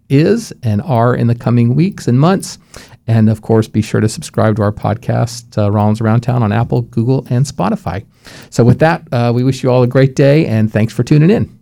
is 0.08 0.54
and 0.64 0.82
are 0.84 1.16
in 1.16 1.28
the 1.28 1.36
coming 1.36 1.76
weeks 1.76 2.08
and 2.08 2.18
months. 2.18 2.58
And 3.10 3.28
of 3.28 3.42
course, 3.42 3.68
be 3.68 3.82
sure 3.82 4.02
to 4.02 4.08
subscribe 4.08 4.58
to 4.58 4.62
our 4.62 4.72
podcast, 4.72 5.58
uh, 5.58 5.72
Rollins 5.72 6.00
Around 6.00 6.22
Town, 6.22 6.44
on 6.44 6.52
Apple, 6.52 6.84
Google, 6.84 7.26
and 7.32 7.44
Spotify. 7.44 8.06
So, 8.52 8.64
with 8.64 8.78
that, 8.80 9.08
uh, 9.12 9.32
we 9.34 9.44
wish 9.44 9.64
you 9.64 9.72
all 9.72 9.82
a 9.82 9.88
great 9.88 10.16
day, 10.16 10.46
and 10.46 10.72
thanks 10.72 10.94
for 10.94 11.04
tuning 11.04 11.32
in. 11.32 11.59